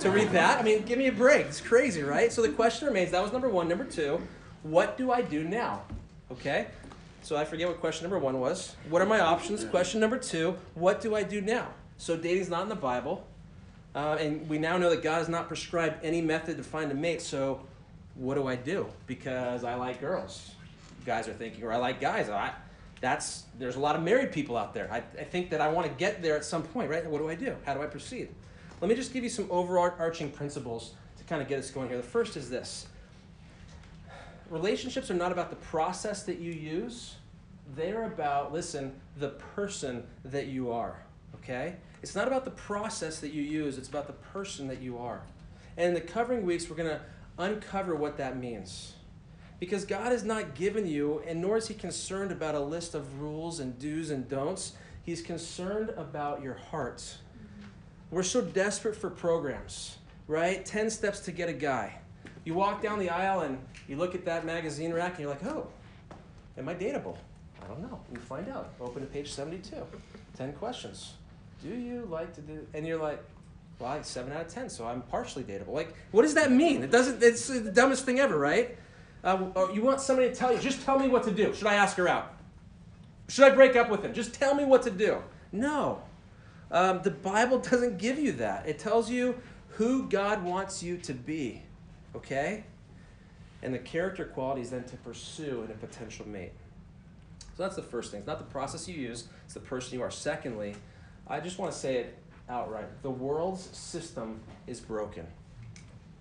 to 0.00 0.10
read 0.10 0.30
that. 0.30 0.58
I 0.58 0.62
mean, 0.62 0.82
give 0.82 0.98
me 0.98 1.08
a 1.08 1.12
break. 1.12 1.46
It's 1.46 1.60
crazy, 1.60 2.02
right? 2.02 2.32
So 2.32 2.40
the 2.40 2.48
question 2.48 2.86
remains. 2.88 3.10
That 3.10 3.22
was 3.22 3.32
number 3.32 3.48
one. 3.48 3.68
Number 3.68 3.84
two, 3.84 4.20
what 4.62 4.96
do 4.96 5.12
I 5.12 5.22
do 5.22 5.44
now? 5.44 5.82
Okay, 6.30 6.68
so 7.22 7.36
I 7.36 7.44
forget 7.44 7.68
what 7.68 7.80
question 7.80 8.04
number 8.04 8.18
one 8.18 8.40
was. 8.40 8.74
What 8.88 9.02
are 9.02 9.06
my 9.06 9.20
options? 9.20 9.64
Question 9.64 10.00
number 10.00 10.16
two, 10.16 10.56
what 10.74 11.00
do 11.00 11.14
I 11.14 11.24
do 11.24 11.40
now? 11.40 11.68
So 11.98 12.16
dating's 12.16 12.48
not 12.48 12.62
in 12.62 12.68
the 12.68 12.74
Bible. 12.74 13.26
Uh, 13.94 14.16
and 14.18 14.48
we 14.48 14.58
now 14.58 14.78
know 14.78 14.88
that 14.88 15.02
God 15.02 15.18
has 15.18 15.28
not 15.28 15.48
prescribed 15.48 16.02
any 16.02 16.22
method 16.22 16.56
to 16.56 16.62
find 16.62 16.90
a 16.90 16.94
mate. 16.94 17.20
So, 17.20 17.60
what 18.14 18.34
do 18.34 18.46
I 18.46 18.56
do? 18.56 18.86
Because 19.06 19.64
I 19.64 19.74
like 19.74 20.00
girls. 20.00 20.52
Guys 21.04 21.28
are 21.28 21.32
thinking, 21.32 21.64
or 21.64 21.72
I 21.72 21.76
like 21.76 22.00
guys. 22.00 22.28
I, 22.28 22.52
that's 23.00 23.44
there's 23.58 23.76
a 23.76 23.80
lot 23.80 23.96
of 23.96 24.02
married 24.02 24.32
people 24.32 24.56
out 24.56 24.74
there. 24.74 24.88
I, 24.92 24.98
I 25.20 25.24
think 25.24 25.50
that 25.50 25.60
I 25.60 25.68
want 25.68 25.86
to 25.86 25.92
get 25.94 26.22
there 26.22 26.36
at 26.36 26.44
some 26.44 26.62
point, 26.62 26.88
right? 26.88 27.04
What 27.04 27.18
do 27.18 27.28
I 27.28 27.34
do? 27.34 27.56
How 27.64 27.74
do 27.74 27.82
I 27.82 27.86
proceed? 27.86 28.28
Let 28.80 28.88
me 28.88 28.94
just 28.94 29.12
give 29.12 29.24
you 29.24 29.30
some 29.30 29.48
overarching 29.50 30.30
principles 30.30 30.94
to 31.18 31.24
kind 31.24 31.42
of 31.42 31.48
get 31.48 31.58
us 31.58 31.70
going 31.70 31.88
here. 31.88 31.96
The 31.96 32.02
first 32.04 32.36
is 32.36 32.48
this: 32.48 32.86
relationships 34.50 35.10
are 35.10 35.14
not 35.14 35.32
about 35.32 35.50
the 35.50 35.56
process 35.56 36.22
that 36.24 36.38
you 36.38 36.52
use. 36.52 37.16
They're 37.74 38.04
about, 38.04 38.52
listen, 38.52 38.92
the 39.16 39.30
person 39.30 40.04
that 40.24 40.48
you 40.48 40.72
are. 40.72 41.02
Okay? 41.36 41.76
It's 42.02 42.14
not 42.14 42.26
about 42.26 42.44
the 42.44 42.50
process 42.50 43.20
that 43.20 43.32
you 43.32 43.42
use, 43.42 43.78
it's 43.78 43.88
about 43.88 44.06
the 44.06 44.12
person 44.12 44.68
that 44.68 44.80
you 44.80 44.98
are. 44.98 45.22
And 45.76 45.88
in 45.88 45.94
the 45.94 46.00
covering 46.00 46.44
weeks, 46.44 46.68
we're 46.68 46.76
going 46.76 46.90
to 46.90 47.00
uncover 47.38 47.94
what 47.94 48.16
that 48.18 48.38
means. 48.38 48.94
Because 49.60 49.84
God 49.84 50.12
has 50.12 50.24
not 50.24 50.54
given 50.54 50.86
you, 50.86 51.22
and 51.26 51.40
nor 51.40 51.56
is 51.56 51.68
He 51.68 51.74
concerned 51.74 52.32
about 52.32 52.54
a 52.54 52.60
list 52.60 52.94
of 52.94 53.20
rules 53.20 53.60
and 53.60 53.78
do's 53.78 54.10
and 54.10 54.28
don'ts. 54.28 54.72
He's 55.04 55.22
concerned 55.22 55.90
about 55.90 56.42
your 56.42 56.54
heart. 56.54 56.98
Mm-hmm. 56.98 57.66
We're 58.10 58.22
so 58.22 58.40
desperate 58.40 58.96
for 58.96 59.10
programs, 59.10 59.98
right? 60.26 60.64
10 60.64 60.90
steps 60.90 61.20
to 61.20 61.32
get 61.32 61.48
a 61.48 61.52
guy. 61.52 61.94
You 62.44 62.54
walk 62.54 62.82
down 62.82 62.98
the 62.98 63.10
aisle 63.10 63.40
and 63.40 63.58
you 63.88 63.96
look 63.96 64.14
at 64.14 64.24
that 64.24 64.44
magazine 64.44 64.92
rack 64.92 65.12
and 65.12 65.20
you're 65.20 65.30
like, 65.30 65.44
oh, 65.46 65.68
am 66.58 66.68
I 66.68 66.74
dateable? 66.74 67.16
I 67.62 67.68
don't 67.68 67.82
know. 67.82 68.00
You 68.12 68.18
find 68.18 68.48
out. 68.48 68.74
Open 68.80 69.02
to 69.02 69.06
page 69.06 69.30
72. 69.30 69.76
10 70.36 70.52
questions 70.54 71.14
do 71.62 71.68
you 71.68 72.06
like 72.10 72.34
to 72.34 72.40
do? 72.40 72.66
And 72.74 72.86
you're 72.86 73.00
like, 73.00 73.22
well, 73.82 73.90
I 73.90 74.02
seven 74.02 74.32
out 74.32 74.42
of 74.42 74.48
ten, 74.48 74.70
so 74.70 74.86
I'm 74.86 75.02
partially 75.02 75.42
dateable. 75.42 75.72
Like, 75.72 75.94
what 76.12 76.22
does 76.22 76.34
that 76.34 76.52
mean? 76.52 76.82
It 76.84 76.92
doesn't. 76.92 77.22
It's 77.22 77.48
the 77.48 77.72
dumbest 77.72 78.04
thing 78.04 78.20
ever, 78.20 78.38
right? 78.38 78.78
Uh, 79.24 79.48
oh, 79.56 79.72
you 79.72 79.82
want 79.82 80.00
somebody 80.00 80.28
to 80.28 80.34
tell 80.34 80.52
you, 80.52 80.58
just 80.58 80.82
tell 80.84 80.98
me 80.98 81.08
what 81.08 81.24
to 81.24 81.32
do. 81.32 81.52
Should 81.52 81.66
I 81.66 81.74
ask 81.74 81.96
her 81.96 82.08
out? 82.08 82.32
Should 83.28 83.44
I 83.44 83.50
break 83.50 83.76
up 83.76 83.90
with 83.90 84.04
him? 84.04 84.14
Just 84.14 84.34
tell 84.34 84.54
me 84.54 84.64
what 84.64 84.82
to 84.82 84.90
do. 84.90 85.18
No. 85.50 86.02
Um, 86.70 87.02
the 87.02 87.10
Bible 87.10 87.58
doesn't 87.70 87.98
give 87.98 88.18
you 88.18 88.32
that. 88.32 88.68
It 88.68 88.78
tells 88.78 89.10
you 89.10 89.36
who 89.70 90.08
God 90.08 90.44
wants 90.44 90.82
you 90.82 90.96
to 90.98 91.12
be, 91.12 91.62
okay? 92.14 92.64
And 93.62 93.72
the 93.74 93.78
character 93.78 94.24
qualities 94.24 94.70
then 94.70 94.84
to 94.84 94.96
pursue 94.98 95.62
in 95.64 95.70
a 95.70 95.74
potential 95.74 96.26
mate. 96.26 96.52
So 97.56 97.62
that's 97.62 97.76
the 97.76 97.82
first 97.82 98.10
thing. 98.10 98.20
It's 98.20 98.26
not 98.26 98.38
the 98.38 98.44
process 98.44 98.88
you 98.88 98.94
use, 98.94 99.28
it's 99.44 99.54
the 99.54 99.60
person 99.60 99.94
you 99.94 100.02
are. 100.02 100.10
Secondly, 100.10 100.74
I 101.26 101.40
just 101.40 101.58
want 101.58 101.72
to 101.72 101.78
say 101.78 101.96
it 101.96 102.18
outright. 102.48 103.02
The 103.02 103.10
world's 103.10 103.68
system 103.76 104.40
is 104.66 104.80
broken. 104.80 105.26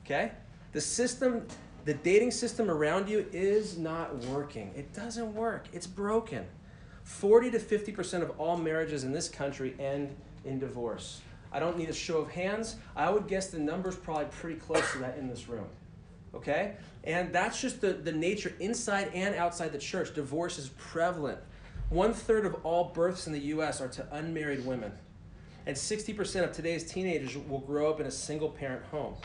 Okay? 0.06 0.32
The 0.72 0.82
system, 0.82 1.46
the 1.86 1.94
dating 1.94 2.32
system 2.32 2.70
around 2.70 3.10
you 3.10 3.26
is 3.32 3.78
not 3.78 4.18
working. 4.26 4.72
It 4.76 4.94
doesn't 4.94 5.34
work. 5.34 5.68
It's 5.74 5.88
broken. 5.88 6.46
40 7.04 7.52
to 7.52 7.60
50% 7.60 8.22
of 8.22 8.40
all 8.40 8.58
marriages 8.58 9.04
in 9.04 9.12
this 9.12 9.28
country 9.28 9.76
end 9.80 10.16
in 10.46 10.60
divorce. 10.60 11.22
I 11.52 11.60
don't 11.60 11.78
need 11.78 11.90
a 11.90 11.94
show 11.94 12.20
of 12.20 12.32
hands. 12.32 12.78
I 12.96 13.10
would 13.10 13.28
guess 13.28 13.48
the 13.48 13.60
number's 13.60 13.96
probably 13.96 14.26
pretty 14.26 14.60
close 14.60 14.90
to 14.94 15.00
that 15.00 15.18
in 15.18 15.28
this 15.28 15.50
room. 15.50 15.66
Okay? 16.34 16.76
And 17.04 17.34
that's 17.34 17.60
just 17.60 17.82
the, 17.82 17.94
the 17.94 18.12
nature 18.12 18.54
inside 18.60 19.12
and 19.14 19.36
outside 19.36 19.74
the 19.74 19.78
church. 19.78 20.14
Divorce 20.14 20.58
is 20.58 20.70
prevalent. 20.78 21.40
One 21.90 22.14
third 22.14 22.46
of 22.46 22.56
all 22.64 22.86
births 22.86 23.28
in 23.28 23.34
the 23.34 23.40
US 23.40 23.82
are 23.82 23.90
to 23.90 24.08
unmarried 24.14 24.66
women. 24.66 24.94
And 25.66 25.76
60% 25.76 26.44
of 26.44 26.52
today's 26.52 26.90
teenagers 26.90 27.38
will 27.38 27.60
grow 27.60 27.90
up 27.90 28.00
in 28.00 28.08
a 28.08 28.12
single 28.12 28.50
parent 28.50 28.84
home. 28.86 29.16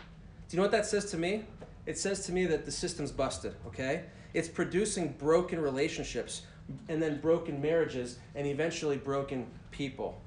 Do 0.49 0.57
you 0.57 0.59
know 0.59 0.65
what 0.65 0.73
that 0.73 0.87
says 0.87 1.11
to 1.11 1.17
me? 1.17 1.45
It 1.87 1.99
says 1.99 2.27
to 2.27 2.33
me 2.33 2.47
that 2.47 2.65
the 2.65 2.73
system's 2.73 3.11
busted, 3.11 3.55
okay? 3.67 4.05
It's 4.35 4.49
producing 4.49 5.15
broken 5.19 5.61
relationships 5.61 6.43
and 6.89 7.01
then 7.03 7.21
broken 7.21 7.61
marriages 7.61 8.19
and 8.35 8.47
eventually 8.47 8.97
broken 8.97 9.47
people. 9.71 10.21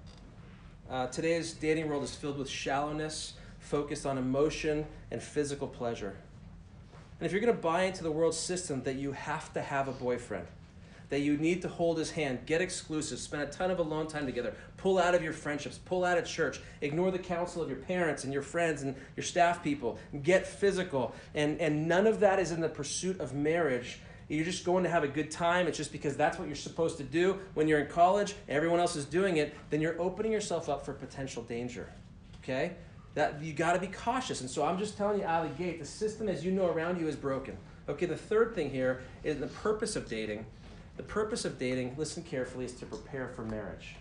Uh, 0.89 1.07
today's 1.07 1.53
dating 1.53 1.87
world 1.87 2.03
is 2.03 2.15
filled 2.15 2.37
with 2.37 2.49
shallowness, 2.49 3.33
focused 3.59 4.05
on 4.05 4.17
emotion 4.17 4.85
and 5.11 5.21
physical 5.21 5.67
pleasure. 5.67 6.15
And 7.19 7.25
if 7.25 7.31
you're 7.31 7.41
going 7.41 7.53
to 7.53 7.61
buy 7.61 7.83
into 7.83 8.01
the 8.01 8.11
world 8.11 8.33
system 8.33 8.81
that 8.83 8.95
you 8.95 9.11
have 9.11 9.53
to 9.53 9.61
have 9.61 9.87
a 9.87 9.91
boyfriend, 9.91 10.47
that 11.09 11.21
you 11.21 11.37
need 11.37 11.61
to 11.63 11.67
hold 11.67 11.97
his 11.97 12.11
hand, 12.11 12.39
get 12.45 12.61
exclusive, 12.61 13.19
spend 13.19 13.43
a 13.43 13.47
ton 13.47 13.71
of 13.71 13.79
alone 13.79 14.07
time 14.07 14.25
together, 14.25 14.53
pull 14.77 14.99
out 14.99 15.15
of 15.15 15.23
your 15.23 15.33
friendships, 15.33 15.79
pull 15.79 16.05
out 16.05 16.17
of 16.17 16.25
church, 16.25 16.59
ignore 16.81 17.11
the 17.11 17.19
counsel 17.19 17.61
of 17.61 17.69
your 17.69 17.79
parents 17.79 18.23
and 18.23 18.31
your 18.31 18.43
friends 18.43 18.83
and 18.83 18.95
your 19.15 19.23
staff 19.23 19.63
people, 19.63 19.97
get 20.23 20.45
physical. 20.45 21.15
And, 21.33 21.59
and 21.59 21.87
none 21.87 22.05
of 22.05 22.19
that 22.19 22.39
is 22.39 22.51
in 22.51 22.61
the 22.61 22.69
pursuit 22.69 23.19
of 23.19 23.33
marriage. 23.33 23.99
You're 24.27 24.45
just 24.45 24.63
going 24.63 24.83
to 24.83 24.89
have 24.89 25.03
a 25.03 25.07
good 25.07 25.31
time. 25.31 25.65
It's 25.65 25.77
just 25.77 25.91
because 25.91 26.15
that's 26.15 26.37
what 26.37 26.47
you're 26.47 26.55
supposed 26.55 26.97
to 26.97 27.03
do 27.03 27.39
when 27.55 27.67
you're 27.67 27.79
in 27.79 27.87
college, 27.87 28.35
everyone 28.47 28.79
else 28.79 28.95
is 28.95 29.05
doing 29.05 29.37
it, 29.37 29.55
then 29.71 29.81
you're 29.81 29.99
opening 29.99 30.31
yourself 30.31 30.69
up 30.69 30.85
for 30.85 30.93
potential 30.93 31.41
danger. 31.41 31.91
Okay? 32.43 32.73
That 33.15 33.41
you 33.41 33.53
got 33.53 33.73
to 33.73 33.79
be 33.79 33.87
cautious. 33.87 34.41
And 34.41 34.49
so 34.49 34.63
I'm 34.63 34.77
just 34.77 34.95
telling 34.95 35.19
you 35.19 35.25
out 35.25 35.43
of 35.43 35.57
the 35.57 35.63
gate, 35.63 35.79
the 35.79 35.85
system 35.85 36.29
as 36.29 36.45
you 36.45 36.51
know 36.51 36.67
around 36.67 36.99
you 36.99 37.07
is 37.07 37.15
broken. 37.15 37.57
Okay, 37.89 38.05
the 38.05 38.15
third 38.15 38.53
thing 38.53 38.69
here 38.69 39.01
is 39.23 39.39
the 39.39 39.47
purpose 39.47 39.95
of 39.95 40.07
dating 40.07 40.45
the 40.99 41.03
purpose 41.03 41.45
of 41.45 41.57
dating, 41.57 41.95
listen 41.95 42.21
carefully, 42.23 42.65
is 42.65 42.73
to 42.73 42.85
prepare 42.85 43.29
for 43.29 43.45
marriage. 43.45 43.95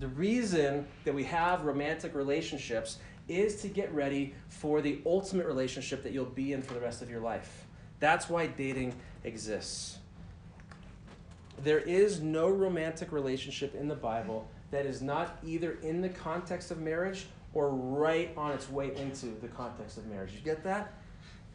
The 0.00 0.08
reason 0.08 0.84
that 1.04 1.14
we 1.14 1.22
have 1.22 1.64
romantic 1.64 2.12
relationships 2.12 2.98
is 3.28 3.62
to 3.62 3.68
get 3.68 3.94
ready 3.94 4.34
for 4.48 4.80
the 4.80 5.00
ultimate 5.06 5.46
relationship 5.46 6.02
that 6.02 6.10
you'll 6.10 6.24
be 6.24 6.52
in 6.52 6.60
for 6.60 6.74
the 6.74 6.80
rest 6.80 7.02
of 7.02 7.08
your 7.08 7.20
life. 7.20 7.66
That's 8.00 8.28
why 8.28 8.48
dating 8.48 8.96
exists. 9.22 9.98
There 11.62 11.78
is 11.78 12.18
no 12.20 12.48
romantic 12.48 13.12
relationship 13.12 13.76
in 13.76 13.86
the 13.86 13.94
Bible 13.94 14.48
that 14.72 14.86
is 14.86 15.00
not 15.00 15.38
either 15.46 15.78
in 15.82 16.00
the 16.00 16.08
context 16.08 16.72
of 16.72 16.80
marriage 16.80 17.26
or 17.52 17.68
right 17.70 18.32
on 18.36 18.50
its 18.50 18.68
way 18.68 18.96
into 18.96 19.26
the 19.40 19.46
context 19.46 19.98
of 19.98 20.06
marriage. 20.06 20.32
You 20.32 20.40
get 20.40 20.64
that? 20.64 20.94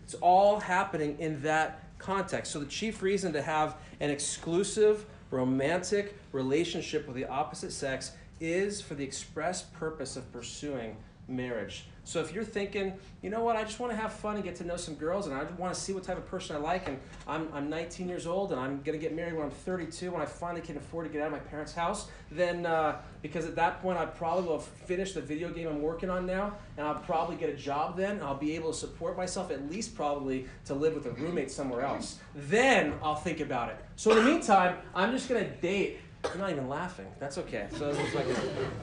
It's 0.06 0.14
all 0.22 0.58
happening 0.58 1.20
in 1.20 1.42
that 1.42 1.89
context. 2.00 2.52
So, 2.52 2.60
the 2.60 2.66
chief 2.66 3.02
reason 3.04 3.32
to 3.34 3.42
have 3.42 3.78
an 4.00 4.10
exclusive 4.10 5.06
romantic 5.32 6.18
relationship 6.32 7.06
with 7.06 7.16
the 7.16 7.26
opposite 7.26 7.72
sex 7.72 8.14
is 8.40 8.82
for 8.82 8.96
the 8.96 9.04
express 9.04 9.62
purpose 9.62 10.16
of 10.16 10.32
pursuing 10.32 10.96
marriage. 11.30 11.86
So 12.10 12.20
if 12.22 12.34
you're 12.34 12.44
thinking, 12.44 12.94
you 13.22 13.30
know 13.30 13.44
what, 13.44 13.56
I 13.56 13.64
just 13.64 13.80
want 13.80 13.92
to 13.92 13.96
have 13.96 14.12
fun 14.12 14.34
and 14.34 14.44
get 14.44 14.56
to 14.56 14.64
know 14.64 14.78
some 14.78 14.96
girls 14.96 15.28
and 15.28 15.36
I 15.36 15.44
want 15.60 15.74
to 15.76 15.80
see 15.80 15.94
what 15.94 16.04
type 16.04 16.18
of 16.18 16.26
person 16.26 16.56
I 16.56 16.60
like 16.60 16.88
and 16.88 17.00
I'm, 17.28 17.48
I'm 17.54 17.70
19 17.70 18.10
years 18.10 18.26
old 18.26 18.52
and 18.52 18.60
I'm 18.60 18.82
going 18.82 18.98
to 18.98 19.02
get 19.02 19.16
married 19.16 19.36
when 19.36 19.44
I'm 19.44 19.52
32 19.52 20.12
when 20.12 20.20
I 20.20 20.26
finally 20.26 20.62
can 20.62 20.76
afford 20.76 21.06
to 21.06 21.14
get 21.14 21.22
out 21.22 21.28
of 21.28 21.34
my 21.34 21.40
parents' 21.40 21.74
house, 21.74 22.08
then 22.32 22.66
uh, 22.66 23.00
because 23.22 23.46
at 23.46 23.56
that 23.58 23.82
point 23.84 24.00
I 24.00 24.08
probably 24.08 24.46
will 24.46 24.58
have 24.58 24.66
finished 24.66 25.14
the 25.14 25.22
video 25.22 25.52
game 25.52 25.68
I'm 25.68 25.84
working 25.84 26.10
on 26.10 26.26
now 26.26 26.56
and 26.78 26.88
I'll 26.88 26.96
probably 26.96 27.36
get 27.36 27.50
a 27.50 27.56
job 27.56 27.96
then 27.96 28.24
I'll 28.24 28.34
be 28.34 28.56
able 28.56 28.72
to 28.72 28.78
support 28.78 29.16
myself 29.16 29.52
at 29.52 29.70
least 29.70 29.96
probably 29.96 30.48
to 30.66 30.74
live 30.74 30.96
with 30.96 31.06
a 31.06 31.12
roommate 31.12 31.52
somewhere 31.52 31.82
else. 31.82 32.18
Then 32.34 32.94
I'll 33.04 33.16
think 33.16 33.40
about 33.40 33.70
it. 33.70 33.78
So 33.98 34.12
in 34.12 34.18
the 34.18 34.24
meantime, 34.24 34.78
I'm 34.96 35.12
just 35.12 35.30
going 35.30 35.44
to 35.44 35.52
date 35.58 36.00
You're 36.24 36.38
not 36.38 36.52
even 36.52 36.68
laughing. 36.68 37.08
That's 37.18 37.38
okay. 37.38 37.68
So 37.78 37.90
it's 37.90 38.14
like, 38.14 38.28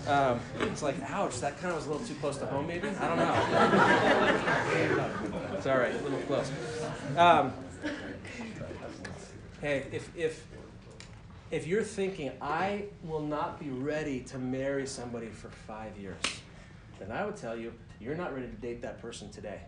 um, 0.08 0.40
it's 0.60 0.82
like, 0.82 0.96
ouch, 1.02 1.38
that 1.40 1.58
kind 1.58 1.70
of 1.70 1.76
was 1.76 1.86
a 1.86 1.90
little 1.90 2.06
too 2.06 2.14
close 2.14 2.38
to 2.38 2.46
home, 2.46 2.66
maybe? 2.66 2.88
I 2.88 3.08
don't 3.08 3.18
know. 3.18 3.34
it's 5.56 5.66
all 5.66 5.78
right, 5.78 5.94
a 5.94 6.02
little 6.02 6.18
close. 6.20 6.50
Um, 7.16 7.52
hey, 9.60 9.84
if, 9.92 10.10
if, 10.16 10.46
if 11.50 11.66
you're 11.66 11.82
thinking, 11.82 12.32
I 12.40 12.84
will 13.04 13.22
not 13.22 13.60
be 13.60 13.68
ready 13.68 14.20
to 14.20 14.38
marry 14.38 14.86
somebody 14.86 15.26
for 15.28 15.48
five 15.48 15.96
years, 15.98 16.16
then 16.98 17.12
I 17.12 17.26
would 17.26 17.36
tell 17.36 17.56
you, 17.56 17.74
you're 18.00 18.16
not 18.16 18.34
ready 18.34 18.46
to 18.46 18.56
date 18.56 18.80
that 18.82 19.00
person 19.00 19.30
today. 19.30 19.60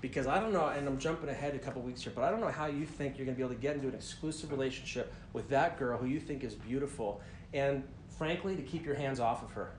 Because 0.00 0.26
I 0.26 0.40
don't 0.40 0.52
know, 0.52 0.66
and 0.68 0.88
I'm 0.88 0.98
jumping 0.98 1.28
ahead 1.28 1.54
a 1.54 1.58
couple 1.58 1.82
weeks 1.82 2.02
here, 2.02 2.12
but 2.14 2.24
I 2.24 2.30
don't 2.30 2.40
know 2.40 2.48
how 2.48 2.66
you 2.66 2.86
think 2.86 3.18
you're 3.18 3.26
going 3.26 3.36
to 3.36 3.38
be 3.38 3.44
able 3.44 3.54
to 3.54 3.60
get 3.60 3.76
into 3.76 3.88
an 3.88 3.94
exclusive 3.94 4.50
relationship 4.50 5.12
with 5.32 5.48
that 5.50 5.78
girl 5.78 5.98
who 5.98 6.06
you 6.06 6.18
think 6.18 6.42
is 6.42 6.54
beautiful, 6.54 7.20
and 7.52 7.84
frankly, 8.16 8.56
to 8.56 8.62
keep 8.62 8.84
your 8.84 8.94
hands 8.94 9.20
off 9.20 9.42
of 9.42 9.50
her. 9.52 9.72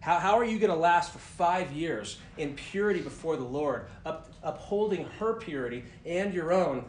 How, 0.00 0.18
how 0.18 0.38
are 0.38 0.44
you 0.44 0.58
going 0.58 0.70
to 0.70 0.76
last 0.76 1.12
for 1.12 1.18
five 1.18 1.72
years 1.72 2.18
in 2.38 2.54
purity 2.54 3.00
before 3.00 3.36
the 3.36 3.44
Lord, 3.44 3.86
up, 4.06 4.32
upholding 4.42 5.04
her 5.18 5.34
purity 5.34 5.84
and 6.06 6.32
your 6.32 6.52
own 6.52 6.84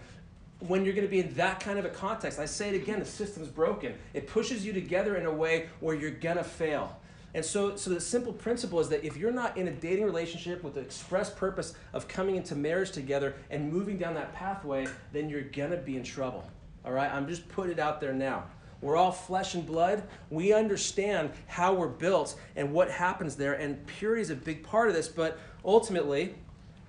when 0.60 0.86
you're 0.86 0.94
going 0.94 1.08
to 1.08 1.12
be 1.12 1.20
in 1.20 1.34
that 1.34 1.60
kind 1.60 1.78
of 1.78 1.84
a 1.84 1.90
context? 1.90 2.40
I 2.40 2.46
say 2.46 2.70
it 2.70 2.76
again 2.76 3.00
the 3.00 3.06
system's 3.06 3.50
broken. 3.50 3.96
It 4.14 4.28
pushes 4.28 4.66
you 4.66 4.72
together 4.72 5.18
in 5.18 5.26
a 5.26 5.32
way 5.32 5.68
where 5.82 5.94
you're 5.94 6.12
going 6.12 6.38
to 6.38 6.44
fail. 6.44 6.98
And 7.34 7.44
so, 7.44 7.76
so 7.76 7.90
the 7.90 8.02
simple 8.02 8.34
principle 8.34 8.80
is 8.80 8.90
that 8.90 9.04
if 9.06 9.16
you're 9.16 9.32
not 9.32 9.58
in 9.58 9.68
a 9.68 9.72
dating 9.72 10.06
relationship 10.06 10.64
with 10.64 10.74
the 10.74 10.82
express 10.82 11.30
purpose 11.30 11.74
of 11.94 12.08
coming 12.08 12.36
into 12.36 12.56
marriage 12.56 12.92
together 12.92 13.36
and 13.50 13.72
moving 13.72 13.98
down 13.98 14.14
that 14.16 14.34
pathway, 14.34 14.88
then 15.14 15.30
you're 15.30 15.42
gonna 15.42 15.78
be 15.78 15.96
in 15.96 16.04
trouble. 16.04 16.44
All 16.84 16.92
right, 16.92 17.12
I'm 17.12 17.28
just 17.28 17.48
putting 17.48 17.74
it 17.74 17.80
out 17.80 18.02
there 18.02 18.14
now. 18.14 18.44
We're 18.82 18.98
all 18.98 19.12
flesh 19.12 19.54
and 19.54 19.66
blood. 19.66 20.04
We 20.30 20.54
understand 20.54 21.32
how 21.48 21.74
we're 21.74 21.88
built 21.88 22.40
and 22.56 22.74
what 22.74 22.90
happens 22.90 23.36
there, 23.36 23.54
and 23.54 23.86
purity 23.86 24.24
is 24.24 24.32
a 24.32 24.36
big 24.36 24.64
part 24.64 24.90
of 24.90 24.96
this. 24.96 25.08
But 25.08 25.38
ultimately, 25.64 26.34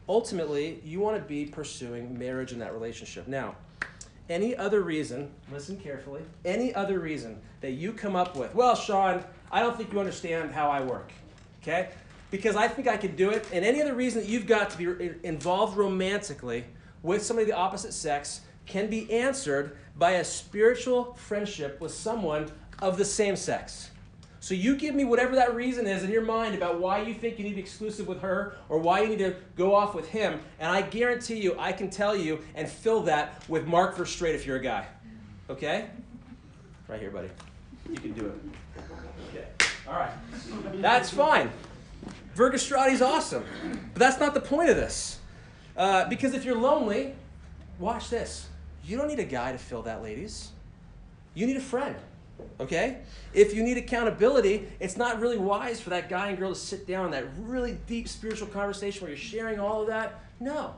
ultimately, 0.09 0.81
you 0.85 1.01
want 1.01 1.19
to 1.19 1.23
be 1.23 1.45
pursuing 1.45 2.19
marriage 2.19 2.53
in 2.53 2.59
that 2.61 2.73
relationship. 2.73 3.29
Now, 3.29 3.57
any 4.31 4.57
other 4.57 4.81
reason, 4.81 5.31
listen 5.53 5.77
carefully, 5.77 6.23
any 6.47 6.75
other 6.75 6.99
reason 6.99 7.39
that 7.61 7.73
you 7.73 7.93
come 7.93 8.17
up 8.17 8.37
with, 8.37 8.55
well, 8.55 8.75
Sean, 8.75 9.23
I 9.53 9.61
don't 9.61 9.77
think 9.77 9.93
you 9.93 10.01
understand 10.01 10.51
how 10.53 10.71
I 10.71 10.81
work, 10.81 11.13
okay? 11.63 11.91
Because 12.31 12.57
I 12.57 12.69
think 12.69 12.89
I 12.89 12.97
can 12.97 13.15
do 13.15 13.31
it. 13.31 13.47
And 13.53 13.65
any 13.65 13.83
other 13.83 13.95
reason 13.95 14.23
that 14.23 14.29
you've 14.29 14.47
got 14.47 14.71
to 14.71 14.79
be 14.79 15.13
involved 15.23 15.77
romantically 15.77 16.65
with 17.03 17.23
somebody 17.23 17.51
of 17.51 17.55
the 17.55 17.61
opposite 17.61 17.93
sex 17.93 18.41
can 18.65 18.89
be 18.89 19.13
answered 19.13 19.77
by 19.99 20.13
a 20.13 20.25
spiritual 20.25 21.15
friendship 21.15 21.81
with 21.81 21.93
someone 21.93 22.51
of 22.81 22.97
the 22.97 23.05
same 23.05 23.37
sex. 23.37 23.91
So 24.41 24.55
you 24.55 24.75
give 24.75 24.95
me 24.95 25.05
whatever 25.05 25.37
that 25.37 25.55
reason 25.55 25.87
is 25.87 26.03
in 26.03 26.11
your 26.11 26.23
mind 26.25 26.55
about 26.55 26.81
why 26.81 27.03
you 27.03 27.15
think 27.15 27.39
you 27.39 27.45
need 27.45 27.51
to 27.51 27.57
be 27.57 27.63
exclusive 27.63 28.09
with 28.09 28.21
her 28.23 28.57
or 28.69 28.79
why 28.79 29.03
you 29.03 29.09
need 29.09 29.21
to 29.21 29.37
go 29.55 29.75
off 29.75 29.95
with 29.95 30.09
him, 30.09 30.41
and 30.59 30.69
I 30.69 30.83
guarantee 30.83 31.41
you 31.41 31.55
I 31.59 31.71
can 31.71 31.91
tell 31.91 32.17
you 32.17 32.41
and 32.57 32.69
fill 32.69 33.03
that 33.03 33.45
with 33.49 33.67
Mark 33.67 33.97
for 33.97 34.05
straight 34.05 34.35
if 34.35 34.45
you're 34.45 34.57
a 34.57 34.63
guy. 34.63 34.87
Okay? 35.49 35.87
Right 36.89 36.99
here, 36.99 37.11
buddy. 37.11 37.29
You 37.89 37.97
can 37.97 38.13
do 38.15 38.27
it. 38.27 38.35
All 39.93 39.99
right. 39.99 40.81
That's 40.81 41.11
fine. 41.11 41.51
Vergastrati's 42.35 43.03
awesome. 43.03 43.45
But 43.93 44.01
that's 44.01 44.19
not 44.19 44.33
the 44.33 44.41
point 44.41 44.71
of 44.71 44.77
this. 44.77 45.19
Uh, 45.77 46.09
because 46.09 46.33
if 46.33 46.47
you're 46.47 46.57
lonely, 46.57 47.15
watch 47.79 48.09
this. 48.09 48.49
You 48.85 48.97
don't 48.97 49.07
need 49.07 49.19
a 49.19 49.25
guy 49.25 49.53
to 49.53 49.59
fill 49.59 49.83
that, 49.83 50.03
ladies. 50.03 50.51
You 51.35 51.47
need 51.47 51.59
a 51.59 51.61
friend. 51.61 51.95
Okay? 52.59 53.01
If 53.35 53.55
you 53.55 53.63
need 53.63 53.77
accountability, 53.77 54.67
it's 54.81 54.97
not 54.97 55.21
really 55.21 55.37
wise 55.37 55.79
for 55.79 55.91
that 55.91 56.09
guy 56.09 56.29
and 56.29 56.39
girl 56.39 56.55
to 56.55 56.59
sit 56.59 56.87
down 56.87 57.07
in 57.07 57.11
that 57.11 57.27
really 57.39 57.77
deep 57.87 58.09
spiritual 58.09 58.49
conversation 58.49 59.03
where 59.03 59.11
you're 59.11 59.19
sharing 59.19 59.61
all 59.61 59.83
of 59.83 59.89
that. 59.89 60.21
No. 60.41 60.75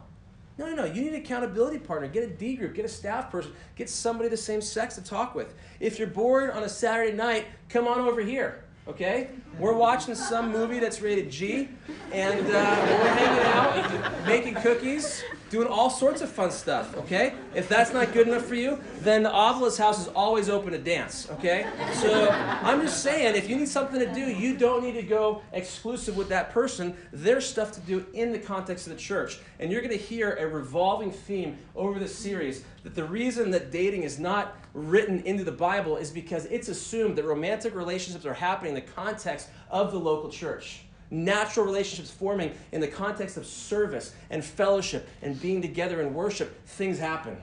No, 0.59 0.67
no, 0.67 0.75
no. 0.75 0.85
You 0.87 1.03
need 1.03 1.15
an 1.15 1.21
accountability 1.21 1.79
partner. 1.79 2.09
Get 2.09 2.25
a 2.25 2.29
D 2.29 2.57
group, 2.57 2.75
get 2.75 2.85
a 2.85 2.89
staff 2.89 3.31
person, 3.31 3.53
get 3.77 3.89
somebody 3.89 4.29
the 4.29 4.37
same 4.37 4.61
sex 4.61 4.97
to 4.97 5.03
talk 5.03 5.37
with. 5.37 5.55
If 5.79 6.01
you're 6.01 6.09
bored 6.09 6.51
on 6.51 6.65
a 6.65 6.69
Saturday 6.69 7.17
night, 7.17 7.47
come 7.69 7.87
on 7.87 8.01
over 8.01 8.21
here 8.21 8.64
okay? 8.89 9.29
We're 9.59 9.75
watching 9.77 10.15
some 10.15 10.53
movie 10.53 10.79
that's 10.79 11.01
rated 11.01 11.31
G, 11.31 11.69
and 12.13 12.41
uh, 12.41 12.87
we're 13.01 13.15
hanging 13.15 13.45
out, 13.47 14.27
making 14.27 14.55
cookies, 14.55 15.23
doing 15.55 15.69
all 15.69 15.89
sorts 15.89 16.21
of 16.21 16.29
fun 16.29 16.51
stuff, 16.51 16.97
okay? 16.97 17.33
If 17.55 17.69
that's 17.69 17.93
not 17.93 18.13
good 18.13 18.27
enough 18.27 18.45
for 18.45 18.57
you, 18.57 18.81
then 19.03 19.23
the 19.23 19.31
Ovilus 19.31 19.79
house 19.79 20.01
is 20.01 20.09
always 20.09 20.49
open 20.49 20.73
to 20.73 20.79
dance, 20.79 21.31
okay? 21.31 21.65
So 21.93 22.29
I'm 22.29 22.81
just 22.81 23.05
saying, 23.05 23.37
if 23.37 23.49
you 23.49 23.55
need 23.55 23.69
something 23.69 24.01
to 24.01 24.13
do, 24.13 24.33
you 24.33 24.57
don't 24.57 24.83
need 24.83 24.95
to 24.95 25.03
go 25.03 25.43
exclusive 25.53 26.17
with 26.17 26.29
that 26.31 26.51
person. 26.51 26.97
There's 27.13 27.49
stuff 27.49 27.71
to 27.71 27.81
do 27.83 28.05
in 28.15 28.33
the 28.33 28.39
context 28.41 28.89
of 28.89 28.95
the 28.95 28.99
church. 28.99 29.39
And 29.61 29.71
you're 29.71 29.81
going 29.81 29.97
to 29.97 30.05
hear 30.05 30.33
a 30.33 30.49
revolving 30.49 31.13
theme 31.13 31.57
over 31.77 32.01
this 32.01 32.19
series 32.19 32.65
that 32.83 32.97
the 32.97 33.05
reason 33.05 33.53
that 33.53 33.71
dating 33.71 34.03
is 34.03 34.19
not 34.19 34.57
written 34.73 35.21
into 35.21 35.45
the 35.45 35.53
Bible 35.53 35.99
is 35.99 36.11
because 36.11 36.47
it's 36.47 36.69
assumed 36.69 37.17
that 37.17 37.25
romantic 37.27 37.77
relationships 37.77 38.27
are 38.27 38.35
happening 38.35 38.71
in 38.71 38.75
the 38.75 38.93
context 38.93 39.51
of 39.71 39.93
the 39.93 40.01
local 40.01 40.31
church. 40.31 40.81
Natural 41.15 41.65
relationships 41.65 42.11
forming 42.11 42.51
in 42.73 42.81
the 42.81 42.89
context 42.89 43.37
of 43.37 43.47
service 43.47 44.13
and 44.31 44.45
fellowship 44.45 45.09
and 45.23 45.41
being 45.41 45.63
together 45.63 46.01
in 46.01 46.13
worship, 46.13 46.67
things 46.67 46.99
happen. 46.99 47.41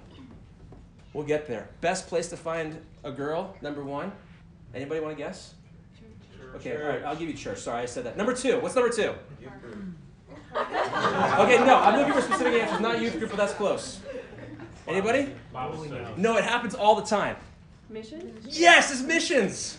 We'll 1.13 1.23
get 1.23 1.47
there. 1.47 1.69
Best 1.79 2.09
place 2.09 2.27
to 2.31 2.37
find 2.37 2.81
a 3.05 3.11
girl, 3.11 3.55
number 3.61 3.81
one. 3.81 4.11
Anybody 4.75 4.99
want 4.99 5.15
to 5.15 5.23
guess? 5.23 5.53
Church. 5.97 6.55
Okay, 6.55 6.75
all 6.81 6.89
right, 6.89 7.01
I'll 7.05 7.15
give 7.15 7.29
you 7.29 7.33
church. 7.33 7.59
Sorry, 7.59 7.83
I 7.83 7.85
said 7.85 8.03
that. 8.03 8.17
Number 8.17 8.33
two. 8.33 8.59
What's 8.59 8.75
number 8.75 8.89
two? 8.89 9.13
okay, 10.53 11.65
no, 11.65 11.77
I'm 11.77 11.97
looking 11.97 12.13
for 12.13 12.21
specific 12.21 12.61
answers, 12.61 12.81
not 12.81 12.99
youth 12.99 13.17
group, 13.17 13.29
but 13.29 13.37
that's 13.37 13.53
close. 13.53 14.01
Anybody? 14.85 15.33
No, 16.17 16.35
it 16.35 16.43
happens 16.43 16.75
all 16.75 16.95
the 16.95 17.05
time. 17.05 17.37
Missions? 17.89 18.59
Yes, 18.59 18.91
it's 18.91 19.01
missions. 19.01 19.77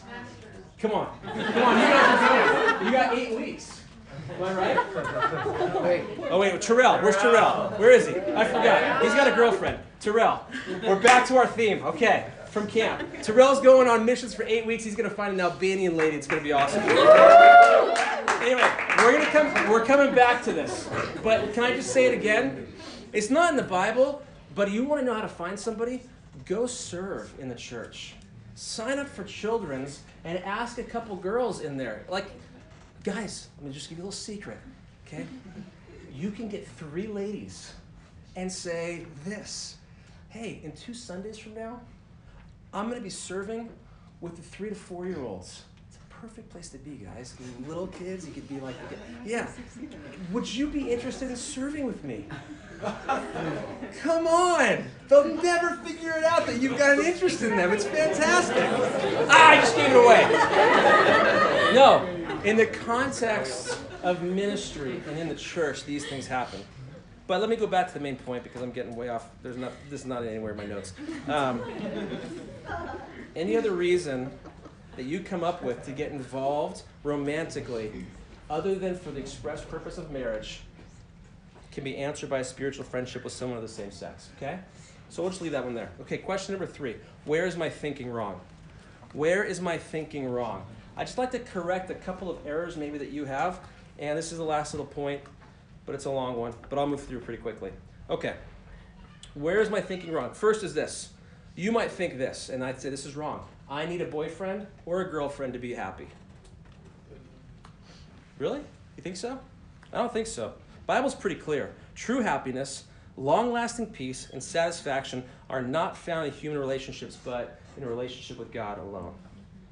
Come 0.79 0.93
on. 0.93 1.15
Come 1.23 1.39
on, 1.39 1.77
you 1.77 1.85
guys 1.85 2.31
are 2.31 2.79
doing 2.79 2.81
it. 2.81 2.87
You 2.87 2.91
got 2.91 3.19
eight 3.19 3.37
weeks. 3.37 3.82
Am 4.37 4.43
I 4.43 4.55
right? 4.55 5.83
Wait. 5.83 6.05
Oh, 6.31 6.39
wait, 6.39 6.61
Terrell. 6.63 6.99
Where's 7.03 7.17
Terrell? 7.17 7.71
Where 7.77 7.91
is 7.91 8.07
he? 8.07 8.15
I 8.15 8.45
forgot. 8.47 9.03
He's 9.03 9.13
got 9.13 9.29
a 9.29 9.37
girlfriend. 9.37 9.79
Terrell. 10.01 10.47
We're 10.83 10.99
back 10.99 11.27
to 11.29 11.37
our 11.37 11.47
theme. 11.47 11.85
Okay, 11.85 12.31
from 12.47 12.67
camp. 12.67 13.07
Terrell's 13.23 13.61
going 13.61 13.87
on 13.87 14.07
missions 14.07 14.33
for 14.35 14.45
eight 14.45 14.65
weeks. 14.65 14.83
He's 14.83 14.97
going 14.97 15.09
to 15.09 15.15
find 15.15 15.35
an 15.35 15.41
Albanian 15.41 15.97
lady. 15.97 16.17
It's 16.17 16.27
going 16.27 16.41
to 16.41 16.45
be 16.45 16.53
awesome. 16.53 16.83
Anyway, 18.43 18.71
we're 18.99 19.13
going 19.13 19.25
to 19.25 19.31
come, 19.31 19.71
we're 19.71 19.85
coming 19.85 20.15
back 20.15 20.43
to 20.45 20.53
this. 20.55 20.89
But 21.23 21.53
can 21.53 21.65
I 21.65 21.75
just 21.75 21.93
say 21.93 22.07
it 22.07 22.15
again? 22.15 22.67
It's 23.13 23.29
not 23.29 23.51
in 23.51 23.57
the 23.57 23.63
Bible, 23.63 24.23
but 24.55 24.71
you 24.71 24.85
want 24.85 25.03
to 25.03 25.07
know 25.07 25.15
how 25.15 25.21
to 25.21 25.29
find 25.29 25.59
somebody? 25.61 26.03
Go 26.47 26.67
serve 26.67 27.33
in 27.39 27.49
the 27.51 27.55
church. 27.55 28.15
Sign 28.55 28.99
up 28.99 29.09
for 29.09 29.25
children's 29.25 30.01
and 30.25 30.39
ask 30.39 30.79
a 30.79 30.83
couple 30.83 31.15
girls 31.17 31.61
in 31.61 31.77
there. 31.77 32.05
Like, 32.09 32.27
guys, 33.05 33.49
let 33.59 33.69
me 33.69 33.73
just 33.73 33.89
give 33.89 33.99
you 33.99 34.05
a 34.05 34.07
little 34.07 34.13
secret, 34.13 34.59
okay? 35.07 35.27
You 36.15 36.31
can 36.31 36.49
get 36.49 36.67
three 36.67 37.07
ladies 37.07 37.73
and 38.37 38.51
say 38.51 39.07
this 39.25 39.77
Hey, 40.29 40.61
in 40.65 40.73
two 40.73 40.95
Sundays 40.95 41.37
from 41.37 41.55
now, 41.55 41.81
I'm 42.73 42.89
to 42.91 43.01
be 43.01 43.11
serving 43.11 43.69
with 44.23 44.37
the 44.37 44.43
three 44.43 44.71
to 44.71 44.75
four 44.75 45.07
year 45.07 45.21
olds 45.21 45.65
It's 45.89 45.97
a 45.99 46.15
perfect 46.15 46.49
place 46.49 46.69
to 46.71 46.79
be, 46.79 47.05
guys. 47.05 47.35
Little 47.67 47.89
kids, 47.89 48.27
you 48.27 48.33
could 48.33 48.49
be 48.49 48.61
like, 48.61 48.77
yeah. 49.25 49.49
Would 50.33 50.53
you 50.53 50.69
be 50.69 50.91
interested 50.91 51.29
in 51.31 51.37
serving 51.37 51.85
with 51.87 52.03
me? 52.05 52.25
Come 54.01 54.27
on! 54.27 54.85
They'll 55.09 55.37
never 55.37 55.77
figure 55.77 56.13
it 56.17 56.25
out 56.25 56.47
that 56.47 56.61
you've 56.61 56.79
got 56.79 56.99
an 56.99 57.05
interest 57.05 57.43
in 57.43 57.57
them. 57.57 57.71
It's 57.71 57.85
fantastic. 57.85 58.65
Ah, 59.29 59.51
I 59.51 59.57
just 59.57 59.77
gave 59.77 59.91
it 59.91 59.97
away. 59.97 60.23
No, 61.75 62.07
in 62.45 62.57
the 62.57 62.67
context 62.67 63.79
of 64.03 64.23
ministry 64.23 65.01
and 65.09 65.19
in 65.19 65.29
the 65.29 65.35
church, 65.35 65.85
these 65.85 66.07
things 66.07 66.27
happen. 66.27 66.61
But 67.27 67.41
let 67.41 67.49
me 67.49 67.57
go 67.57 67.67
back 67.69 67.87
to 67.89 67.95
the 67.95 68.01
main 68.01 68.17
point 68.17 68.43
because 68.43 68.63
I'm 68.63 68.73
getting 68.73 68.97
way 68.97 69.09
off. 69.09 69.31
There's 69.43 69.57
not. 69.57 69.73
This 69.89 70.01
is 70.01 70.07
not 70.07 70.25
anywhere 70.25 70.53
in 70.53 70.57
my 70.57 70.67
notes. 70.67 70.93
Um, 71.29 71.63
any 73.37 73.57
other 73.57 73.71
reason 73.71 74.31
that 74.97 75.05
you 75.05 75.21
come 75.21 75.45
up 75.45 75.63
with 75.63 75.85
to 75.85 75.93
get 75.93 76.11
involved 76.11 76.83
romantically, 77.05 78.07
other 78.51 78.75
than 78.75 78.97
for 78.97 79.13
the 79.13 79.21
express 79.21 79.65
purpose 79.65 79.99
of 79.99 80.11
marriage, 80.11 80.63
can 81.73 81.83
be 81.83 81.97
answered 81.97 82.31
by 82.31 82.39
a 82.39 82.45
spiritual 82.45 82.85
friendship 82.85 83.25
with 83.25 83.33
someone 83.33 83.57
of 83.57 83.63
the 83.63 83.69
same 83.69 83.91
sex. 83.91 84.29
Okay? 84.37 84.59
So 85.09 85.23
we'll 85.23 85.31
just 85.31 85.43
leave 85.43 85.53
that 85.53 85.65
one 85.65 85.75
there. 85.75 85.91
Okay, 86.03 86.19
question 86.19 86.53
number 86.53 86.67
three 86.67 86.97
Where 87.25 87.47
is 87.47 87.57
my 87.57 87.69
thinking 87.69 88.11
wrong? 88.11 88.41
Where 89.13 89.43
is 89.43 89.61
my 89.61 89.77
thinking 89.77 90.29
wrong? 90.29 90.65
I'd 90.97 91.07
just 91.07 91.19
like 91.19 91.31
to 91.33 91.39
correct 91.39 91.91
a 91.91 91.95
couple 91.95 92.31
of 92.31 92.47
errors 92.47 92.77
maybe 92.77 92.99
that 92.99 93.11
you 93.11 93.25
have. 93.25 93.61
And 93.99 94.19
this 94.19 94.33
is 94.33 94.39
the 94.39 94.45
last 94.45 94.73
little 94.73 94.87
point, 94.87 95.21
but 95.87 95.95
it's 95.95 96.07
a 96.07 96.11
long 96.11 96.37
one. 96.37 96.55
But 96.69 96.79
I'll 96.79 96.87
move 96.87 97.03
through 97.03 97.21
pretty 97.21 97.43
quickly. 97.43 97.73
Okay. 98.09 98.35
Where 99.35 99.61
is 99.61 99.71
my 99.71 99.81
thinking 99.81 100.13
wrong? 100.13 100.33
First 100.33 100.63
is 100.63 100.75
this. 100.75 101.11
You 101.55 101.73
might 101.73 101.91
think 101.91 102.17
this, 102.17 102.49
and 102.49 102.65
I'd 102.65 102.81
say 102.81 102.89
this 102.89 103.05
is 103.05 103.15
wrong. 103.15 103.45
I 103.69 103.87
need 103.87 104.01
a 104.01 104.07
boyfriend 104.07 104.67
or 104.87 105.03
a 105.03 105.11
girlfriend 105.11 105.53
to 105.53 105.59
be 105.59 105.75
happy. 105.75 106.09
Really? 108.39 108.61
You 108.97 109.03
think 109.03 109.17
so? 109.17 109.39
I 109.93 109.99
don't 109.99 110.13
think 110.13 110.27
so. 110.27 110.55
Bible's 110.93 111.15
pretty 111.15 111.37
clear. 111.37 111.71
True 111.95 112.21
happiness, 112.21 112.85
long-lasting 113.17 113.87
peace, 113.87 114.29
and 114.31 114.43
satisfaction 114.43 115.25
are 115.49 115.63
not 115.63 115.97
found 115.97 116.27
in 116.27 116.35
human 116.35 116.59
relationships, 116.59 117.17
but 117.25 117.59
in 117.79 117.83
a 117.83 117.87
relationship 117.87 118.39
with 118.39 118.53
God 118.53 118.77
alone. 118.79 119.15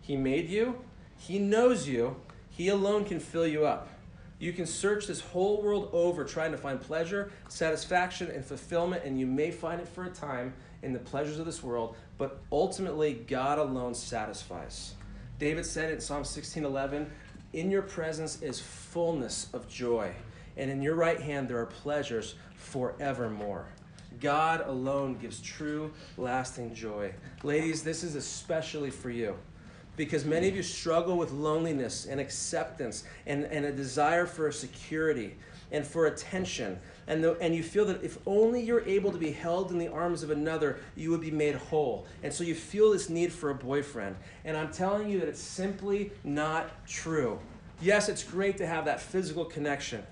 He 0.00 0.16
made 0.16 0.48
you, 0.48 0.80
he 1.18 1.38
knows 1.38 1.86
you, 1.86 2.16
he 2.48 2.68
alone 2.68 3.04
can 3.04 3.20
fill 3.20 3.46
you 3.46 3.66
up. 3.66 3.90
You 4.38 4.54
can 4.54 4.64
search 4.64 5.06
this 5.06 5.20
whole 5.20 5.60
world 5.60 5.90
over 5.92 6.24
trying 6.24 6.52
to 6.52 6.56
find 6.56 6.80
pleasure, 6.80 7.30
satisfaction, 7.48 8.30
and 8.30 8.42
fulfillment, 8.42 9.04
and 9.04 9.20
you 9.20 9.26
may 9.26 9.50
find 9.50 9.78
it 9.78 9.88
for 9.88 10.04
a 10.04 10.10
time 10.10 10.54
in 10.82 10.94
the 10.94 10.98
pleasures 10.98 11.38
of 11.38 11.44
this 11.44 11.62
world, 11.62 11.96
but 12.16 12.40
ultimately, 12.50 13.12
God 13.12 13.58
alone 13.58 13.94
satisfies. 13.94 14.94
David 15.38 15.66
said 15.66 15.92
in 15.92 16.00
Psalm 16.00 16.24
16:11, 16.24 17.10
"In 17.52 17.70
your 17.70 17.82
presence 17.82 18.40
is 18.40 18.58
fullness 18.58 19.48
of 19.52 19.68
joy, 19.68 20.14
and 20.60 20.70
in 20.70 20.80
your 20.80 20.94
right 20.94 21.20
hand 21.20 21.48
there 21.48 21.58
are 21.58 21.66
pleasures 21.66 22.36
forevermore." 22.54 23.66
God 24.20 24.62
alone 24.66 25.16
gives 25.16 25.40
true, 25.40 25.92
lasting 26.18 26.74
joy. 26.74 27.12
Ladies, 27.42 27.82
this 27.82 28.04
is 28.04 28.14
especially 28.14 28.90
for 28.90 29.10
you 29.10 29.34
because 29.96 30.24
many 30.24 30.48
of 30.48 30.56
you 30.56 30.62
struggle 30.62 31.16
with 31.16 31.30
loneliness 31.30 32.06
and 32.06 32.20
acceptance 32.20 33.04
and, 33.26 33.44
and 33.44 33.66
a 33.66 33.72
desire 33.72 34.26
for 34.26 34.50
security 34.50 35.36
and 35.72 35.86
for 35.86 36.06
attention. 36.06 36.78
And, 37.06 37.22
the, 37.22 37.36
and 37.40 37.54
you 37.54 37.62
feel 37.62 37.84
that 37.86 38.02
if 38.02 38.18
only 38.26 38.62
you're 38.62 38.86
able 38.86 39.12
to 39.12 39.18
be 39.18 39.30
held 39.30 39.70
in 39.70 39.78
the 39.78 39.88
arms 39.88 40.22
of 40.22 40.30
another, 40.30 40.80
you 40.96 41.10
would 41.10 41.20
be 41.20 41.30
made 41.30 41.54
whole. 41.54 42.06
And 42.22 42.32
so 42.32 42.44
you 42.44 42.54
feel 42.54 42.92
this 42.92 43.10
need 43.10 43.32
for 43.32 43.50
a 43.50 43.54
boyfriend. 43.54 44.16
And 44.44 44.56
I'm 44.56 44.72
telling 44.72 45.08
you 45.10 45.20
that 45.20 45.28
it's 45.28 45.40
simply 45.40 46.12
not 46.24 46.86
true. 46.86 47.38
Yes, 47.82 48.08
it's 48.08 48.24
great 48.24 48.56
to 48.58 48.66
have 48.66 48.84
that 48.86 49.00
physical 49.00 49.44
connection. 49.44 50.02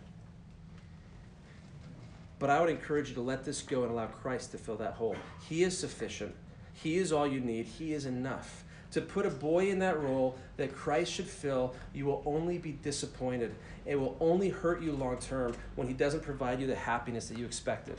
But 2.39 2.51
I 2.51 2.61
would 2.61 2.71
encourage 2.71 3.09
you 3.09 3.15
to 3.17 3.21
let 3.21 3.45
this 3.45 3.63
go 3.63 3.83
and 3.83 3.91
allow 3.91 4.07
Christ 4.07 4.53
to 4.53 4.59
fill 4.59 4.77
that 4.77 4.95
hole. 4.95 5.17
He 5.49 5.65
is 5.65 5.77
sufficient. 5.77 6.35
He 6.73 6.97
is 6.99 7.13
all 7.13 7.27
you 7.27 7.41
need. 7.41 7.67
He 7.67 7.93
is 7.93 8.07
enough. 8.07 8.65
To 8.93 9.01
put 9.01 9.27
a 9.27 9.31
boy 9.31 9.69
in 9.69 9.81
that 9.81 10.01
role 10.01 10.39
that 10.57 10.75
Christ 10.75 11.13
should 11.13 11.27
fill, 11.27 11.75
you 11.93 12.07
will 12.07 12.23
only 12.25 12.57
be 12.57 12.73
disappointed. 12.73 13.55
It 13.85 13.97
will 13.97 14.17
only 14.21 14.49
hurt 14.49 14.83
you 14.83 14.93
long 14.93 15.19
term 15.19 15.55
when 15.75 15.89
he 15.89 15.95
doesn't 15.95 16.23
provide 16.23 16.61
you 16.61 16.67
the 16.67 16.77
happiness 16.77 17.29
that 17.29 17.39
you 17.39 17.45
expected. 17.45 17.99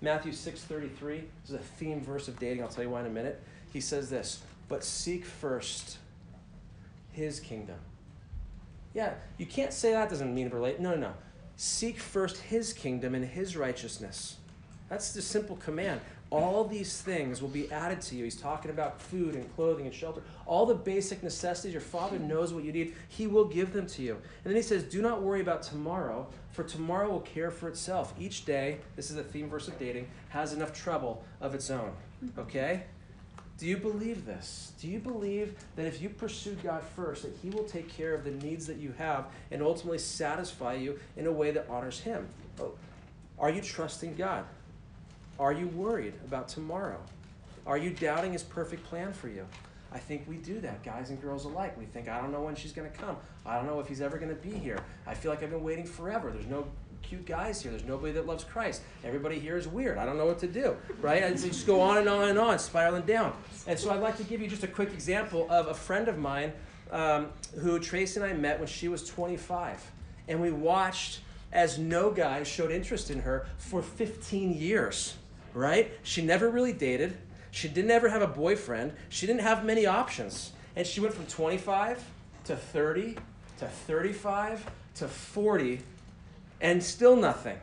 Matthew 0.00 0.32
6:33 0.32 1.24
is 1.44 1.52
a 1.52 1.58
theme 1.58 2.00
verse 2.00 2.28
of 2.28 2.38
dating. 2.38 2.62
I'll 2.62 2.68
tell 2.68 2.84
you 2.84 2.90
why 2.90 3.00
in 3.00 3.06
a 3.06 3.10
minute. 3.10 3.42
He 3.72 3.80
says 3.80 4.10
this, 4.10 4.42
"But 4.68 4.84
seek 4.84 5.24
first 5.24 5.98
his 7.10 7.40
kingdom." 7.40 7.78
Yeah, 8.94 9.14
you 9.38 9.46
can't 9.46 9.72
say 9.72 9.92
that 9.92 10.08
doesn't 10.08 10.34
mean 10.34 10.50
relate. 10.50 10.80
No, 10.80 10.90
no, 10.94 11.00
no. 11.00 11.12
Seek 11.60 11.98
first 11.98 12.36
his 12.36 12.72
kingdom 12.72 13.16
and 13.16 13.24
his 13.24 13.56
righteousness. 13.56 14.36
That's 14.88 15.12
the 15.12 15.20
simple 15.20 15.56
command. 15.56 16.00
All 16.30 16.62
these 16.62 17.02
things 17.02 17.42
will 17.42 17.48
be 17.48 17.68
added 17.72 18.00
to 18.02 18.14
you. 18.14 18.22
He's 18.22 18.40
talking 18.40 18.70
about 18.70 19.02
food 19.02 19.34
and 19.34 19.52
clothing 19.56 19.84
and 19.84 19.92
shelter. 19.92 20.22
All 20.46 20.66
the 20.66 20.76
basic 20.76 21.20
necessities. 21.20 21.72
Your 21.72 21.80
Father 21.80 22.16
knows 22.16 22.54
what 22.54 22.62
you 22.62 22.72
need. 22.72 22.94
He 23.08 23.26
will 23.26 23.44
give 23.44 23.72
them 23.72 23.88
to 23.88 24.02
you. 24.02 24.12
And 24.12 24.44
then 24.44 24.54
he 24.54 24.62
says, 24.62 24.84
Do 24.84 25.02
not 25.02 25.20
worry 25.20 25.40
about 25.40 25.64
tomorrow, 25.64 26.28
for 26.52 26.62
tomorrow 26.62 27.10
will 27.10 27.20
care 27.20 27.50
for 27.50 27.68
itself. 27.68 28.14
Each 28.20 28.44
day, 28.44 28.78
this 28.94 29.10
is 29.10 29.16
a 29.16 29.24
theme 29.24 29.50
verse 29.50 29.66
of 29.66 29.76
dating, 29.80 30.06
has 30.28 30.52
enough 30.52 30.72
trouble 30.72 31.24
of 31.40 31.56
its 31.56 31.70
own. 31.70 31.90
Okay? 32.38 32.84
Do 33.58 33.66
you 33.66 33.76
believe 33.76 34.24
this? 34.24 34.72
Do 34.80 34.86
you 34.86 35.00
believe 35.00 35.56
that 35.74 35.84
if 35.84 36.00
you 36.00 36.10
pursue 36.10 36.56
God 36.62 36.80
first, 36.94 37.24
that 37.24 37.36
He 37.42 37.50
will 37.50 37.64
take 37.64 37.88
care 37.88 38.14
of 38.14 38.22
the 38.22 38.30
needs 38.30 38.68
that 38.68 38.76
you 38.76 38.94
have 38.98 39.26
and 39.50 39.60
ultimately 39.60 39.98
satisfy 39.98 40.74
you 40.74 41.00
in 41.16 41.26
a 41.26 41.32
way 41.32 41.50
that 41.50 41.66
honors 41.68 41.98
Him? 41.98 42.28
Oh, 42.60 42.74
are 43.36 43.50
you 43.50 43.60
trusting 43.60 44.14
God? 44.14 44.44
Are 45.40 45.52
you 45.52 45.66
worried 45.66 46.14
about 46.24 46.48
tomorrow? 46.48 47.00
Are 47.66 47.76
you 47.78 47.90
doubting 47.90 48.32
His 48.32 48.44
perfect 48.44 48.84
plan 48.84 49.12
for 49.12 49.26
you? 49.26 49.44
I 49.90 49.98
think 49.98 50.24
we 50.28 50.36
do 50.36 50.60
that, 50.60 50.84
guys 50.84 51.10
and 51.10 51.20
girls 51.20 51.44
alike. 51.44 51.76
We 51.76 51.86
think, 51.86 52.08
I 52.08 52.20
don't 52.20 52.30
know 52.30 52.42
when 52.42 52.54
she's 52.54 52.72
going 52.72 52.90
to 52.90 52.96
come. 52.96 53.16
I 53.44 53.56
don't 53.56 53.66
know 53.66 53.80
if 53.80 53.88
he's 53.88 54.02
ever 54.02 54.18
going 54.18 54.28
to 54.28 54.40
be 54.40 54.50
here. 54.50 54.78
I 55.06 55.14
feel 55.14 55.30
like 55.30 55.42
I've 55.42 55.50
been 55.50 55.64
waiting 55.64 55.86
forever. 55.86 56.30
There's 56.30 56.46
no 56.46 56.66
cute 57.08 57.24
guys 57.24 57.62
here. 57.62 57.70
There's 57.70 57.86
nobody 57.86 58.12
that 58.12 58.26
loves 58.26 58.44
Christ. 58.44 58.82
Everybody 59.02 59.38
here 59.38 59.56
is 59.56 59.66
weird. 59.66 59.96
I 59.96 60.04
don't 60.04 60.18
know 60.18 60.26
what 60.26 60.38
to 60.40 60.46
do, 60.46 60.76
right? 61.00 61.22
And 61.22 61.40
so 61.40 61.48
just 61.48 61.66
go 61.66 61.80
on 61.80 61.96
and 61.96 62.08
on 62.08 62.28
and 62.28 62.38
on, 62.38 62.58
spiraling 62.58 63.04
down. 63.04 63.32
And 63.66 63.78
so 63.78 63.90
I'd 63.90 64.00
like 64.00 64.18
to 64.18 64.24
give 64.24 64.42
you 64.42 64.46
just 64.46 64.62
a 64.62 64.68
quick 64.68 64.92
example 64.92 65.46
of 65.48 65.68
a 65.68 65.74
friend 65.74 66.08
of 66.08 66.18
mine 66.18 66.52
um, 66.90 67.28
who 67.60 67.78
Tracy 67.78 68.20
and 68.20 68.28
I 68.28 68.34
met 68.34 68.58
when 68.58 68.68
she 68.68 68.88
was 68.88 69.08
25. 69.08 69.90
And 70.28 70.38
we 70.42 70.50
watched 70.50 71.20
as 71.50 71.78
no 71.78 72.10
guy 72.10 72.42
showed 72.42 72.70
interest 72.70 73.10
in 73.10 73.20
her 73.20 73.46
for 73.56 73.80
15 73.80 74.52
years, 74.52 75.16
right? 75.54 75.90
She 76.02 76.20
never 76.20 76.50
really 76.50 76.74
dated. 76.74 77.16
She 77.52 77.68
didn't 77.68 77.90
ever 77.90 78.10
have 78.10 78.20
a 78.20 78.26
boyfriend. 78.26 78.92
She 79.08 79.26
didn't 79.26 79.40
have 79.40 79.64
many 79.64 79.86
options. 79.86 80.52
And 80.76 80.86
she 80.86 81.00
went 81.00 81.14
from 81.14 81.24
25 81.24 82.04
to 82.44 82.54
30 82.56 83.16
to 83.60 83.66
35 83.66 84.66
to 84.96 85.08
40 85.08 85.80
and 86.60 86.82
still 86.82 87.16
nothing. 87.16 87.58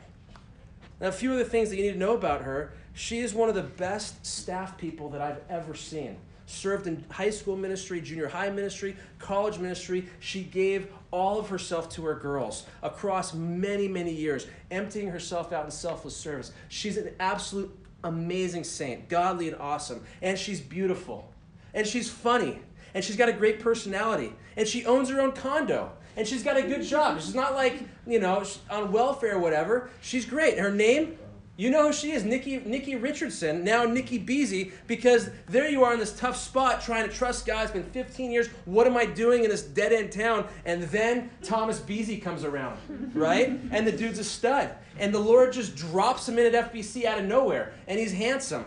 Now, 0.99 1.07
a 1.07 1.11
few 1.11 1.31
of 1.31 1.37
the 1.37 1.45
things 1.45 1.69
that 1.69 1.77
you 1.77 1.83
need 1.83 1.93
to 1.93 1.99
know 1.99 2.15
about 2.15 2.43
her 2.43 2.73
she 2.95 3.19
is 3.19 3.33
one 3.33 3.49
of 3.49 3.55
the 3.55 3.61
best 3.61 4.25
staff 4.25 4.77
people 4.77 5.09
that 5.09 5.21
I've 5.21 5.41
ever 5.49 5.75
seen. 5.75 6.15
Served 6.47 6.87
in 6.87 7.03
high 7.09 7.29
school 7.29 7.57
ministry, 7.57 7.99
junior 7.99 8.29
high 8.29 8.49
ministry, 8.49 8.95
college 9.19 9.59
ministry. 9.59 10.07
She 10.21 10.43
gave 10.43 10.87
all 11.11 11.37
of 11.37 11.49
herself 11.49 11.89
to 11.89 12.05
her 12.05 12.15
girls 12.15 12.65
across 12.81 13.33
many, 13.33 13.87
many 13.89 14.13
years, 14.13 14.47
emptying 14.71 15.09
herself 15.09 15.51
out 15.51 15.65
in 15.65 15.71
selfless 15.71 16.15
service. 16.15 16.53
She's 16.69 16.95
an 16.97 17.13
absolute 17.19 17.77
amazing 18.05 18.63
saint, 18.63 19.09
godly 19.09 19.49
and 19.49 19.57
awesome. 19.59 20.01
And 20.21 20.39
she's 20.39 20.61
beautiful. 20.61 21.29
And 21.73 21.85
she's 21.85 22.09
funny. 22.09 22.59
And 22.93 23.03
she's 23.03 23.17
got 23.17 23.27
a 23.27 23.33
great 23.33 23.59
personality. 23.59 24.33
And 24.55 24.65
she 24.65 24.85
owns 24.85 25.09
her 25.09 25.19
own 25.19 25.33
condo. 25.33 25.91
And 26.17 26.27
she's 26.27 26.43
got 26.43 26.57
a 26.57 26.61
good 26.61 26.83
job. 26.83 27.19
She's 27.19 27.35
not 27.35 27.53
like, 27.53 27.83
you 28.07 28.19
know, 28.19 28.43
on 28.69 28.91
welfare 28.91 29.35
or 29.35 29.39
whatever. 29.39 29.89
She's 30.01 30.25
great. 30.25 30.57
Her 30.57 30.71
name, 30.71 31.17
you 31.57 31.69
know 31.69 31.87
who 31.87 31.93
she 31.93 32.11
is, 32.11 32.25
Nikki, 32.25 32.57
Nikki 32.57 32.95
Richardson, 32.95 33.63
now 33.63 33.85
Nikki 33.85 34.19
Beasy, 34.19 34.73
because 34.87 35.29
there 35.47 35.69
you 35.69 35.85
are 35.85 35.93
in 35.93 35.99
this 35.99 36.17
tough 36.17 36.35
spot 36.35 36.81
trying 36.81 37.07
to 37.07 37.13
trust 37.13 37.45
God. 37.45 37.63
It's 37.63 37.71
been 37.71 37.83
15 37.83 38.31
years. 38.31 38.47
What 38.65 38.87
am 38.87 38.97
I 38.97 39.05
doing 39.05 39.45
in 39.45 39.49
this 39.49 39.61
dead 39.61 39.93
end 39.93 40.11
town? 40.11 40.47
And 40.65 40.83
then 40.83 41.29
Thomas 41.43 41.79
Beasy 41.79 42.21
comes 42.21 42.43
around, 42.43 42.77
right? 43.13 43.57
And 43.71 43.87
the 43.87 43.91
dude's 43.93 44.19
a 44.19 44.23
stud. 44.23 44.75
And 44.99 45.13
the 45.13 45.19
Lord 45.19 45.53
just 45.53 45.75
drops 45.75 46.27
him 46.27 46.39
in 46.39 46.53
at 46.53 46.73
FBC 46.73 47.05
out 47.05 47.19
of 47.19 47.25
nowhere. 47.25 47.73
And 47.87 47.99
he's 47.99 48.13
handsome. 48.13 48.65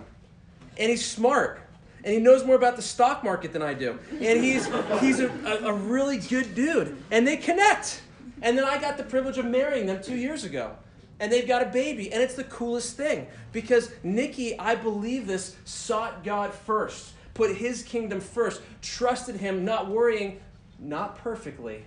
And 0.78 0.90
he's 0.90 1.04
smart. 1.04 1.60
And 2.08 2.16
he 2.16 2.22
knows 2.22 2.42
more 2.42 2.56
about 2.56 2.76
the 2.76 2.82
stock 2.82 3.22
market 3.22 3.52
than 3.52 3.60
I 3.60 3.74
do. 3.74 3.98
And 4.12 4.42
he's, 4.42 4.66
he's 4.98 5.20
a, 5.20 5.28
a, 5.44 5.66
a 5.66 5.72
really 5.74 6.16
good 6.16 6.54
dude. 6.54 6.96
And 7.10 7.28
they 7.28 7.36
connect. 7.36 8.00
And 8.40 8.56
then 8.56 8.64
I 8.64 8.80
got 8.80 8.96
the 8.96 9.02
privilege 9.02 9.36
of 9.36 9.44
marrying 9.44 9.84
them 9.84 10.02
two 10.02 10.16
years 10.16 10.42
ago 10.42 10.74
and 11.20 11.30
they've 11.30 11.46
got 11.48 11.62
a 11.62 11.66
baby 11.66 12.10
and 12.12 12.22
it's 12.22 12.34
the 12.34 12.44
coolest 12.44 12.96
thing 12.96 13.26
because 13.50 13.90
nikki 14.04 14.56
i 14.60 14.74
believe 14.74 15.26
this 15.26 15.56
sought 15.64 16.22
god 16.22 16.54
first 16.54 17.10
put 17.34 17.56
his 17.56 17.82
kingdom 17.82 18.20
first 18.20 18.62
trusted 18.82 19.34
him 19.34 19.64
not 19.64 19.88
worrying 19.88 20.38
not 20.78 21.18
perfectly 21.18 21.84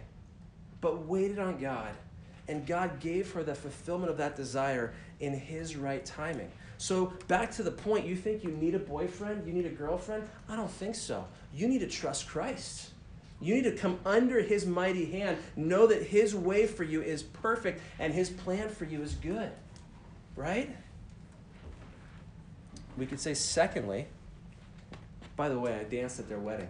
but 0.81 1.05
waited 1.05 1.39
on 1.39 1.57
god 1.57 1.93
and 2.49 2.67
god 2.67 2.99
gave 2.99 3.31
her 3.31 3.41
the 3.41 3.55
fulfillment 3.55 4.11
of 4.11 4.17
that 4.17 4.35
desire 4.35 4.93
in 5.21 5.33
his 5.33 5.77
right 5.77 6.05
timing 6.05 6.51
so 6.81 7.13
back 7.27 7.51
to 7.51 7.63
the 7.63 7.71
point 7.71 8.05
you 8.05 8.15
think 8.15 8.43
you 8.43 8.51
need 8.51 8.75
a 8.75 8.79
boyfriend 8.79 9.45
you 9.45 9.53
need 9.53 9.65
a 9.65 9.69
girlfriend 9.69 10.27
i 10.49 10.55
don't 10.55 10.71
think 10.71 10.95
so 10.95 11.25
you 11.53 11.67
need 11.67 11.79
to 11.79 11.87
trust 11.87 12.27
christ 12.27 12.91
you 13.41 13.55
need 13.55 13.63
to 13.63 13.71
come 13.71 13.99
under 14.05 14.39
his 14.39 14.65
mighty 14.67 15.05
hand. 15.05 15.37
Know 15.55 15.87
that 15.87 16.03
his 16.03 16.35
way 16.35 16.67
for 16.67 16.83
you 16.83 17.01
is 17.01 17.23
perfect 17.23 17.81
and 17.99 18.13
his 18.13 18.29
plan 18.29 18.69
for 18.69 18.85
you 18.85 19.01
is 19.01 19.15
good. 19.15 19.49
Right? 20.35 20.73
We 22.97 23.07
could 23.07 23.19
say, 23.19 23.33
secondly, 23.33 24.05
by 25.35 25.49
the 25.49 25.59
way, 25.59 25.75
I 25.75 25.83
danced 25.85 26.19
at 26.19 26.29
their 26.29 26.39
wedding. 26.39 26.69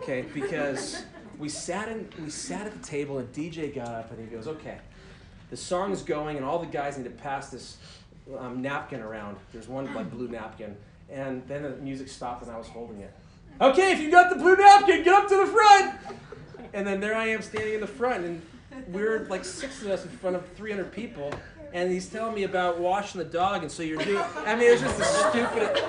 Okay, 0.00 0.24
because 0.32 1.02
we 1.38 1.48
sat 1.48 1.88
in 1.88 2.08
we 2.22 2.30
sat 2.30 2.66
at 2.66 2.72
the 2.72 2.86
table 2.86 3.18
and 3.18 3.32
DJ 3.32 3.74
got 3.74 3.88
up 3.88 4.12
and 4.12 4.20
he 4.20 4.26
goes, 4.26 4.46
Okay, 4.46 4.78
the 5.50 5.56
song 5.56 5.92
is 5.92 6.02
going 6.02 6.36
and 6.36 6.46
all 6.46 6.60
the 6.60 6.66
guys 6.66 6.96
need 6.96 7.04
to 7.04 7.10
pass 7.10 7.50
this 7.50 7.78
um, 8.38 8.62
napkin 8.62 9.00
around. 9.00 9.36
There's 9.52 9.68
one 9.68 9.92
like 9.94 10.10
blue 10.10 10.28
napkin. 10.28 10.76
And 11.10 11.46
then 11.48 11.62
the 11.62 11.70
music 11.70 12.08
stopped 12.08 12.42
and 12.42 12.50
I 12.50 12.58
was 12.58 12.68
holding 12.68 13.00
it. 13.00 13.12
Okay, 13.60 13.92
if 13.92 14.00
you 14.00 14.10
got 14.10 14.30
the 14.30 14.36
blue 14.36 14.56
napkin, 14.56 15.02
get 15.02 15.14
up 15.14 15.28
to 15.28 15.36
the 15.36 15.46
front. 15.46 15.94
And 16.72 16.86
then 16.86 17.00
there 17.00 17.14
I 17.14 17.28
am 17.28 17.42
standing 17.42 17.74
in 17.74 17.80
the 17.80 17.86
front, 17.86 18.24
and 18.24 18.42
we're 18.88 19.26
like 19.28 19.44
six 19.44 19.82
of 19.82 19.88
us 19.88 20.04
in 20.04 20.10
front 20.10 20.36
of 20.36 20.46
300 20.52 20.92
people. 20.92 21.32
And 21.72 21.90
he's 21.90 22.08
telling 22.08 22.34
me 22.34 22.44
about 22.44 22.78
washing 22.78 23.18
the 23.18 23.24
dog, 23.24 23.62
and 23.62 23.72
so 23.72 23.82
you're 23.82 24.02
doing. 24.02 24.22
I 24.46 24.54
mean, 24.54 24.70
it's 24.70 24.82
just 24.82 24.96
the 24.98 25.04
stupid. 25.04 25.84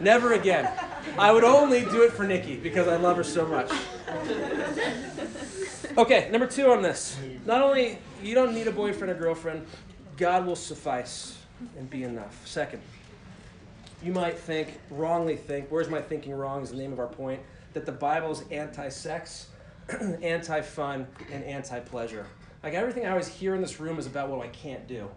Never 0.00 0.34
again. 0.34 0.70
I 1.18 1.32
would 1.32 1.44
only 1.44 1.84
do 1.86 2.02
it 2.02 2.12
for 2.12 2.24
Nikki 2.24 2.56
because 2.56 2.86
I 2.86 2.96
love 2.96 3.16
her 3.16 3.24
so 3.24 3.46
much. 3.46 3.70
Okay, 5.96 6.28
number 6.30 6.46
two 6.46 6.70
on 6.70 6.82
this. 6.82 7.16
Not 7.46 7.62
only 7.62 7.98
you 8.22 8.34
don't 8.34 8.52
need 8.52 8.66
a 8.66 8.72
boyfriend 8.72 9.12
or 9.12 9.14
girlfriend, 9.14 9.66
God 10.16 10.44
will 10.44 10.56
suffice 10.56 11.38
and 11.78 11.88
be 11.88 12.04
enough. 12.04 12.46
Second, 12.46 12.82
you 14.02 14.12
might 14.12 14.38
think, 14.38 14.80
wrongly 14.90 15.36
think, 15.36 15.70
where's 15.70 15.88
my 15.88 16.00
thinking 16.00 16.34
wrong 16.34 16.62
is 16.62 16.70
the 16.70 16.76
name 16.76 16.92
of 16.92 16.98
our 16.98 17.06
point, 17.06 17.40
that 17.72 17.86
the 17.86 17.92
Bible 17.92 18.30
is 18.30 18.44
anti 18.50 18.88
sex, 18.88 19.48
anti 20.22 20.60
fun, 20.60 21.06
and 21.32 21.44
anti 21.44 21.80
pleasure. 21.80 22.26
Like 22.62 22.74
everything 22.74 23.06
I 23.06 23.10
always 23.10 23.28
hear 23.28 23.54
in 23.54 23.60
this 23.60 23.80
room 23.80 23.98
is 23.98 24.06
about 24.06 24.30
what 24.30 24.40
I 24.40 24.48
can't 24.48 24.86
do. 24.86 25.10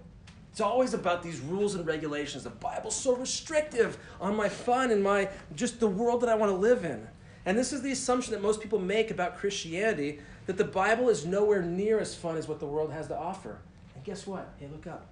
It's 0.51 0.61
always 0.61 0.93
about 0.93 1.21
these 1.21 1.39
rules 1.39 1.75
and 1.75 1.85
regulations. 1.85 2.43
The 2.43 2.49
Bible's 2.49 2.95
so 2.95 3.15
restrictive 3.15 3.97
on 4.19 4.35
my 4.35 4.49
fun 4.49 4.91
and 4.91 5.03
my 5.03 5.29
just 5.55 5.79
the 5.79 5.87
world 5.87 6.21
that 6.21 6.29
I 6.29 6.35
want 6.35 6.51
to 6.51 6.57
live 6.57 6.83
in. 6.83 7.07
And 7.45 7.57
this 7.57 7.71
is 7.71 7.81
the 7.81 7.91
assumption 7.91 8.33
that 8.33 8.41
most 8.41 8.59
people 8.59 8.79
make 8.79 9.11
about 9.11 9.37
Christianity 9.37 10.19
that 10.47 10.57
the 10.57 10.65
Bible 10.65 11.09
is 11.09 11.25
nowhere 11.25 11.61
near 11.61 11.99
as 11.99 12.15
fun 12.15 12.37
as 12.37 12.47
what 12.47 12.59
the 12.59 12.65
world 12.65 12.91
has 12.91 13.07
to 13.07 13.17
offer. 13.17 13.59
And 13.95 14.03
guess 14.03 14.25
what? 14.25 14.53
Hey, 14.59 14.67
look 14.71 14.87
up. 14.87 15.05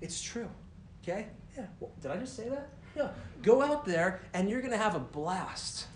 It's 0.00 0.20
true. 0.20 0.48
Okay? 1.02 1.26
Yeah. 1.56 1.66
Well, 1.78 1.90
did 2.00 2.10
I 2.10 2.16
just 2.16 2.36
say 2.36 2.48
that? 2.48 2.68
Yeah. 2.96 3.08
Go 3.42 3.62
out 3.62 3.84
there 3.84 4.20
and 4.34 4.48
you're 4.48 4.60
going 4.60 4.72
to 4.72 4.78
have 4.78 4.94
a 4.94 5.00
blast. 5.00 5.86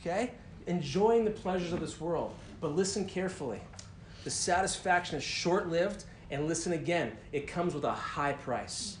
Okay? 0.00 0.32
Enjoying 0.66 1.24
the 1.24 1.30
pleasures 1.30 1.72
of 1.72 1.80
this 1.80 2.00
world. 2.00 2.34
But 2.60 2.76
listen 2.76 3.06
carefully. 3.06 3.60
The 4.24 4.30
satisfaction 4.30 5.16
is 5.16 5.24
short 5.24 5.68
lived, 5.68 6.04
and 6.30 6.46
listen 6.46 6.72
again, 6.74 7.12
it 7.32 7.48
comes 7.48 7.74
with 7.74 7.84
a 7.84 7.92
high 7.92 8.34
price. 8.34 8.98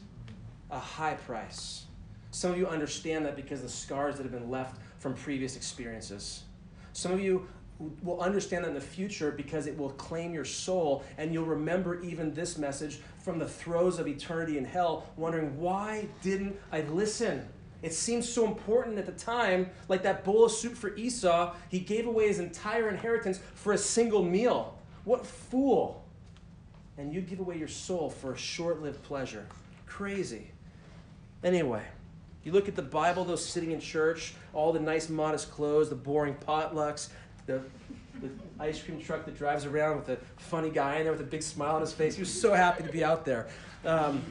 A 0.70 0.78
high 0.78 1.14
price. 1.14 1.84
Some 2.32 2.50
of 2.50 2.58
you 2.58 2.66
understand 2.66 3.24
that 3.26 3.36
because 3.36 3.60
of 3.60 3.66
the 3.66 3.72
scars 3.72 4.16
that 4.16 4.24
have 4.24 4.32
been 4.32 4.50
left 4.50 4.80
from 4.98 5.14
previous 5.14 5.54
experiences. 5.54 6.42
Some 6.92 7.12
of 7.12 7.20
you 7.20 7.46
will 7.78 8.20
understand 8.20 8.64
that 8.64 8.68
in 8.68 8.74
the 8.74 8.80
future 8.80 9.30
because 9.30 9.66
it 9.66 9.76
will 9.76 9.90
claim 9.90 10.32
your 10.32 10.44
soul, 10.44 11.04
and 11.18 11.32
you'll 11.32 11.44
remember 11.44 12.00
even 12.02 12.32
this 12.32 12.58
message 12.58 13.00
from 13.18 13.38
the 13.38 13.48
throes 13.48 13.98
of 13.98 14.06
eternity 14.06 14.58
in 14.58 14.64
hell, 14.64 15.06
wondering, 15.16 15.58
why 15.58 16.06
didn't 16.22 16.56
I 16.70 16.82
listen? 16.82 17.46
It 17.82 17.92
seemed 17.92 18.24
so 18.24 18.46
important 18.46 18.98
at 18.98 19.06
the 19.06 19.12
time, 19.12 19.68
like 19.88 20.04
that 20.04 20.24
bowl 20.24 20.44
of 20.44 20.52
soup 20.52 20.76
for 20.76 20.94
Esau. 20.94 21.54
He 21.68 21.80
gave 21.80 22.06
away 22.06 22.28
his 22.28 22.38
entire 22.38 22.88
inheritance 22.88 23.40
for 23.54 23.72
a 23.72 23.78
single 23.78 24.22
meal. 24.22 24.78
What 25.04 25.26
fool! 25.26 26.04
And 26.96 27.12
you'd 27.12 27.28
give 27.28 27.40
away 27.40 27.58
your 27.58 27.68
soul 27.68 28.08
for 28.08 28.32
a 28.32 28.38
short 28.38 28.82
lived 28.82 29.02
pleasure. 29.02 29.46
Crazy. 29.86 30.52
Anyway, 31.42 31.82
you 32.44 32.52
look 32.52 32.68
at 32.68 32.76
the 32.76 32.82
Bible, 32.82 33.24
those 33.24 33.44
sitting 33.44 33.72
in 33.72 33.80
church, 33.80 34.34
all 34.52 34.72
the 34.72 34.80
nice, 34.80 35.08
modest 35.08 35.50
clothes, 35.50 35.88
the 35.88 35.94
boring 35.96 36.34
potlucks, 36.34 37.08
the, 37.46 37.60
the 38.20 38.30
ice 38.58 38.82
cream 38.82 39.00
truck 39.00 39.24
that 39.24 39.36
drives 39.36 39.64
around 39.64 39.96
with 39.96 40.08
a 40.10 40.18
funny 40.36 40.70
guy 40.70 40.96
in 40.96 41.04
there 41.04 41.12
with 41.12 41.20
a 41.20 41.24
big 41.24 41.42
smile 41.42 41.76
on 41.76 41.80
his 41.80 41.92
face. 41.92 42.14
He 42.14 42.22
was 42.22 42.32
so 42.32 42.52
happy 42.52 42.82
to 42.84 42.92
be 42.92 43.04
out 43.04 43.24
there. 43.24 43.48
Um, 43.84 44.22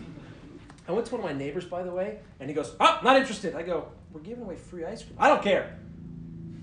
I 0.88 0.92
went 0.92 1.06
to 1.08 1.16
one 1.16 1.24
of 1.24 1.30
my 1.30 1.38
neighbors, 1.38 1.66
by 1.66 1.84
the 1.84 1.92
way, 1.92 2.20
and 2.40 2.50
he 2.50 2.54
goes, 2.54 2.76
Oh, 2.80 3.00
not 3.04 3.16
interested. 3.16 3.56
I 3.56 3.64
go, 3.64 3.88
We're 4.12 4.22
giving 4.22 4.44
away 4.44 4.56
free 4.56 4.86
ice 4.86 5.04
cream. 5.04 5.16
I 5.20 5.28
don't 5.28 5.44
care. 5.44 5.78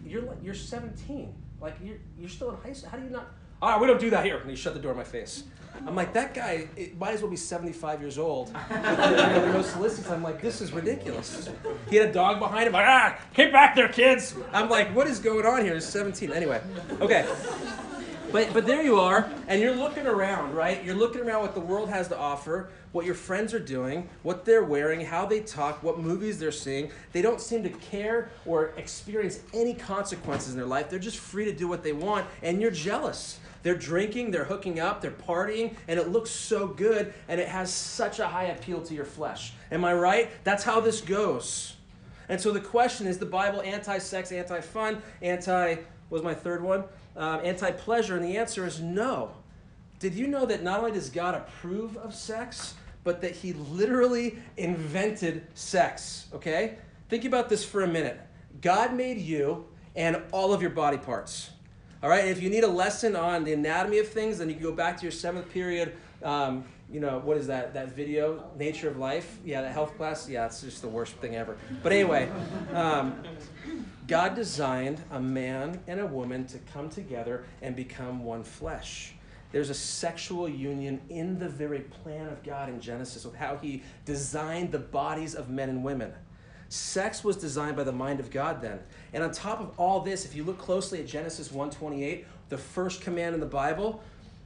You're, 0.04 0.24
you're 0.42 0.54
17. 0.54 1.34
Like, 1.60 1.76
you're, 1.82 1.96
you're 2.18 2.28
still 2.28 2.50
in 2.50 2.56
high 2.56 2.72
school. 2.72 2.90
How 2.90 2.98
do 2.98 3.04
you 3.04 3.10
not? 3.10 3.30
All 3.60 3.70
right, 3.70 3.80
we 3.80 3.86
don't 3.86 4.00
do 4.00 4.10
that 4.10 4.24
here. 4.24 4.38
And 4.38 4.48
he 4.48 4.56
shut 4.56 4.74
the 4.74 4.80
door 4.80 4.92
in 4.92 4.96
my 4.96 5.04
face. 5.04 5.44
I'm 5.86 5.94
like, 5.94 6.12
that 6.12 6.34
guy 6.34 6.68
it 6.76 6.98
might 6.98 7.14
as 7.14 7.22
well 7.22 7.30
be 7.30 7.36
75 7.36 8.00
years 8.00 8.18
old. 8.18 8.52
no 8.70 9.62
solicits. 9.62 10.10
I'm 10.10 10.22
like, 10.22 10.40
this 10.40 10.60
is 10.60 10.72
ridiculous. 10.72 11.48
He 11.88 11.96
had 11.96 12.10
a 12.10 12.12
dog 12.12 12.38
behind 12.38 12.66
him. 12.66 12.72
Like, 12.72 12.86
ah, 12.86 13.18
get 13.34 13.52
back 13.52 13.74
there, 13.74 13.88
kids. 13.88 14.34
I'm 14.52 14.68
like, 14.68 14.94
what 14.94 15.06
is 15.06 15.18
going 15.18 15.46
on 15.46 15.64
here? 15.64 15.74
He's 15.74 15.86
17. 15.86 16.32
Anyway, 16.32 16.60
okay. 17.00 17.26
But, 18.30 18.52
but 18.52 18.66
there 18.66 18.82
you 18.82 19.00
are, 19.00 19.30
and 19.46 19.58
you're 19.58 19.74
looking 19.74 20.06
around, 20.06 20.54
right? 20.54 20.84
You're 20.84 20.94
looking 20.94 21.22
around 21.22 21.40
what 21.40 21.54
the 21.54 21.60
world 21.60 21.88
has 21.88 22.08
to 22.08 22.18
offer, 22.18 22.68
what 22.92 23.06
your 23.06 23.14
friends 23.14 23.54
are 23.54 23.58
doing, 23.58 24.06
what 24.22 24.44
they're 24.44 24.64
wearing, 24.64 25.00
how 25.00 25.24
they 25.24 25.40
talk, 25.40 25.82
what 25.82 25.98
movies 25.98 26.38
they're 26.38 26.52
seeing. 26.52 26.90
They 27.12 27.22
don't 27.22 27.40
seem 27.40 27.62
to 27.62 27.70
care 27.70 28.30
or 28.44 28.74
experience 28.76 29.40
any 29.54 29.72
consequences 29.72 30.52
in 30.52 30.58
their 30.58 30.66
life. 30.66 30.90
They're 30.90 30.98
just 30.98 31.18
free 31.18 31.46
to 31.46 31.52
do 31.52 31.68
what 31.68 31.82
they 31.82 31.92
want, 31.92 32.26
and 32.42 32.60
you're 32.60 32.70
jealous. 32.70 33.40
They're 33.62 33.76
drinking, 33.76 34.30
they're 34.30 34.44
hooking 34.44 34.80
up, 34.80 35.00
they're 35.00 35.10
partying, 35.10 35.74
and 35.88 35.98
it 35.98 36.08
looks 36.08 36.30
so 36.30 36.66
good, 36.66 37.12
and 37.28 37.40
it 37.40 37.48
has 37.48 37.72
such 37.72 38.18
a 38.18 38.26
high 38.26 38.44
appeal 38.44 38.82
to 38.82 38.94
your 38.94 39.04
flesh. 39.04 39.52
Am 39.70 39.84
I 39.84 39.94
right? 39.94 40.30
That's 40.44 40.64
how 40.64 40.80
this 40.80 41.00
goes. 41.00 41.74
And 42.28 42.40
so 42.40 42.52
the 42.52 42.60
question 42.60 43.06
is 43.06 43.18
the 43.18 43.26
Bible 43.26 43.62
anti 43.62 43.98
sex, 43.98 44.32
anti 44.32 44.60
fun, 44.60 45.02
anti, 45.22 45.76
was 46.10 46.22
my 46.22 46.34
third 46.34 46.62
one? 46.62 46.84
Um, 47.16 47.40
anti 47.42 47.70
pleasure? 47.72 48.16
And 48.16 48.24
the 48.24 48.36
answer 48.36 48.66
is 48.66 48.80
no. 48.80 49.32
Did 49.98 50.14
you 50.14 50.28
know 50.28 50.46
that 50.46 50.62
not 50.62 50.80
only 50.80 50.92
does 50.92 51.10
God 51.10 51.34
approve 51.34 51.96
of 51.96 52.14
sex, 52.14 52.74
but 53.02 53.20
that 53.22 53.32
He 53.32 53.54
literally 53.54 54.38
invented 54.56 55.46
sex? 55.54 56.26
Okay? 56.32 56.76
Think 57.08 57.24
about 57.24 57.48
this 57.48 57.64
for 57.64 57.82
a 57.82 57.88
minute. 57.88 58.20
God 58.60 58.94
made 58.94 59.18
you 59.18 59.66
and 59.96 60.22
all 60.32 60.52
of 60.52 60.60
your 60.60 60.70
body 60.70 60.98
parts. 60.98 61.50
All 62.00 62.08
right, 62.08 62.26
if 62.26 62.40
you 62.40 62.48
need 62.48 62.62
a 62.62 62.68
lesson 62.68 63.16
on 63.16 63.42
the 63.42 63.52
anatomy 63.52 63.98
of 63.98 64.06
things, 64.06 64.38
then 64.38 64.48
you 64.48 64.54
can 64.54 64.62
go 64.62 64.70
back 64.70 64.96
to 64.98 65.02
your 65.02 65.10
seventh 65.10 65.50
period. 65.50 65.96
Um, 66.22 66.64
you 66.88 67.00
know 67.00 67.18
what 67.18 67.36
is 67.36 67.48
that? 67.48 67.74
That 67.74 67.90
video, 67.96 68.44
Nature 68.56 68.88
of 68.88 68.98
Life. 68.98 69.38
Yeah, 69.44 69.62
that 69.62 69.72
health 69.72 69.96
class. 69.96 70.28
Yeah, 70.28 70.46
it's 70.46 70.60
just 70.60 70.80
the 70.80 70.86
worst 70.86 71.16
thing 71.16 71.34
ever. 71.34 71.56
But 71.82 71.90
anyway, 71.90 72.30
um, 72.72 73.24
God 74.06 74.36
designed 74.36 75.02
a 75.10 75.18
man 75.18 75.80
and 75.88 75.98
a 75.98 76.06
woman 76.06 76.46
to 76.46 76.58
come 76.72 76.88
together 76.88 77.44
and 77.62 77.74
become 77.74 78.22
one 78.22 78.44
flesh. 78.44 79.14
There's 79.50 79.70
a 79.70 79.74
sexual 79.74 80.48
union 80.48 81.00
in 81.08 81.40
the 81.40 81.48
very 81.48 81.80
plan 81.80 82.28
of 82.28 82.44
God 82.44 82.68
in 82.68 82.80
Genesis 82.80 83.24
with 83.24 83.34
how 83.34 83.56
He 83.56 83.82
designed 84.04 84.70
the 84.70 84.78
bodies 84.78 85.34
of 85.34 85.50
men 85.50 85.68
and 85.68 85.82
women. 85.82 86.12
Sex 86.68 87.24
was 87.24 87.36
designed 87.36 87.76
by 87.76 87.84
the 87.84 87.92
mind 87.92 88.20
of 88.20 88.30
God 88.30 88.60
then. 88.60 88.80
And 89.12 89.24
on 89.24 89.32
top 89.32 89.60
of 89.60 89.78
all 89.78 90.00
this, 90.00 90.24
if 90.24 90.34
you 90.34 90.44
look 90.44 90.58
closely 90.58 91.00
at 91.00 91.06
Genesis 91.06 91.50
1:28, 91.50 92.26
the 92.50 92.58
first 92.58 93.00
command 93.00 93.34
in 93.34 93.40
the 93.40 93.46
Bible, 93.46 94.02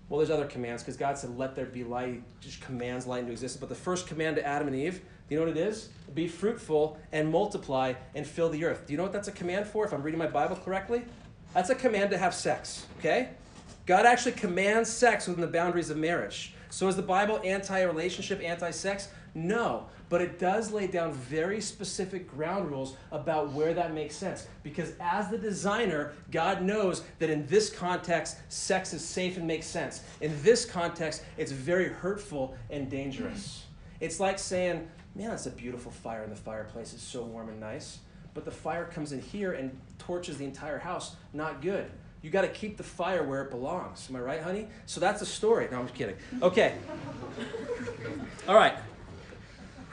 well, 0.08 0.18
there's 0.18 0.30
other 0.30 0.46
commands 0.46 0.82
because 0.82 0.96
God 0.96 1.18
said, 1.18 1.36
"Let 1.36 1.54
there 1.54 1.66
be 1.66 1.84
light." 1.84 2.22
Just 2.40 2.60
commands 2.60 3.06
light 3.06 3.20
into 3.20 3.32
existence. 3.32 3.58
But 3.58 3.68
the 3.68 3.74
first 3.74 4.06
command 4.06 4.36
to 4.36 4.46
Adam 4.46 4.68
and 4.68 4.76
Eve, 4.76 5.00
do 5.28 5.34
you 5.34 5.40
know 5.40 5.46
what 5.46 5.56
it 5.56 5.66
is? 5.66 5.88
Be 6.14 6.28
fruitful 6.28 6.98
and 7.12 7.30
multiply 7.30 7.94
and 8.14 8.26
fill 8.26 8.50
the 8.50 8.64
earth. 8.64 8.86
Do 8.86 8.92
you 8.92 8.98
know 8.98 9.04
what 9.04 9.12
that's 9.12 9.28
a 9.28 9.32
command 9.32 9.66
for? 9.66 9.84
If 9.84 9.92
I'm 9.92 10.02
reading 10.02 10.18
my 10.18 10.26
Bible 10.26 10.56
correctly, 10.56 11.04
that's 11.54 11.70
a 11.70 11.74
command 11.74 12.10
to 12.10 12.18
have 12.18 12.34
sex. 12.34 12.86
Okay, 12.98 13.30
God 13.86 14.06
actually 14.06 14.32
commands 14.32 14.90
sex 14.90 15.26
within 15.26 15.40
the 15.40 15.48
boundaries 15.48 15.90
of 15.90 15.96
marriage. 15.96 16.54
So 16.70 16.88
is 16.88 16.96
the 16.96 17.02
Bible 17.02 17.40
anti-relationship, 17.44 18.40
anti-sex? 18.42 19.08
No, 19.34 19.86
but 20.12 20.20
it 20.20 20.38
does 20.38 20.70
lay 20.70 20.86
down 20.86 21.10
very 21.14 21.58
specific 21.58 22.30
ground 22.30 22.70
rules 22.70 22.98
about 23.12 23.50
where 23.52 23.72
that 23.72 23.94
makes 23.94 24.14
sense. 24.14 24.46
Because 24.62 24.92
as 25.00 25.30
the 25.30 25.38
designer, 25.38 26.12
God 26.30 26.60
knows 26.60 27.02
that 27.18 27.30
in 27.30 27.46
this 27.46 27.70
context, 27.70 28.36
sex 28.50 28.92
is 28.92 29.02
safe 29.02 29.38
and 29.38 29.46
makes 29.46 29.64
sense. 29.64 30.02
In 30.20 30.30
this 30.42 30.66
context, 30.66 31.24
it's 31.38 31.50
very 31.50 31.88
hurtful 31.88 32.54
and 32.68 32.90
dangerous. 32.90 33.64
It's 34.00 34.20
like 34.20 34.38
saying, 34.38 34.86
man, 35.14 35.30
that's 35.30 35.46
a 35.46 35.50
beautiful 35.50 35.90
fire 35.90 36.24
in 36.24 36.28
the 36.28 36.36
fireplace. 36.36 36.92
It's 36.92 37.02
so 37.02 37.22
warm 37.22 37.48
and 37.48 37.58
nice. 37.58 38.00
But 38.34 38.44
the 38.44 38.50
fire 38.50 38.84
comes 38.84 39.12
in 39.12 39.20
here 39.22 39.52
and 39.52 39.74
torches 39.98 40.36
the 40.36 40.44
entire 40.44 40.78
house. 40.78 41.16
Not 41.32 41.62
good. 41.62 41.90
You 42.20 42.28
got 42.28 42.42
to 42.42 42.48
keep 42.48 42.76
the 42.76 42.84
fire 42.84 43.22
where 43.22 43.40
it 43.40 43.50
belongs. 43.50 44.08
Am 44.10 44.16
I 44.16 44.20
right, 44.20 44.42
honey? 44.42 44.68
So 44.84 45.00
that's 45.00 45.22
a 45.22 45.26
story. 45.26 45.68
No, 45.72 45.78
I'm 45.78 45.86
just 45.86 45.96
kidding. 45.96 46.16
Okay. 46.42 46.74
All 48.46 48.54
right. 48.54 48.74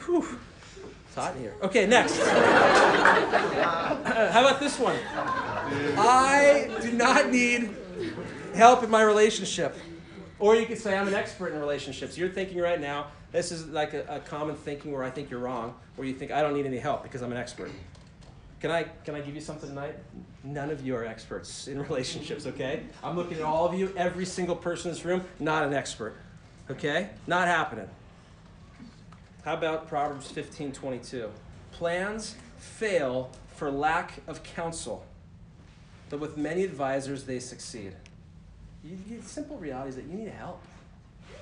Whew. 0.10 0.26
It's 1.06 1.16
hot 1.16 1.36
in 1.36 1.42
here. 1.42 1.54
Okay, 1.62 1.86
next. 1.86 2.18
How 3.60 4.42
about 4.42 4.60
this 4.60 4.80
one? 4.80 4.96
I 5.16 6.70
do 6.82 6.92
not 6.94 7.30
need 7.30 7.70
help 8.56 8.84
in 8.84 8.90
my 8.90 9.04
relationship. 9.04 9.78
Or 10.40 10.56
you 10.56 10.66
could 10.66 10.80
say, 10.80 10.98
I'm 10.98 11.08
an 11.08 11.14
expert 11.14 11.54
in 11.54 11.60
relationships. 11.60 12.18
You're 12.18 12.30
thinking 12.30 12.58
right 12.58 12.82
now, 12.82 13.08
this 13.32 13.52
is 13.52 13.68
like 13.68 13.94
a, 13.94 14.04
a 14.08 14.20
common 14.22 14.56
thinking 14.56 14.92
where 14.92 15.04
I 15.04 15.12
think 15.12 15.30
you're 15.30 15.42
wrong, 15.42 15.76
where 15.96 16.08
you 16.08 16.16
think, 16.16 16.32
I 16.32 16.42
don't 16.42 16.56
need 16.56 16.66
any 16.66 16.80
help 16.80 17.04
because 17.04 17.22
I'm 17.22 17.32
an 17.32 17.38
expert. 17.38 17.70
Can 18.62 18.72
I, 18.72 18.84
can 19.06 19.14
I 19.14 19.22
give 19.22 19.36
you 19.36 19.42
something 19.42 19.70
tonight? 19.70 19.96
None 20.44 20.72
of 20.72 20.84
you 20.84 20.96
are 20.96 21.06
experts 21.06 21.68
in 21.68 21.80
relationships, 21.88 22.48
okay? 22.48 22.84
I'm 23.04 23.16
looking 23.16 23.38
at 23.38 23.44
all 23.44 23.68
of 23.68 23.76
you, 23.76 23.94
every 23.96 24.26
single 24.26 24.56
person 24.56 24.90
in 24.90 24.96
this 24.96 25.06
room, 25.06 25.24
not 25.40 25.64
an 25.66 25.74
expert, 25.76 26.16
okay? 26.72 27.10
Not 27.28 27.48
happening. 27.48 27.90
How 29.46 29.54
about 29.54 29.88
Proverbs 29.88 30.30
15 30.30 30.74
22? 30.74 31.30
Plans 31.72 32.36
fail 32.58 33.32
for 33.56 33.72
lack 33.72 34.22
of 34.28 34.44
counsel, 34.44 35.06
but 36.10 36.20
with 36.20 36.36
many 36.36 36.64
advisors 36.64 37.24
they 37.24 37.40
succeed. 37.40 37.96
You, 38.84 38.98
you, 39.08 39.22
simple 39.22 39.58
reality 39.58 39.90
is 39.90 39.96
that 39.96 40.06
you 40.06 40.14
need 40.14 40.28
help. 40.30 40.62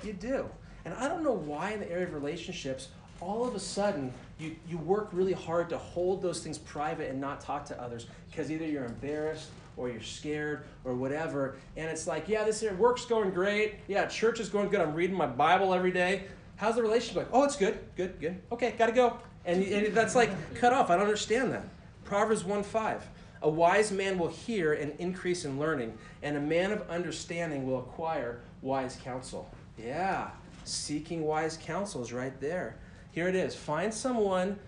You 0.04 0.12
do. 0.12 0.48
And 0.84 0.94
I 0.94 1.08
don't 1.08 1.24
know 1.24 1.32
why 1.32 1.72
in 1.72 1.80
the 1.80 1.90
area 1.90 2.06
of 2.06 2.14
relationships, 2.14 2.88
all 3.20 3.44
of 3.44 3.56
a 3.56 3.60
sudden 3.60 4.12
you, 4.38 4.54
you 4.68 4.78
work 4.78 5.08
really 5.10 5.32
hard 5.32 5.68
to 5.70 5.78
hold 5.78 6.22
those 6.22 6.40
things 6.40 6.56
private 6.56 7.10
and 7.10 7.20
not 7.20 7.40
talk 7.40 7.64
to 7.66 7.82
others 7.82 8.06
because 8.30 8.50
either 8.50 8.64
you're 8.64 8.84
embarrassed 8.84 9.48
or 9.76 9.88
you're 9.88 10.00
scared 10.00 10.64
or 10.84 10.94
whatever. 10.94 11.56
And 11.76 11.88
it's 11.88 12.06
like, 12.06 12.28
yeah, 12.28 12.44
this 12.44 12.62
work's 12.62 13.04
going 13.04 13.30
great. 13.30 13.74
Yeah, 13.88 14.06
church 14.06 14.38
is 14.38 14.48
going 14.48 14.68
good. 14.68 14.80
I'm 14.80 14.94
reading 14.94 15.16
my 15.16 15.26
Bible 15.26 15.74
every 15.74 15.92
day. 15.92 16.24
How's 16.58 16.74
the 16.74 16.82
relationship 16.82 17.14
going? 17.14 17.28
Oh, 17.32 17.44
it's 17.44 17.56
good, 17.56 17.78
good, 17.96 18.20
good. 18.20 18.42
Okay, 18.50 18.74
gotta 18.76 18.92
go. 18.92 19.18
And, 19.44 19.62
and 19.62 19.94
that's 19.94 20.16
like 20.16 20.30
cut 20.56 20.72
off. 20.72 20.90
I 20.90 20.96
don't 20.96 21.04
understand 21.04 21.52
that. 21.52 21.64
Proverbs 22.04 22.44
1 22.44 22.64
5. 22.64 23.08
A 23.42 23.48
wise 23.48 23.92
man 23.92 24.18
will 24.18 24.28
hear 24.28 24.72
and 24.72 24.92
increase 24.98 25.44
in 25.44 25.60
learning, 25.60 25.96
and 26.22 26.36
a 26.36 26.40
man 26.40 26.72
of 26.72 26.82
understanding 26.90 27.64
will 27.64 27.78
acquire 27.78 28.40
wise 28.60 28.98
counsel. 29.04 29.48
Yeah, 29.78 30.30
seeking 30.64 31.22
wise 31.22 31.56
counsel 31.62 32.02
is 32.02 32.12
right 32.12 32.38
there. 32.40 32.76
Here 33.12 33.28
it 33.28 33.36
is. 33.36 33.54
Find 33.54 33.94
someone 33.94 34.58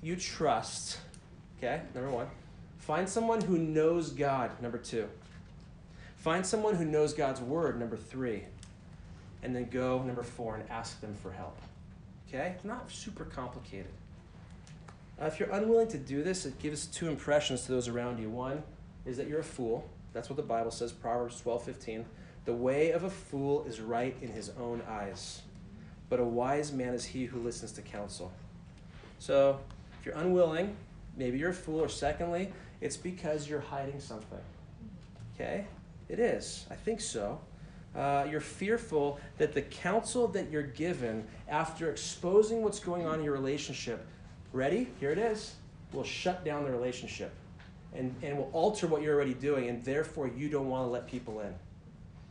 you 0.00 0.16
trust. 0.16 0.98
Okay, 1.58 1.82
number 1.94 2.10
one. 2.10 2.28
Find 2.78 3.06
someone 3.06 3.42
who 3.42 3.58
knows 3.58 4.10
God, 4.10 4.50
number 4.62 4.78
two. 4.78 5.06
Find 6.16 6.46
someone 6.46 6.76
who 6.76 6.86
knows 6.86 7.12
God's 7.12 7.42
word, 7.42 7.78
number 7.78 7.98
three. 7.98 8.44
And 9.42 9.54
then 9.54 9.68
go, 9.68 10.02
number 10.02 10.22
four, 10.22 10.56
and 10.56 10.68
ask 10.70 11.00
them 11.00 11.14
for 11.22 11.30
help. 11.30 11.58
Okay? 12.28 12.52
It's 12.56 12.64
not 12.64 12.90
super 12.90 13.24
complicated. 13.24 13.92
Uh, 15.20 15.26
if 15.26 15.40
you're 15.40 15.50
unwilling 15.50 15.88
to 15.88 15.98
do 15.98 16.22
this, 16.22 16.46
it 16.46 16.58
gives 16.58 16.86
two 16.86 17.08
impressions 17.08 17.64
to 17.64 17.72
those 17.72 17.88
around 17.88 18.18
you. 18.18 18.30
One 18.30 18.62
is 19.04 19.16
that 19.16 19.28
you're 19.28 19.40
a 19.40 19.44
fool. 19.44 19.88
That's 20.12 20.28
what 20.28 20.36
the 20.36 20.42
Bible 20.42 20.70
says, 20.70 20.92
Proverbs 20.92 21.40
12 21.40 21.64
15. 21.64 22.04
The 22.44 22.52
way 22.52 22.92
of 22.92 23.04
a 23.04 23.10
fool 23.10 23.64
is 23.64 23.80
right 23.80 24.16
in 24.22 24.28
his 24.28 24.50
own 24.58 24.82
eyes, 24.88 25.42
but 26.08 26.20
a 26.20 26.24
wise 26.24 26.72
man 26.72 26.94
is 26.94 27.04
he 27.04 27.24
who 27.24 27.40
listens 27.40 27.72
to 27.72 27.82
counsel. 27.82 28.32
So, 29.18 29.60
if 29.98 30.06
you're 30.06 30.14
unwilling, 30.14 30.76
maybe 31.16 31.38
you're 31.38 31.50
a 31.50 31.54
fool, 31.54 31.80
or 31.80 31.88
secondly, 31.88 32.52
it's 32.80 32.96
because 32.96 33.48
you're 33.48 33.60
hiding 33.60 34.00
something. 34.00 34.38
Okay? 35.34 35.66
It 36.08 36.20
is. 36.20 36.66
I 36.70 36.74
think 36.74 37.00
so. 37.00 37.40
Uh, 37.98 38.24
you're 38.30 38.40
fearful 38.40 39.18
that 39.38 39.52
the 39.52 39.62
counsel 39.62 40.28
that 40.28 40.50
you're 40.52 40.62
given 40.62 41.26
after 41.48 41.90
exposing 41.90 42.62
what's 42.62 42.78
going 42.78 43.04
on 43.06 43.18
in 43.18 43.24
your 43.24 43.32
relationship, 43.32 44.06
ready? 44.52 44.86
Here 45.00 45.10
it 45.10 45.18
is, 45.18 45.56
will 45.92 46.04
shut 46.04 46.44
down 46.44 46.62
the 46.62 46.70
relationship 46.70 47.32
and, 47.92 48.14
and 48.22 48.38
will 48.38 48.50
alter 48.52 48.86
what 48.86 49.02
you're 49.02 49.16
already 49.16 49.34
doing, 49.34 49.68
and 49.68 49.84
therefore 49.84 50.28
you 50.28 50.48
don't 50.48 50.68
want 50.68 50.86
to 50.86 50.90
let 50.90 51.08
people 51.08 51.40
in. 51.40 51.52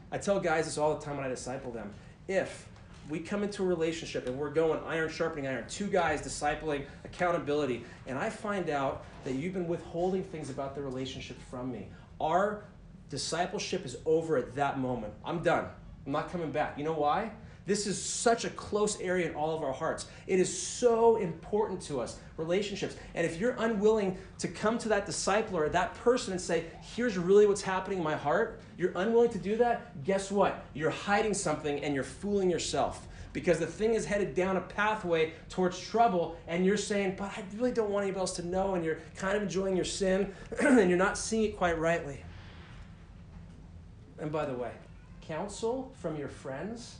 I 0.10 0.20
tell 0.20 0.40
guys 0.40 0.66
this 0.66 0.78
all 0.78 0.96
the 0.96 1.04
time 1.04 1.18
when 1.18 1.26
I 1.26 1.30
disciple 1.30 1.72
them. 1.72 1.94
If 2.30 2.70
we 3.10 3.20
come 3.20 3.44
into 3.44 3.62
a 3.64 3.66
relationship 3.66 4.26
and 4.26 4.38
we're 4.38 4.52
going 4.52 4.80
iron 4.86 5.10
sharpening 5.10 5.48
iron, 5.48 5.66
two 5.68 5.88
guys 5.88 6.22
discipling 6.22 6.86
accountability, 7.04 7.84
and 8.06 8.18
I 8.18 8.30
find 8.30 8.70
out 8.70 9.04
that 9.26 9.34
you've 9.34 9.54
been 9.54 9.68
withholding 9.68 10.24
things 10.24 10.50
about 10.50 10.76
the 10.76 10.82
relationship 10.82 11.38
from 11.50 11.74
me, 11.74 11.88
our 12.22 12.64
discipleship 13.10 13.86
is 13.86 13.98
over 14.06 14.38
at 14.38 14.56
that 14.56 14.80
moment. 14.80 15.14
I'm 15.24 15.44
done. 15.44 15.66
I'm 16.06 16.12
not 16.12 16.32
coming 16.32 16.52
back. 16.52 16.78
You 16.78 16.84
know 16.84 16.94
why? 16.94 17.32
This 17.68 17.86
is 17.86 18.02
such 18.02 18.46
a 18.46 18.50
close 18.52 18.98
area 19.02 19.28
in 19.28 19.36
all 19.36 19.54
of 19.54 19.62
our 19.62 19.74
hearts. 19.74 20.08
It 20.26 20.40
is 20.40 20.62
so 20.62 21.18
important 21.18 21.82
to 21.82 22.00
us, 22.00 22.18
relationships. 22.38 22.96
And 23.14 23.26
if 23.26 23.42
you're 23.42 23.56
unwilling 23.60 24.18
to 24.40 24.48
come 24.48 24.78
to 24.80 24.90
that 24.90 25.06
discipler 25.06 25.54
or 25.54 25.70
that 25.70 25.94
person 25.96 26.32
and 26.32 26.42
say, 26.42 26.64
here's 26.96 27.18
really 27.18 27.46
what's 27.46 27.62
happening 27.62 27.98
in 27.98 28.04
my 28.06 28.16
heart, 28.16 28.62
you're 28.78 28.94
unwilling 28.96 29.32
to 29.32 29.38
do 29.38 29.58
that, 29.58 30.02
guess 30.06 30.32
what? 30.32 30.66
You're 30.74 30.90
hiding 30.90 31.34
something 31.34 31.84
and 31.84 31.94
you're 31.94 32.06
fooling 32.06 32.50
yourself. 32.50 33.06
Because 33.34 33.60
the 33.60 33.68
thing 33.68 33.96
is 33.96 34.06
headed 34.06 34.34
down 34.34 34.56
a 34.56 34.62
pathway 34.62 35.34
towards 35.50 35.78
trouble, 35.78 36.38
and 36.48 36.66
you're 36.66 36.78
saying, 36.78 37.16
But 37.18 37.38
I 37.38 37.44
really 37.56 37.72
don't 37.72 37.92
want 37.92 38.04
anybody 38.04 38.22
else 38.22 38.36
to 38.38 38.48
know, 38.48 38.74
and 38.74 38.84
you're 38.84 38.98
kind 39.16 39.38
of 39.38 39.44
enjoying 39.44 39.76
your 39.76 39.86
sin, 39.86 40.34
and 40.62 40.90
you're 40.90 40.98
not 40.98 41.20
seeing 41.20 41.44
it 41.44 41.58
quite 41.58 41.78
rightly. 41.78 42.24
And 44.20 44.32
by 44.32 44.46
the 44.46 44.54
way, 44.54 44.72
counsel 45.22 45.92
from 46.02 46.18
your 46.18 46.30
friends 46.30 46.98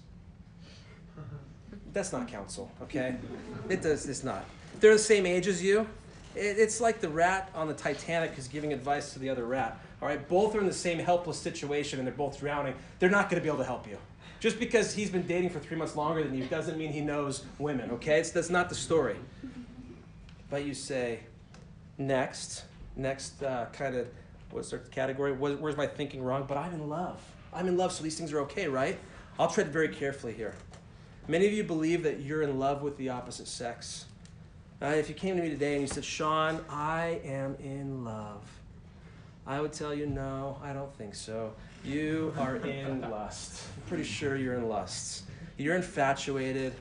that's 1.94 2.12
not 2.12 2.28
counsel, 2.28 2.72
okay? 2.84 3.16
It 3.70 3.82
does. 3.82 4.08
It's 4.08 4.24
not. 4.24 4.46
They're 4.80 4.94
the 4.94 5.00
same 5.00 5.26
age 5.26 5.48
as 5.48 5.64
you. 5.64 5.88
It, 6.36 6.60
it's 6.60 6.80
like 6.80 7.00
the 7.00 7.10
rat 7.10 7.50
on 7.56 7.68
the 7.68 7.74
Titanic 7.74 8.32
who's 8.32 8.48
giving 8.48 8.74
advice 8.74 9.14
to 9.14 9.20
the 9.20 9.30
other 9.30 9.46
rat. 9.46 9.80
All 10.02 10.08
right, 10.08 10.28
both 10.30 10.54
are 10.56 10.60
in 10.60 10.68
the 10.68 10.74
same 10.74 11.00
helpless 11.00 11.40
situation 11.40 12.00
and 12.00 12.08
they're 12.08 12.14
both 12.14 12.40
drowning. 12.40 12.76
They're 13.00 13.10
not 13.10 13.30
going 13.30 13.42
to 13.42 13.44
be 13.44 13.48
able 13.48 13.60
to 13.60 13.66
help 13.66 13.88
you. 13.88 13.98
Just 14.40 14.60
because 14.60 14.94
he's 14.94 15.10
been 15.10 15.26
dating 15.26 15.50
for 15.50 15.60
three 15.60 15.76
months 15.76 15.96
longer 15.96 16.24
than 16.24 16.38
you 16.38 16.46
doesn't 16.46 16.78
mean 16.78 16.92
he 16.92 17.02
knows 17.02 17.44
women. 17.58 17.90
Okay, 17.92 18.20
it's, 18.20 18.30
that's 18.30 18.52
not 18.52 18.70
the 18.70 18.76
story. 18.76 19.16
But 20.52 20.66
you 20.66 20.76
say, 20.76 21.22
next, 21.98 22.66
next 22.96 23.42
uh, 23.42 23.66
kind 23.74 23.96
of 23.96 24.08
what's 24.52 24.72
the 24.72 24.78
category? 24.80 25.32
Where's 25.34 25.78
my 25.78 25.88
thinking 25.88 26.22
wrong? 26.24 26.46
But 26.48 26.58
I'm 26.58 26.74
in 26.74 26.90
love. 26.90 27.22
I'm 27.54 27.68
in 27.68 27.78
love, 27.78 27.92
so 27.92 28.04
these 28.04 28.18
things 28.18 28.34
are 28.34 28.42
okay, 28.42 28.68
right? 28.68 28.98
I'll 29.40 29.50
tread 29.50 29.68
very 29.68 29.90
carefully 29.90 30.34
here. 30.34 30.56
Many 31.28 31.46
of 31.46 31.54
you 31.54 31.64
believe 31.64 32.04
that 32.04 32.22
you're 32.22 32.42
in 32.42 32.58
love 32.60 32.82
with 32.82 32.98
the 32.98 33.10
opposite 33.10 33.48
sex. 33.48 34.06
Uh, 34.82 34.88
if 34.88 35.10
you 35.10 35.16
came 35.16 35.36
to 35.36 35.42
me 35.42 35.50
today 35.50 35.74
and 35.74 35.82
you 35.82 35.88
said, 35.88 36.06
Sean, 36.06 36.64
I 36.70 37.20
am 37.24 37.56
in 37.56 38.06
love, 38.06 38.44
I 39.46 39.60
would 39.60 39.74
tell 39.74 39.94
you, 39.94 40.06
no, 40.06 40.58
I 40.64 40.74
don't 40.74 40.94
think 40.98 41.16
so. 41.16 41.54
You 41.84 42.34
are 42.38 42.58
in 42.58 43.02
lust. 43.10 43.64
I'm 43.76 43.84
pretty 43.88 44.04
sure 44.04 44.36
you're 44.36 44.56
in 44.56 44.68
lust. 44.68 45.24
You're 45.58 45.76
infatuated. 45.76 46.74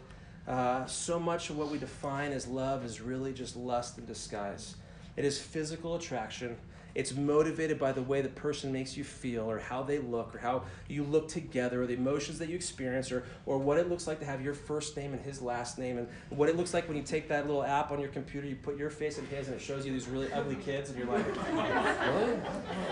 Uh, 0.47 0.85
so 0.87 1.19
much 1.19 1.51
of 1.51 1.57
what 1.57 1.71
we 1.71 1.79
define 1.79 2.33
as 2.33 2.47
love 2.47 2.85
is 2.85 3.01
really 3.01 3.33
just 3.33 3.57
lust 3.57 3.99
in 3.99 4.05
disguise. 4.05 4.77
It 5.17 5.25
is 5.25 5.41
physical 5.41 5.97
attraction 5.97 6.57
it's 6.97 7.15
motivated 7.15 7.79
by 7.79 7.93
the 7.93 8.01
way 8.01 8.23
the 8.23 8.31
person 8.31 8.73
makes 8.73 8.97
you 8.97 9.05
feel, 9.05 9.49
or 9.49 9.59
how 9.59 9.83
they 9.83 9.99
look, 9.99 10.35
or 10.35 10.39
how 10.39 10.63
you 10.89 11.05
look 11.05 11.29
together, 11.29 11.83
or 11.83 11.87
the 11.87 11.93
emotions 11.93 12.39
that 12.39 12.49
you 12.49 12.57
experience, 12.57 13.13
or, 13.13 13.25
or 13.45 13.59
what 13.59 13.79
it 13.79 13.91
looks 13.91 14.07
like 14.07 14.19
to 14.21 14.25
have 14.25 14.43
your 14.43 14.55
first 14.55 14.97
name 14.97 15.13
and 15.13 15.21
his 15.21 15.43
last 15.43 15.79
name, 15.79 15.99
and 15.99 16.09
what 16.31 16.49
it 16.49 16.57
looks 16.57 16.73
like 16.73 16.89
when 16.89 16.97
you 16.97 17.03
take 17.03 17.29
that 17.29 17.47
little 17.47 17.63
app 17.63 17.91
on 17.93 18.01
your 18.01 18.09
computer, 18.09 18.47
you 18.47 18.57
put 18.57 18.79
your 18.79 18.89
face 18.89 19.19
in 19.19 19.27
his, 19.27 19.49
and 19.49 19.57
it 19.57 19.61
shows 19.61 19.85
you 19.85 19.93
these 19.93 20.09
really 20.09 20.33
ugly 20.33 20.57
kids, 20.57 20.89
and 20.89 20.99
you're 20.99 21.07
like, 21.07 21.27
really? 21.27 22.33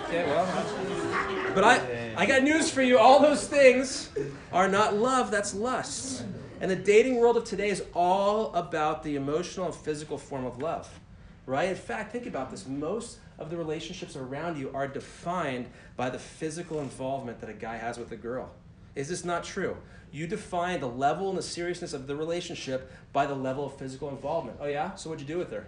Okay, 0.06 0.24
well, 0.26 1.54
but 1.54 1.64
I, 1.64 2.14
I 2.14 2.26
got 2.26 2.42
news 2.42 2.70
for 2.70 2.82
you. 2.82 2.98
All 2.98 3.20
those 3.20 3.48
things 3.48 4.10
are 4.52 4.68
not 4.68 4.94
love, 4.94 5.30
that's 5.30 5.54
lust. 5.54 6.24
And 6.60 6.70
the 6.70 6.76
dating 6.76 7.16
world 7.16 7.38
of 7.38 7.44
today 7.44 7.70
is 7.70 7.82
all 7.94 8.54
about 8.54 9.02
the 9.02 9.16
emotional 9.16 9.66
and 9.66 9.74
physical 9.74 10.18
form 10.18 10.44
of 10.44 10.60
love, 10.60 11.00
right? 11.46 11.70
In 11.70 11.74
fact, 11.74 12.12
think 12.12 12.26
about 12.26 12.50
this. 12.50 12.66
Most 12.66 13.18
of 13.38 13.50
the 13.50 13.56
relationships 13.56 14.16
around 14.16 14.58
you 14.58 14.70
are 14.74 14.86
defined 14.86 15.66
by 15.96 16.10
the 16.10 16.18
physical 16.18 16.80
involvement 16.80 17.40
that 17.40 17.50
a 17.50 17.54
guy 17.54 17.76
has 17.76 17.98
with 17.98 18.12
a 18.12 18.16
girl. 18.16 18.50
Is 18.94 19.08
this 19.08 19.24
not 19.24 19.44
true? 19.44 19.76
You 20.12 20.26
define 20.26 20.80
the 20.80 20.88
level 20.88 21.28
and 21.28 21.36
the 21.36 21.42
seriousness 21.42 21.92
of 21.92 22.06
the 22.06 22.14
relationship 22.14 22.92
by 23.12 23.26
the 23.26 23.34
level 23.34 23.66
of 23.66 23.76
physical 23.76 24.08
involvement. 24.10 24.58
Oh, 24.60 24.66
yeah? 24.66 24.94
So 24.94 25.10
what'd 25.10 25.26
you 25.26 25.34
do 25.34 25.38
with 25.38 25.50
her? 25.50 25.66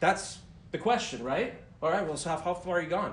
That's 0.00 0.38
the 0.70 0.78
question, 0.78 1.22
right? 1.22 1.54
All 1.82 1.90
right, 1.90 2.06
well, 2.06 2.16
so 2.16 2.30
how, 2.30 2.38
how 2.38 2.54
far 2.54 2.78
are 2.78 2.82
you 2.82 2.88
gone? 2.88 3.12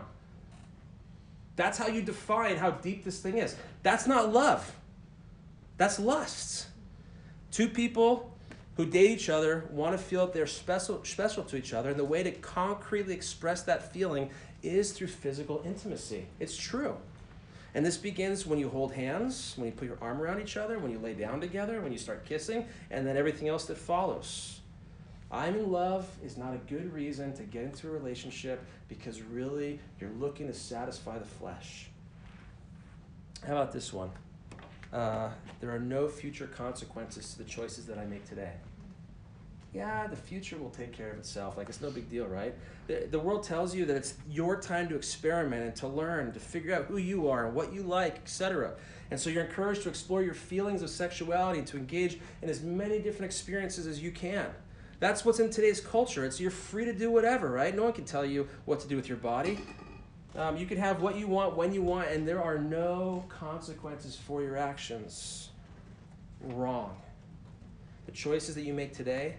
That's 1.56 1.78
how 1.78 1.88
you 1.88 2.02
define 2.02 2.56
how 2.56 2.72
deep 2.72 3.04
this 3.04 3.20
thing 3.20 3.38
is. 3.38 3.56
That's 3.84 4.08
not 4.08 4.32
love, 4.32 4.74
that's 5.78 6.00
lust. 6.00 6.68
Two 7.52 7.68
people 7.68 8.34
who 8.80 8.86
date 8.86 9.12
each 9.12 9.28
other 9.28 9.66
want 9.72 9.92
to 9.92 9.98
feel 9.98 10.26
that 10.26 10.34
they're 10.34 10.48
special, 10.48 11.04
special 11.04 11.44
to 11.44 11.58
each 11.58 11.74
other, 11.74 11.90
and 11.90 12.00
the 12.00 12.06
way 12.06 12.24
to 12.24 12.32
concretely 12.32 13.14
express 13.14 13.62
that 13.62 13.92
feeling 13.92 14.30
is 14.64 14.94
through 14.94 15.08
physical 15.08 15.62
intimacy. 15.66 16.26
It's 16.40 16.56
true. 16.56 16.96
And 17.76 17.86
this 17.86 17.98
begins 17.98 18.46
when 18.46 18.58
you 18.58 18.70
hold 18.70 18.94
hands, 18.94 19.54
when 19.58 19.66
you 19.66 19.74
put 19.74 19.90
your 19.90 19.98
arm 20.00 20.22
around 20.22 20.40
each 20.40 20.56
other, 20.56 20.80
when 20.80 20.92
you 20.92 20.98
lay 20.98 21.14
down 21.14 21.42
together, 21.42 21.82
when 21.82 21.92
you 21.92 21.98
start 21.98 22.24
kissing, 22.24 22.68
and 22.90 23.06
then 23.06 23.18
everything 23.18 23.50
else 23.50 23.66
that 23.66 23.78
follows. 23.78 24.62
I'm 25.30 25.56
in 25.56 25.70
love 25.74 26.08
is 26.24 26.38
not 26.38 26.54
a 26.54 26.60
good 26.74 26.94
reason 26.94 27.34
to 27.34 27.44
get 27.44 27.64
into 27.64 27.90
a 27.90 27.92
relationship 27.92 28.64
because 28.88 29.22
really 29.22 29.82
you're 30.00 30.10
looking 30.12 30.48
to 30.48 30.54
satisfy 30.54 31.18
the 31.18 31.26
flesh. 31.26 31.90
How 33.46 33.58
about 33.58 33.74
this 33.74 33.92
one? 33.92 34.12
Uh, 34.94 35.32
there 35.60 35.70
are 35.70 35.80
no 35.80 36.08
future 36.08 36.48
consequences 36.48 37.34
to 37.34 37.40
the 37.40 37.44
choices 37.44 37.86
that 37.86 37.98
I 37.98 38.06
make 38.06 38.26
today 38.26 38.54
yeah, 39.74 40.08
the 40.08 40.16
future 40.16 40.58
will 40.58 40.72
take 40.72 40.92
care 40.92 41.12
of 41.12 41.18
itself. 41.18 41.58
Like 41.58 41.70
it's 41.70 41.82
no 41.82 41.92
big 41.92 42.10
deal, 42.10 42.26
right? 42.26 42.56
The, 42.88 43.08
the 43.10 43.20
world 43.20 43.44
tells 43.44 43.76
you 43.76 43.86
that 43.86 43.96
it's 43.96 44.16
your 44.30 44.60
time 44.60 44.90
to 44.90 44.96
experiment 44.96 45.64
and 45.64 45.76
to 45.78 45.88
learn, 45.88 46.32
to 46.32 46.40
figure 46.40 46.76
out 46.76 46.86
who 46.86 46.98
you 46.98 47.30
are 47.30 47.46
and 47.46 47.56
what 47.56 47.72
you 47.72 47.84
like, 47.84 48.16
etc. 48.16 48.74
And 49.12 49.20
so 49.20 49.30
you're 49.30 49.46
encouraged 49.46 49.84
to 49.84 49.90
explore 49.90 50.24
your 50.24 50.34
feelings 50.34 50.82
of 50.82 50.90
sexuality 50.90 51.60
and 51.60 51.68
to 51.68 51.78
engage 51.78 52.20
in 52.42 52.50
as 52.50 52.62
many 52.62 53.00
different 53.00 53.26
experiences 53.26 53.86
as 53.86 54.02
you 54.02 54.12
can. 54.12 54.48
That's 55.00 55.24
what's 55.24 55.40
in 55.40 55.50
today's 55.50 55.80
culture. 55.80 56.26
It's 56.26 56.40
you're 56.40 56.52
free 56.52 56.86
to 56.86 56.94
do 56.94 57.10
whatever, 57.12 57.50
right? 57.50 57.74
No 57.76 57.84
one 57.84 57.94
can 57.94 58.06
tell 58.06 58.26
you 58.26 58.48
what 58.66 58.80
to 58.82 58.88
do 58.88 58.96
with 58.96 59.08
your 59.08 59.18
body. 59.18 59.60
Um, 60.36 60.58
you 60.58 60.66
can 60.66 60.78
have 60.78 61.02
what 61.02 61.16
you 61.16 61.28
want 61.28 61.56
when 61.56 61.74
you 61.74 61.82
want, 61.82 62.10
and 62.10 62.28
there 62.28 62.44
are 62.44 62.58
no 62.58 63.26
consequences 63.30 64.16
for 64.16 64.42
your 64.42 64.58
actions. 64.58 65.50
Wrong. 66.42 66.96
the 68.06 68.12
choices 68.12 68.56
that 68.56 68.64
you 68.64 68.74
make 68.74 68.94
today, 68.94 69.38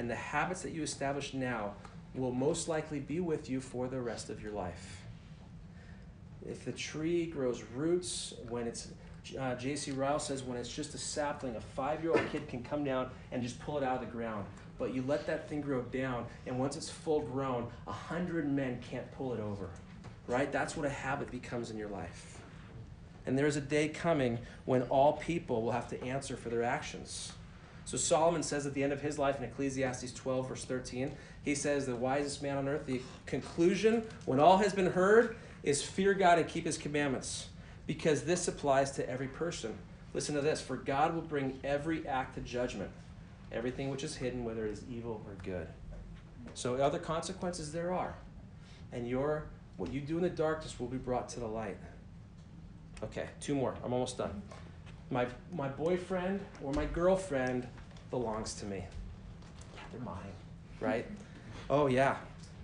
and 0.00 0.08
the 0.08 0.14
habits 0.14 0.62
that 0.62 0.72
you 0.72 0.82
establish 0.82 1.34
now 1.34 1.74
will 2.14 2.32
most 2.32 2.68
likely 2.68 3.00
be 3.00 3.20
with 3.20 3.50
you 3.50 3.60
for 3.60 3.86
the 3.86 4.00
rest 4.00 4.30
of 4.30 4.42
your 4.42 4.50
life. 4.50 5.02
If 6.48 6.64
the 6.64 6.72
tree 6.72 7.26
grows 7.26 7.62
roots 7.74 8.32
when 8.48 8.66
it's, 8.66 8.88
uh, 9.38 9.56
J.C. 9.56 9.90
Ryle 9.90 10.18
says, 10.18 10.42
when 10.42 10.56
it's 10.56 10.74
just 10.74 10.94
a 10.94 10.98
sapling, 10.98 11.54
a 11.54 11.60
five 11.60 12.02
year 12.02 12.12
old 12.12 12.22
kid 12.32 12.48
can 12.48 12.62
come 12.62 12.82
down 12.82 13.10
and 13.30 13.42
just 13.42 13.60
pull 13.60 13.76
it 13.76 13.84
out 13.84 13.96
of 13.96 14.00
the 14.00 14.10
ground. 14.10 14.46
But 14.78 14.94
you 14.94 15.04
let 15.06 15.26
that 15.26 15.50
thing 15.50 15.60
grow 15.60 15.82
down, 15.82 16.24
and 16.46 16.58
once 16.58 16.78
it's 16.78 16.88
full 16.88 17.20
grown, 17.20 17.68
a 17.86 17.92
hundred 17.92 18.50
men 18.50 18.80
can't 18.90 19.12
pull 19.12 19.34
it 19.34 19.40
over. 19.40 19.68
Right? 20.26 20.50
That's 20.50 20.78
what 20.78 20.86
a 20.86 20.90
habit 20.90 21.30
becomes 21.30 21.70
in 21.70 21.76
your 21.76 21.90
life. 21.90 22.40
And 23.26 23.36
there 23.36 23.46
is 23.46 23.56
a 23.56 23.60
day 23.60 23.88
coming 23.88 24.38
when 24.64 24.80
all 24.84 25.18
people 25.18 25.60
will 25.60 25.72
have 25.72 25.88
to 25.88 26.02
answer 26.02 26.38
for 26.38 26.48
their 26.48 26.62
actions. 26.62 27.34
So 27.90 27.96
Solomon 27.96 28.44
says 28.44 28.66
at 28.66 28.74
the 28.74 28.84
end 28.84 28.92
of 28.92 29.00
his 29.00 29.18
life 29.18 29.38
in 29.38 29.42
Ecclesiastes 29.42 30.12
12, 30.12 30.48
verse 30.48 30.64
13, 30.64 31.10
he 31.42 31.56
says, 31.56 31.86
The 31.86 31.96
wisest 31.96 32.40
man 32.40 32.56
on 32.56 32.68
earth, 32.68 32.86
the 32.86 33.00
conclusion, 33.26 34.04
when 34.26 34.38
all 34.38 34.58
has 34.58 34.72
been 34.72 34.92
heard, 34.92 35.34
is 35.64 35.82
fear 35.82 36.14
God 36.14 36.38
and 36.38 36.46
keep 36.46 36.66
his 36.66 36.78
commandments, 36.78 37.48
because 37.88 38.22
this 38.22 38.46
applies 38.46 38.92
to 38.92 39.10
every 39.10 39.26
person. 39.26 39.76
Listen 40.14 40.36
to 40.36 40.40
this 40.40 40.60
For 40.60 40.76
God 40.76 41.16
will 41.16 41.22
bring 41.22 41.58
every 41.64 42.06
act 42.06 42.36
to 42.36 42.42
judgment, 42.42 42.92
everything 43.50 43.90
which 43.90 44.04
is 44.04 44.14
hidden, 44.14 44.44
whether 44.44 44.66
it 44.66 44.70
is 44.70 44.84
evil 44.88 45.20
or 45.26 45.34
good. 45.42 45.66
So, 46.54 46.76
other 46.76 47.00
consequences 47.00 47.72
there 47.72 47.92
are. 47.92 48.14
And 48.92 49.08
your 49.08 49.46
what 49.78 49.92
you 49.92 50.00
do 50.00 50.16
in 50.16 50.22
the 50.22 50.30
darkness 50.30 50.78
will 50.78 50.86
be 50.86 50.96
brought 50.96 51.28
to 51.30 51.40
the 51.40 51.48
light. 51.48 51.78
Okay, 53.02 53.26
two 53.40 53.56
more. 53.56 53.74
I'm 53.82 53.92
almost 53.92 54.16
done. 54.16 54.42
My, 55.10 55.26
my 55.52 55.66
boyfriend 55.66 56.38
or 56.62 56.72
my 56.72 56.84
girlfriend 56.84 57.66
belongs 58.10 58.54
to 58.54 58.66
me. 58.66 58.84
Yeah, 59.74 59.80
they're 59.92 60.00
mine, 60.00 60.16
right? 60.80 61.06
Oh, 61.68 61.86
yeah. 61.86 62.16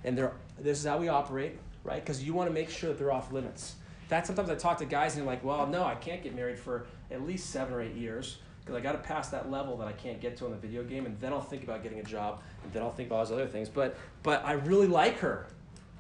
And 0.05 0.17
they're, 0.17 0.33
this 0.59 0.79
is 0.79 0.85
how 0.85 0.99
we 0.99 1.09
operate, 1.09 1.59
right? 1.85 2.05
Because 2.05 2.23
you 2.23 2.35
want 2.35 2.49
to 2.49 2.55
make 2.55 2.71
sure 2.71 2.91
that 2.91 2.99
they're 2.99 3.13
off 3.13 3.33
limits. 3.33 3.77
That 4.09 4.27
sometimes 4.27 4.51
I 4.51 4.55
talk 4.55 4.79
to 4.79 4.85
guys 4.85 5.17
and 5.17 5.23
they're 5.23 5.33
like, 5.33 5.45
well, 5.45 5.67
no, 5.67 5.85
I 5.85 5.95
can't 5.97 6.23
get 6.23 6.35
married 6.35 6.59
for 6.59 6.87
at 7.11 7.27
least 7.27 7.51
seven 7.51 7.75
or 7.75 7.83
eight 7.83 7.95
years 7.95 8.39
because 8.67 8.77
I 8.77 8.83
got 8.83 8.93
to 8.93 8.99
pass 8.99 9.29
that 9.29 9.49
level 9.49 9.77
that 9.77 9.87
I 9.87 9.93
can't 9.93 10.21
get 10.21 10.37
to 10.39 10.47
in 10.47 10.51
the 10.51 10.57
video 10.57 10.83
game, 10.83 11.07
and 11.07 11.19
then 11.21 11.33
I'll 11.33 11.41
think 11.41 11.63
about 11.63 11.85
getting 11.85 12.01
a 12.01 12.03
job, 12.03 12.43
and 12.65 12.73
then 12.73 12.83
I'll 12.83 12.91
think 12.91 13.09
about 13.09 13.21
all 13.21 13.25
those 13.25 13.33
other 13.33 13.47
things. 13.47 13.69
But 13.69 13.97
but 14.25 14.45
I 14.45 14.55
really 14.55 14.89
like 14.89 15.19
her, 15.21 15.47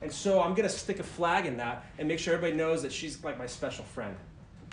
and 0.02 0.10
so 0.10 0.42
I'm 0.42 0.52
gonna 0.54 0.68
stick 0.68 0.98
a 0.98 1.04
flag 1.04 1.46
in 1.46 1.56
that 1.58 1.86
and 1.98 2.08
make 2.08 2.18
sure 2.18 2.34
everybody 2.34 2.56
knows 2.56 2.82
that 2.82 2.92
she's 2.92 3.22
like 3.22 3.38
my 3.38 3.46
special 3.46 3.84
friend. 3.84 4.16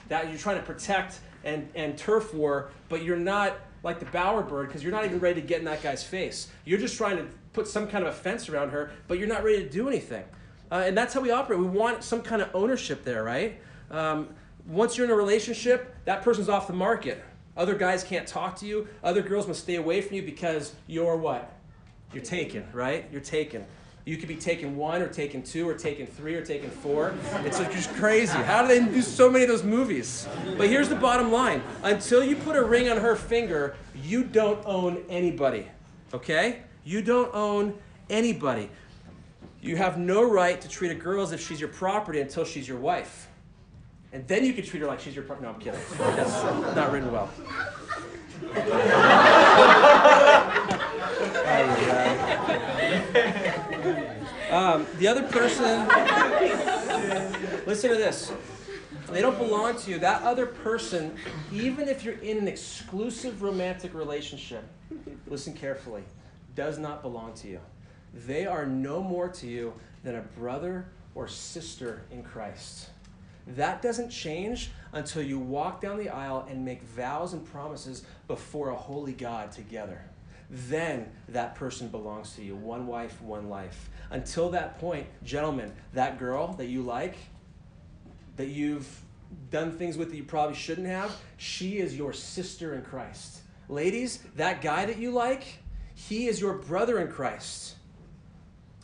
That 0.10 0.30
you're 0.30 0.40
trying 0.40 0.58
to 0.58 0.64
protect 0.64 1.20
and 1.44 1.70
and 1.76 1.96
turf 1.96 2.34
war, 2.34 2.72
but 2.90 3.04
you're 3.04 3.16
not 3.16 3.60
like 3.84 4.00
the 4.00 4.06
Bower 4.06 4.42
bird 4.42 4.68
because 4.68 4.82
you're 4.82 4.94
not 4.94 5.06
even 5.06 5.20
ready 5.20 5.42
to 5.42 5.48
get 5.48 5.60
in 5.60 5.66
that 5.66 5.84
guy's 5.84 6.04
face. 6.04 6.48
You're 6.66 6.80
just 6.80 6.98
trying 6.98 7.18
to 7.18 7.26
put 7.52 7.68
some 7.68 7.88
kind 7.88 8.06
of 8.06 8.14
a 8.14 8.16
fence 8.16 8.50
around 8.50 8.70
her, 8.70 8.92
but 9.08 9.20
you're 9.20 9.28
not 9.28 9.44
ready 9.44 9.64
to 9.64 9.70
do 9.70 9.88
anything. 9.88 10.24
Uh, 10.72 10.84
and 10.86 10.98
that's 10.98 11.14
how 11.14 11.20
we 11.20 11.30
operate. 11.30 11.60
We 11.60 11.68
want 11.68 12.04
some 12.04 12.22
kind 12.22 12.42
of 12.42 12.50
ownership 12.56 13.04
there, 13.04 13.24
right? 13.24 13.60
Um, 13.92 14.30
once 14.66 14.98
you're 14.98 15.06
in 15.06 15.12
a 15.12 15.16
relationship, 15.16 15.94
that 16.06 16.24
person's 16.24 16.50
off 16.50 16.68
the 16.68 16.74
market. 16.74 17.24
Other 17.56 17.76
guys 17.76 18.04
can't 18.04 18.28
talk 18.28 18.56
to 18.58 18.66
you. 18.66 18.88
Other 19.04 19.22
girls 19.22 19.48
must 19.48 19.62
stay 19.62 19.76
away 19.76 20.02
from 20.02 20.16
you 20.16 20.24
because 20.24 20.74
you're 20.88 21.18
what? 21.18 21.54
You're 22.14 22.24
taken, 22.24 22.66
right? 22.74 23.06
You're 23.12 23.22
taken. 23.22 23.66
You 24.06 24.18
could 24.18 24.28
be 24.28 24.36
taking 24.36 24.76
one 24.76 25.02
or 25.02 25.08
taking 25.08 25.42
two 25.44 25.68
or 25.68 25.76
taking 25.76 26.06
three 26.06 26.36
or 26.36 26.44
taking 26.44 26.70
four. 26.70 27.16
It's 27.46 27.58
just 27.58 27.94
crazy. 27.94 28.38
How 28.38 28.62
do 28.62 28.68
they 28.68 28.84
do 28.84 29.02
so 29.02 29.30
many 29.30 29.46
of 29.46 29.50
those 29.50 29.64
movies? 29.64 30.28
But 30.58 30.68
here's 30.68 30.90
the 30.90 30.96
bottom 30.96 31.32
line 31.32 31.64
until 31.84 32.22
you 32.22 32.36
put 32.36 32.58
a 32.58 32.64
ring 32.64 32.90
on 32.90 32.98
her 32.98 33.16
finger, 33.16 33.78
you 33.96 34.26
don't 34.26 34.62
own 34.66 35.04
anybody. 35.08 35.70
Okay? 36.14 36.64
You 36.84 37.02
don't 37.02 37.34
own 37.34 37.76
anybody. 38.10 38.70
You 39.62 39.78
have 39.78 39.98
no 39.98 40.30
right 40.30 40.60
to 40.60 40.68
treat 40.68 40.92
a 40.92 40.96
girl 40.96 41.24
as 41.24 41.32
if 41.32 41.40
she's 41.40 41.62
your 41.62 41.70
property 41.70 42.20
until 42.20 42.44
she's 42.44 42.68
your 42.68 42.80
wife. 42.80 43.30
And 44.12 44.28
then 44.28 44.44
you 44.44 44.52
can 44.52 44.66
treat 44.66 44.82
her 44.82 44.88
like 44.88 45.00
she's 45.00 45.16
your 45.16 45.24
partner. 45.24 45.48
No, 45.48 45.54
I'm 45.54 45.62
kidding. 45.62 45.80
That's 45.98 46.76
not 46.76 46.92
written 46.92 47.10
well. 47.10 47.30
um, 54.54 54.86
the 55.00 55.08
other 55.08 55.24
person, 55.24 55.88
listen 57.66 57.90
to 57.90 57.96
this. 57.96 58.32
They 59.10 59.22
don't 59.22 59.38
belong 59.38 59.78
to 59.78 59.92
you. 59.92 60.00
That 60.00 60.22
other 60.24 60.46
person, 60.46 61.16
even 61.52 61.90
if 61.90 62.04
you're 62.04 62.20
in 62.20 62.38
an 62.38 62.48
exclusive 62.48 63.42
romantic 63.42 63.94
relationship, 63.94 64.64
listen 65.28 65.54
carefully, 65.54 66.04
does 66.56 66.78
not 66.78 67.02
belong 67.02 67.34
to 67.36 67.48
you. 67.48 67.60
They 68.14 68.46
are 68.46 68.66
no 68.66 69.02
more 69.02 69.28
to 69.30 69.48
you 69.48 69.74
than 70.04 70.16
a 70.16 70.22
brother 70.22 70.86
or 71.16 71.28
sister 71.28 72.04
in 72.12 72.24
Christ. 72.24 72.90
That 73.48 73.82
doesn't 73.82 74.10
change 74.10 74.72
until 74.94 75.24
you 75.24 75.40
walk 75.40 75.82
down 75.82 75.98
the 75.98 76.10
aisle 76.10 76.46
and 76.50 76.64
make 76.64 76.82
vows 76.84 77.34
and 77.34 77.46
promises 77.46 78.06
before 78.28 78.70
a 78.70 78.76
holy 78.76 79.14
God 79.14 79.52
together. 79.52 80.06
Then 80.54 81.10
that 81.30 81.56
person 81.56 81.88
belongs 81.88 82.36
to 82.36 82.44
you. 82.44 82.56
One 82.56 82.86
wife, 82.86 83.20
one 83.24 83.50
life. 83.50 83.90
Until 84.12 84.52
that 84.52 84.80
point, 84.80 85.08
gentlemen, 85.24 85.74
that 85.94 86.20
girl 86.20 86.54
that 86.54 86.68
you 86.68 86.84
like, 86.84 87.16
that 88.38 88.50
you've 88.50 89.02
done 89.50 89.72
things 89.72 89.98
with 89.98 90.12
that 90.12 90.16
you 90.16 90.24
probably 90.24 90.56
shouldn't 90.56 90.86
have, 90.86 91.12
she 91.38 91.80
is 91.80 91.98
your 91.98 92.14
sister 92.14 92.76
in 92.76 92.84
Christ. 92.84 93.40
Ladies, 93.68 94.20
that 94.36 94.62
guy 94.62 94.86
that 94.86 95.00
you 95.00 95.10
like, 95.10 95.44
he 95.96 96.28
is 96.28 96.40
your 96.40 96.54
brother 96.54 97.00
in 97.00 97.08
Christ. 97.08 97.76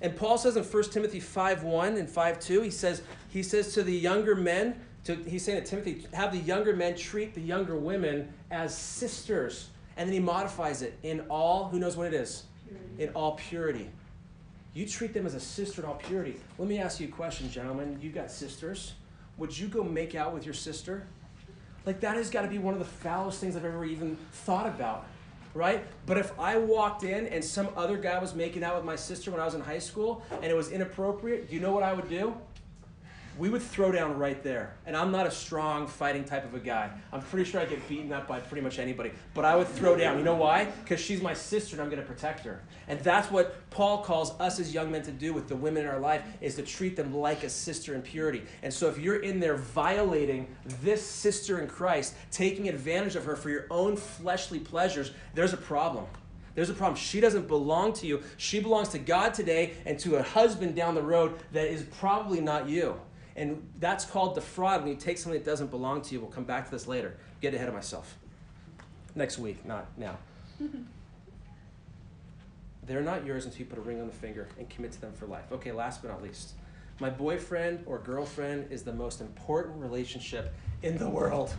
And 0.01 0.15
Paul 0.15 0.39
says 0.39 0.57
in 0.57 0.63
1 0.63 0.83
Timothy 0.85 1.21
5.1 1.21 1.99
and 1.99 2.09
5.2, 2.09 2.63
he 2.63 2.71
says, 2.71 3.03
he 3.29 3.43
says 3.43 3.75
to 3.75 3.83
the 3.83 3.93
younger 3.93 4.33
men, 4.33 4.79
to, 5.03 5.15
he's 5.15 5.45
saying 5.45 5.63
to 5.63 5.69
Timothy, 5.69 6.07
have 6.13 6.31
the 6.31 6.39
younger 6.39 6.75
men 6.75 6.95
treat 6.95 7.35
the 7.35 7.41
younger 7.41 7.75
women 7.75 8.33
as 8.49 8.75
sisters. 8.75 9.69
And 9.99 10.07
then 10.07 10.13
he 10.13 10.21
modifies 10.21 10.81
it 10.81 10.97
in 11.03 11.19
all, 11.29 11.67
who 11.67 11.77
knows 11.77 11.97
what 11.97 12.07
it 12.07 12.13
is? 12.13 12.45
Purity. 12.65 13.03
In 13.03 13.09
all 13.09 13.33
purity. 13.33 13.89
You 14.73 14.87
treat 14.87 15.13
them 15.13 15.25
as 15.25 15.35
a 15.35 15.41
sister 15.41 15.81
in 15.81 15.87
all 15.89 15.95
purity. 15.95 16.39
Let 16.57 16.69
me 16.69 16.79
ask 16.79 17.01
you 17.01 17.09
a 17.09 17.11
question, 17.11 17.51
gentlemen. 17.51 17.99
You 18.01 18.09
got 18.09 18.31
sisters. 18.31 18.93
Would 19.37 19.57
you 19.57 19.67
go 19.67 19.83
make 19.83 20.15
out 20.15 20.33
with 20.33 20.45
your 20.45 20.53
sister? 20.53 21.05
Like, 21.85 21.99
that 21.99 22.15
has 22.15 22.29
got 22.29 22.43
to 22.43 22.47
be 22.47 22.59
one 22.59 22.73
of 22.73 22.79
the 22.79 22.85
foulest 22.85 23.41
things 23.41 23.57
I've 23.57 23.65
ever 23.65 23.83
even 23.83 24.15
thought 24.31 24.67
about 24.67 25.05
right? 25.53 25.85
But 26.05 26.17
if 26.17 26.37
I 26.39 26.57
walked 26.57 27.03
in 27.03 27.27
and 27.27 27.43
some 27.43 27.69
other 27.75 27.97
guy 27.97 28.19
was 28.19 28.35
making 28.35 28.63
out 28.63 28.75
with 28.75 28.85
my 28.85 28.95
sister 28.95 29.31
when 29.31 29.39
I 29.39 29.45
was 29.45 29.55
in 29.55 29.61
high 29.61 29.79
school 29.79 30.23
and 30.31 30.45
it 30.45 30.55
was 30.55 30.69
inappropriate, 30.69 31.49
do 31.49 31.55
you 31.55 31.61
know 31.61 31.71
what 31.71 31.83
I 31.83 31.91
would 31.91 32.07
do? 32.07 32.35
We 33.39 33.49
would 33.49 33.61
throw 33.61 33.91
down 33.91 34.17
right 34.17 34.43
there. 34.43 34.75
And 34.85 34.95
I'm 34.95 35.11
not 35.11 35.25
a 35.25 35.31
strong 35.31 35.87
fighting 35.87 36.25
type 36.25 36.43
of 36.43 36.53
a 36.53 36.59
guy. 36.59 36.91
I'm 37.13 37.21
pretty 37.21 37.49
sure 37.49 37.61
I 37.61 37.65
get 37.65 37.87
beaten 37.87 38.11
up 38.11 38.27
by 38.27 38.41
pretty 38.41 38.61
much 38.61 38.79
anybody. 38.79 39.11
But 39.33 39.45
I 39.45 39.55
would 39.55 39.67
throw 39.67 39.95
down. 39.95 40.17
You 40.17 40.25
know 40.25 40.35
why? 40.35 40.65
Because 40.65 40.99
she's 40.99 41.21
my 41.21 41.33
sister 41.33 41.75
and 41.75 41.81
I'm 41.81 41.89
going 41.89 42.01
to 42.01 42.07
protect 42.07 42.43
her. 42.45 42.61
And 42.89 42.99
that's 42.99 43.31
what 43.31 43.69
Paul 43.69 43.99
calls 44.03 44.37
us 44.41 44.59
as 44.59 44.73
young 44.73 44.91
men 44.91 45.03
to 45.03 45.11
do 45.11 45.33
with 45.33 45.47
the 45.47 45.55
women 45.55 45.83
in 45.83 45.89
our 45.89 45.99
life 45.99 46.21
is 46.41 46.55
to 46.55 46.63
treat 46.63 46.97
them 46.97 47.15
like 47.15 47.43
a 47.43 47.49
sister 47.49 47.95
in 47.95 48.01
purity. 48.01 48.43
And 48.61 48.73
so 48.73 48.89
if 48.89 48.99
you're 48.99 49.21
in 49.21 49.39
there 49.39 49.55
violating 49.55 50.53
this 50.81 51.03
sister 51.03 51.61
in 51.61 51.67
Christ, 51.67 52.15
taking 52.31 52.67
advantage 52.67 53.15
of 53.15 53.23
her 53.23 53.37
for 53.37 53.49
your 53.49 53.67
own 53.71 53.95
fleshly 53.95 54.59
pleasures, 54.59 55.11
there's 55.33 55.53
a 55.53 55.57
problem. 55.57 56.05
There's 56.55 56.69
a 56.69 56.73
problem. 56.73 56.97
She 56.97 57.21
doesn't 57.21 57.47
belong 57.47 57.93
to 57.93 58.07
you. 58.07 58.21
She 58.35 58.59
belongs 58.59 58.89
to 58.89 58.99
God 58.99 59.33
today 59.33 59.75
and 59.85 59.97
to 59.99 60.17
a 60.17 60.23
husband 60.23 60.75
down 60.75 60.93
the 60.93 61.01
road 61.01 61.39
that 61.53 61.67
is 61.67 61.83
probably 61.83 62.41
not 62.41 62.67
you. 62.67 62.99
And 63.39 63.65
that's 63.79 64.03
called 64.03 64.35
defraud 64.35 64.81
when 64.81 64.89
you 64.89 64.97
take 64.97 65.17
something 65.17 65.41
that 65.41 65.49
doesn't 65.49 65.71
belong 65.71 66.01
to 66.01 66.13
you. 66.13 66.19
We'll 66.19 66.29
come 66.29 66.43
back 66.43 66.65
to 66.65 66.71
this 66.71 66.87
later. 66.87 67.15
Get 67.39 67.53
ahead 67.53 67.69
of 67.69 67.73
myself. 67.73 68.17
Next 69.15 69.39
week, 69.39 69.65
not 69.65 69.87
now. 69.97 70.17
They're 72.85 73.01
not 73.01 73.25
yours 73.25 73.45
until 73.45 73.59
you 73.59 73.65
put 73.65 73.77
a 73.77 73.81
ring 73.81 74.01
on 74.01 74.07
the 74.07 74.13
finger 74.13 74.49
and 74.57 74.69
commit 74.69 74.91
to 74.91 74.99
them 74.99 75.13
for 75.13 75.25
life. 75.25 75.45
Okay, 75.53 75.71
last 75.71 76.01
but 76.01 76.11
not 76.11 76.21
least. 76.21 76.51
My 76.99 77.09
boyfriend 77.09 77.83
or 77.85 77.99
girlfriend 77.99 78.73
is 78.73 78.83
the 78.83 78.91
most 78.91 79.21
important 79.21 79.77
relationship 79.77 80.53
in 80.83 80.97
the 80.97 81.07
world. 81.09 81.53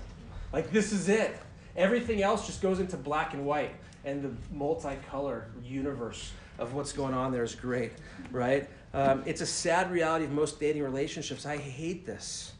Like, 0.52 0.70
this 0.72 0.92
is 0.92 1.08
it. 1.08 1.34
Everything 1.76 2.20
else 2.20 2.46
just 2.46 2.60
goes 2.60 2.78
into 2.78 2.98
black 2.98 3.32
and 3.32 3.46
white. 3.46 3.74
And 4.04 4.22
the 4.22 4.32
multicolor 4.54 5.44
universe 5.64 6.32
of 6.58 6.74
what's 6.74 6.92
going 6.92 7.14
on 7.14 7.32
there 7.32 7.42
is 7.42 7.54
great, 7.54 7.92
right? 8.30 8.68
Um, 8.92 9.22
it's 9.24 9.40
a 9.40 9.46
sad 9.46 9.90
reality 9.90 10.24
of 10.24 10.32
most 10.32 10.58
dating 10.58 10.82
relationships. 10.82 11.46
I 11.46 11.56
hate 11.56 12.04
this. 12.06 12.52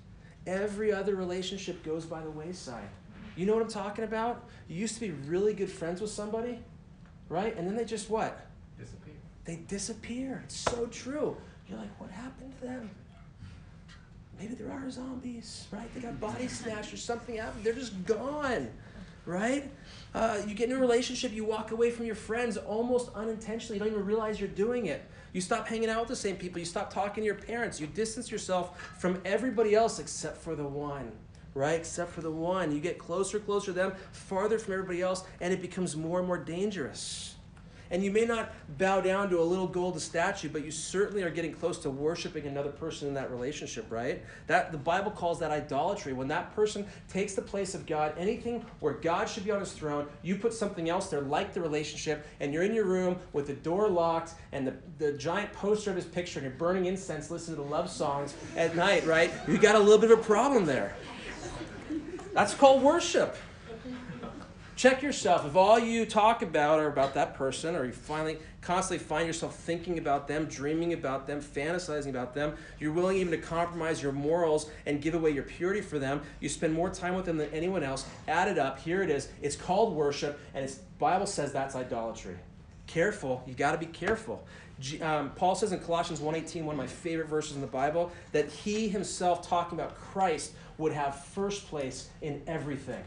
Every 0.47 0.93
other 0.93 1.17
relationship 1.17 1.83
goes 1.85 2.05
by 2.05 2.21
the 2.21 2.31
wayside. 2.31 2.89
You 3.37 3.47
know 3.47 3.55
what 3.55 3.63
I'm 3.63 3.71
talking 3.71 4.05
about? 4.05 4.49
You 4.69 4.77
used 4.77 4.95
to 4.95 5.01
be 5.01 5.11
really 5.11 5.55
good 5.55 5.71
friends 5.71 6.01
with 6.01 6.11
somebody, 6.11 6.61
right? 7.29 7.57
And 7.57 7.67
then 7.67 7.77
they 7.77 7.85
just 7.85 8.11
what? 8.11 8.47
Disappear. 8.79 9.15
They 9.45 9.57
disappear. 9.57 10.43
It's 10.45 10.57
so 10.57 10.87
true. 10.87 11.37
You're 11.69 11.79
like, 11.79 12.01
what 12.01 12.11
happened 12.11 12.53
to 12.61 12.67
them? 12.67 12.91
Maybe 14.39 14.55
there 14.55 14.73
are 14.73 14.91
zombies, 14.91 15.67
right? 15.71 15.93
They 15.95 16.01
got 16.01 16.19
body 16.21 16.49
snatched 16.49 16.93
or 16.93 16.97
something 16.97 17.37
happened. 17.37 17.65
They're 17.65 17.75
just 17.75 18.05
gone, 18.07 18.71
right? 19.27 19.71
Uh, 20.15 20.41
you 20.47 20.55
get 20.55 20.71
in 20.71 20.77
a 20.77 20.81
relationship, 20.81 21.33
you 21.33 21.45
walk 21.45 21.73
away 21.73 21.91
from 21.91 22.07
your 22.07 22.15
friends 22.15 22.57
almost 22.57 23.11
unintentionally. 23.15 23.79
You 23.79 23.85
don't 23.85 23.93
even 23.93 24.07
realize 24.07 24.41
you're 24.41 24.49
doing 24.49 24.87
it. 24.87 25.05
You 25.33 25.41
stop 25.41 25.69
hanging 25.69 25.89
out 25.89 26.01
with 26.01 26.09
the 26.09 26.17
same 26.17 26.37
people. 26.37 26.59
You 26.59 26.65
stop 26.65 26.93
talking 26.93 27.23
to 27.23 27.27
your 27.27 27.37
parents. 27.37 27.81
You 27.81 27.87
distance 27.87 28.31
yourself 28.31 28.81
from 28.99 29.21
everybody 29.25 29.75
else 29.75 29.99
except 29.99 30.39
for 30.39 30.55
the 30.55 30.65
one, 30.65 31.13
right? 31.55 31.79
Except 31.79 32.11
for 32.11 32.21
the 32.21 32.31
one. 32.31 32.73
You 32.73 32.81
get 32.81 32.99
closer, 32.99 33.39
closer 33.39 33.67
to 33.67 33.73
them, 33.73 33.93
farther 34.13 34.59
from 34.59 34.75
everybody 34.75 35.03
else, 35.03 35.25
and 35.41 35.53
it 35.53 35.63
becomes 35.63 35.97
more 35.97 36.19
and 36.19 36.27
more 36.27 36.39
dangerous. 36.39 37.37
And 37.91 38.05
you 38.05 38.13
may 38.13 38.25
not 38.25 38.53
bow 38.79 39.01
down 39.01 39.31
to 39.31 39.41
a 39.41 39.43
little 39.43 39.67
gold 39.67 40.01
statue, 40.01 40.49
but 40.49 40.65
you 40.65 40.71
certainly 40.71 41.23
are 41.25 41.31
getting 41.31 41.53
close 41.53 41.79
to 41.81 41.91
worshiping 41.91 42.47
another 42.47 42.71
person 42.71 43.09
in 43.09 43.15
that 43.15 43.31
relationship, 43.31 43.87
right? 43.91 44.23
That 44.47 44.71
the 44.71 44.79
Bible 44.79 45.11
calls 45.11 45.41
that 45.41 45.51
idolatry. 45.51 46.13
When 46.13 46.29
that 46.29 46.55
person 46.55 46.87
takes 47.09 47.35
the 47.35 47.43
place 47.43 47.75
of 47.75 47.87
God, 47.87 48.15
anything 48.17 48.65
where 48.79 48.93
God 48.93 49.29
should 49.29 49.45
be 49.45 49.51
on 49.51 49.59
his 49.59 49.73
throne, 49.73 50.07
you 50.23 50.37
put 50.37 50.55
something 50.55 50.89
else 50.89 51.09
there 51.09 51.21
like 51.21 51.53
the 51.53 51.61
relationship, 51.61 52.27
and 52.39 52.55
you're 52.55 52.63
in 52.63 52.75
your 52.75 52.85
room 52.85 53.19
with 53.33 53.49
the 53.49 53.55
door 53.55 53.89
locked 53.89 54.35
and 54.53 54.67
the, 54.67 54.75
the 54.99 55.13
giant 55.15 55.53
poster 55.53 55.91
of 55.91 55.97
his 55.97 56.05
picture, 56.05 56.39
and 56.39 56.49
you're 56.49 56.57
burning 56.57 56.87
incense, 56.87 57.31
listening 57.31 57.57
to 57.57 57.63
love 57.63 57.91
songs 57.91 58.35
at 58.57 58.77
night, 58.77 59.05
right? 59.05 59.33
You 59.49 59.59
got 59.59 59.75
a 59.75 59.79
little 59.81 59.99
bit 59.99 60.13
of 60.13 60.21
a 60.21 60.23
problem 60.23 60.65
there. 60.65 60.95
That's 62.33 62.55
called 62.55 62.83
worship. 62.83 63.37
Check 64.81 65.03
yourself. 65.03 65.45
If 65.45 65.57
all 65.57 65.79
you 65.79 66.07
talk 66.07 66.41
about 66.41 66.81
are 66.81 66.87
about 66.87 67.13
that 67.13 67.35
person, 67.35 67.77
or 67.77 67.85
you 67.85 67.93
finally 67.93 68.39
constantly 68.63 69.05
find 69.05 69.27
yourself 69.27 69.55
thinking 69.57 69.99
about 69.99 70.27
them, 70.27 70.47
dreaming 70.47 70.95
about 70.95 71.27
them, 71.27 71.43
fantasizing 71.43 72.09
about 72.09 72.33
them, 72.33 72.55
you're 72.79 72.95
willing 72.95 73.19
even 73.19 73.31
to 73.33 73.37
compromise 73.37 74.03
your 74.03 74.13
morals 74.13 74.71
and 74.87 75.03
give 75.03 75.13
away 75.13 75.33
your 75.33 75.43
purity 75.43 75.83
for 75.83 75.99
them, 75.99 76.23
you 76.41 76.49
spend 76.49 76.73
more 76.73 76.89
time 76.89 77.15
with 77.15 77.27
them 77.27 77.37
than 77.37 77.51
anyone 77.51 77.83
else, 77.83 78.07
add 78.27 78.49
it 78.49 78.59
up, 78.59 78.79
here 78.79 79.03
it 79.03 79.11
is. 79.11 79.29
It's 79.43 79.55
called 79.55 79.95
worship, 79.95 80.41
and 80.55 80.67
the 80.67 80.75
Bible 80.99 81.27
says 81.27 81.53
that's 81.53 81.77
idolatry. 81.77 82.39
Careful, 82.87 83.45
you 83.47 83.53
got 83.53 83.73
to 83.73 83.79
be 83.79 83.85
careful. 83.85 84.47
Um, 85.03 85.33
Paul 85.37 85.57
says 85.57 85.73
in 85.73 85.81
Colossians 85.81 86.21
1.18, 86.21 86.65
one 86.65 86.73
of 86.73 86.79
my 86.79 86.87
favorite 86.87 87.29
verses 87.29 87.55
in 87.55 87.61
the 87.61 87.67
Bible, 87.67 88.13
that 88.33 88.51
he 88.51 88.89
himself, 88.89 89.47
talking 89.47 89.79
about 89.79 89.95
Christ, 89.95 90.53
would 90.79 90.95
have 90.95 91.23
first 91.23 91.67
place 91.67 92.09
in 92.23 92.41
everything. 92.47 93.05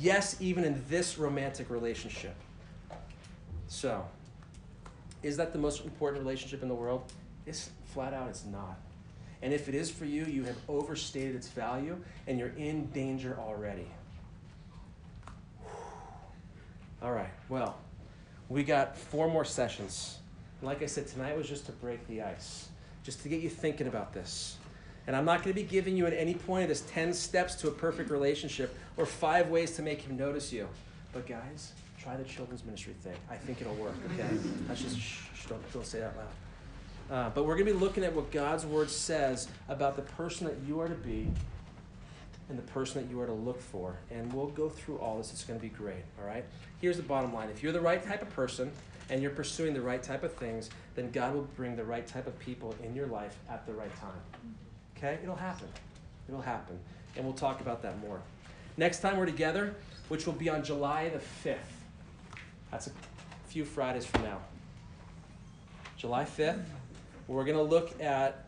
Yes, 0.00 0.36
even 0.40 0.64
in 0.64 0.82
this 0.88 1.18
romantic 1.18 1.70
relationship. 1.70 2.34
So, 3.68 4.04
is 5.22 5.36
that 5.36 5.52
the 5.52 5.58
most 5.58 5.84
important 5.84 6.22
relationship 6.22 6.62
in 6.62 6.68
the 6.68 6.74
world? 6.74 7.12
It's 7.46 7.70
flat 7.86 8.12
out, 8.12 8.28
it's 8.28 8.44
not. 8.44 8.78
And 9.42 9.52
if 9.52 9.68
it 9.68 9.74
is 9.74 9.90
for 9.90 10.04
you, 10.04 10.24
you 10.24 10.44
have 10.44 10.56
overstated 10.68 11.36
its 11.36 11.48
value 11.48 11.98
and 12.26 12.38
you're 12.38 12.54
in 12.56 12.86
danger 12.86 13.36
already. 13.38 13.86
All 17.02 17.12
right, 17.12 17.30
well, 17.48 17.76
we 18.48 18.64
got 18.64 18.96
four 18.96 19.28
more 19.28 19.44
sessions. 19.44 20.18
Like 20.62 20.82
I 20.82 20.86
said, 20.86 21.06
tonight 21.06 21.36
was 21.36 21.48
just 21.48 21.66
to 21.66 21.72
break 21.72 22.06
the 22.08 22.22
ice, 22.22 22.68
just 23.02 23.22
to 23.22 23.28
get 23.28 23.40
you 23.40 23.50
thinking 23.50 23.86
about 23.86 24.12
this. 24.12 24.56
And 25.06 25.14
I'm 25.14 25.24
not 25.24 25.42
going 25.42 25.54
to 25.54 25.60
be 25.60 25.66
giving 25.66 25.96
you 25.96 26.06
at 26.06 26.12
any 26.12 26.34
point 26.34 26.64
of 26.64 26.68
this 26.68 26.82
10 26.82 27.12
steps 27.12 27.54
to 27.56 27.68
a 27.68 27.70
perfect 27.70 28.10
relationship 28.10 28.76
or 28.96 29.06
five 29.06 29.48
ways 29.48 29.72
to 29.76 29.82
make 29.82 30.02
him 30.02 30.16
notice 30.16 30.52
you. 30.52 30.68
But 31.12 31.26
guys, 31.26 31.72
try 31.98 32.16
the 32.16 32.24
children's 32.24 32.64
ministry 32.64 32.94
thing. 33.02 33.16
I 33.30 33.36
think 33.36 33.60
it'll 33.60 33.74
work, 33.74 33.94
okay? 34.12 34.28
That's 34.66 34.82
just, 34.82 34.98
shh, 34.98 35.20
shh 35.34 35.46
don't, 35.46 35.72
don't 35.72 35.86
say 35.86 36.00
that 36.00 36.14
loud. 36.16 36.26
Uh, 37.08 37.30
but 37.30 37.44
we're 37.44 37.54
going 37.54 37.66
to 37.66 37.72
be 37.72 37.78
looking 37.78 38.02
at 38.02 38.12
what 38.12 38.32
God's 38.32 38.66
word 38.66 38.90
says 38.90 39.48
about 39.68 39.94
the 39.94 40.02
person 40.02 40.46
that 40.46 40.56
you 40.66 40.80
are 40.80 40.88
to 40.88 40.94
be 40.94 41.28
and 42.48 42.58
the 42.58 42.62
person 42.62 43.02
that 43.02 43.10
you 43.10 43.20
are 43.20 43.26
to 43.26 43.32
look 43.32 43.60
for. 43.60 43.96
And 44.10 44.32
we'll 44.32 44.48
go 44.48 44.68
through 44.68 44.98
all 44.98 45.18
this. 45.18 45.32
It's 45.32 45.44
going 45.44 45.58
to 45.58 45.62
be 45.62 45.68
great, 45.68 46.04
all 46.20 46.26
right? 46.26 46.44
Here's 46.80 46.96
the 46.96 47.02
bottom 47.02 47.32
line 47.32 47.48
if 47.48 47.62
you're 47.62 47.72
the 47.72 47.80
right 47.80 48.04
type 48.04 48.22
of 48.22 48.30
person 48.30 48.72
and 49.08 49.22
you're 49.22 49.30
pursuing 49.30 49.72
the 49.72 49.80
right 49.80 50.02
type 50.02 50.24
of 50.24 50.32
things, 50.34 50.70
then 50.96 51.10
God 51.12 51.34
will 51.34 51.48
bring 51.56 51.76
the 51.76 51.84
right 51.84 52.06
type 52.06 52.26
of 52.26 52.36
people 52.40 52.74
in 52.82 52.94
your 52.94 53.06
life 53.06 53.36
at 53.48 53.64
the 53.66 53.72
right 53.72 53.94
time. 54.00 54.56
Okay? 54.96 55.18
It'll 55.22 55.36
happen. 55.36 55.68
It'll 56.28 56.40
happen. 56.40 56.78
And 57.16 57.24
we'll 57.24 57.34
talk 57.34 57.60
about 57.60 57.82
that 57.82 57.98
more. 58.00 58.20
Next 58.76 59.00
time 59.00 59.16
we're 59.16 59.26
together, 59.26 59.74
which 60.08 60.26
will 60.26 60.34
be 60.34 60.48
on 60.48 60.62
July 60.62 61.08
the 61.08 61.20
5th. 61.48 61.56
That's 62.70 62.88
a 62.88 62.90
few 63.48 63.64
Fridays 63.64 64.04
from 64.04 64.22
now. 64.22 64.38
July 65.96 66.24
5th, 66.24 66.62
we're 67.26 67.44
going 67.44 67.56
to 67.56 67.62
look 67.62 68.00
at, 68.00 68.44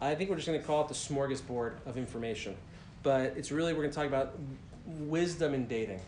I 0.00 0.14
think 0.14 0.30
we're 0.30 0.36
just 0.36 0.48
going 0.48 0.60
to 0.60 0.66
call 0.66 0.82
it 0.82 0.88
the 0.88 0.94
smorgasbord 0.94 1.74
of 1.84 1.98
information. 1.98 2.56
But 3.02 3.34
it's 3.36 3.52
really, 3.52 3.72
we're 3.72 3.82
going 3.82 3.90
to 3.90 3.96
talk 3.96 4.06
about 4.06 4.38
wisdom 4.86 5.52
in 5.52 5.66
dating, 5.66 6.00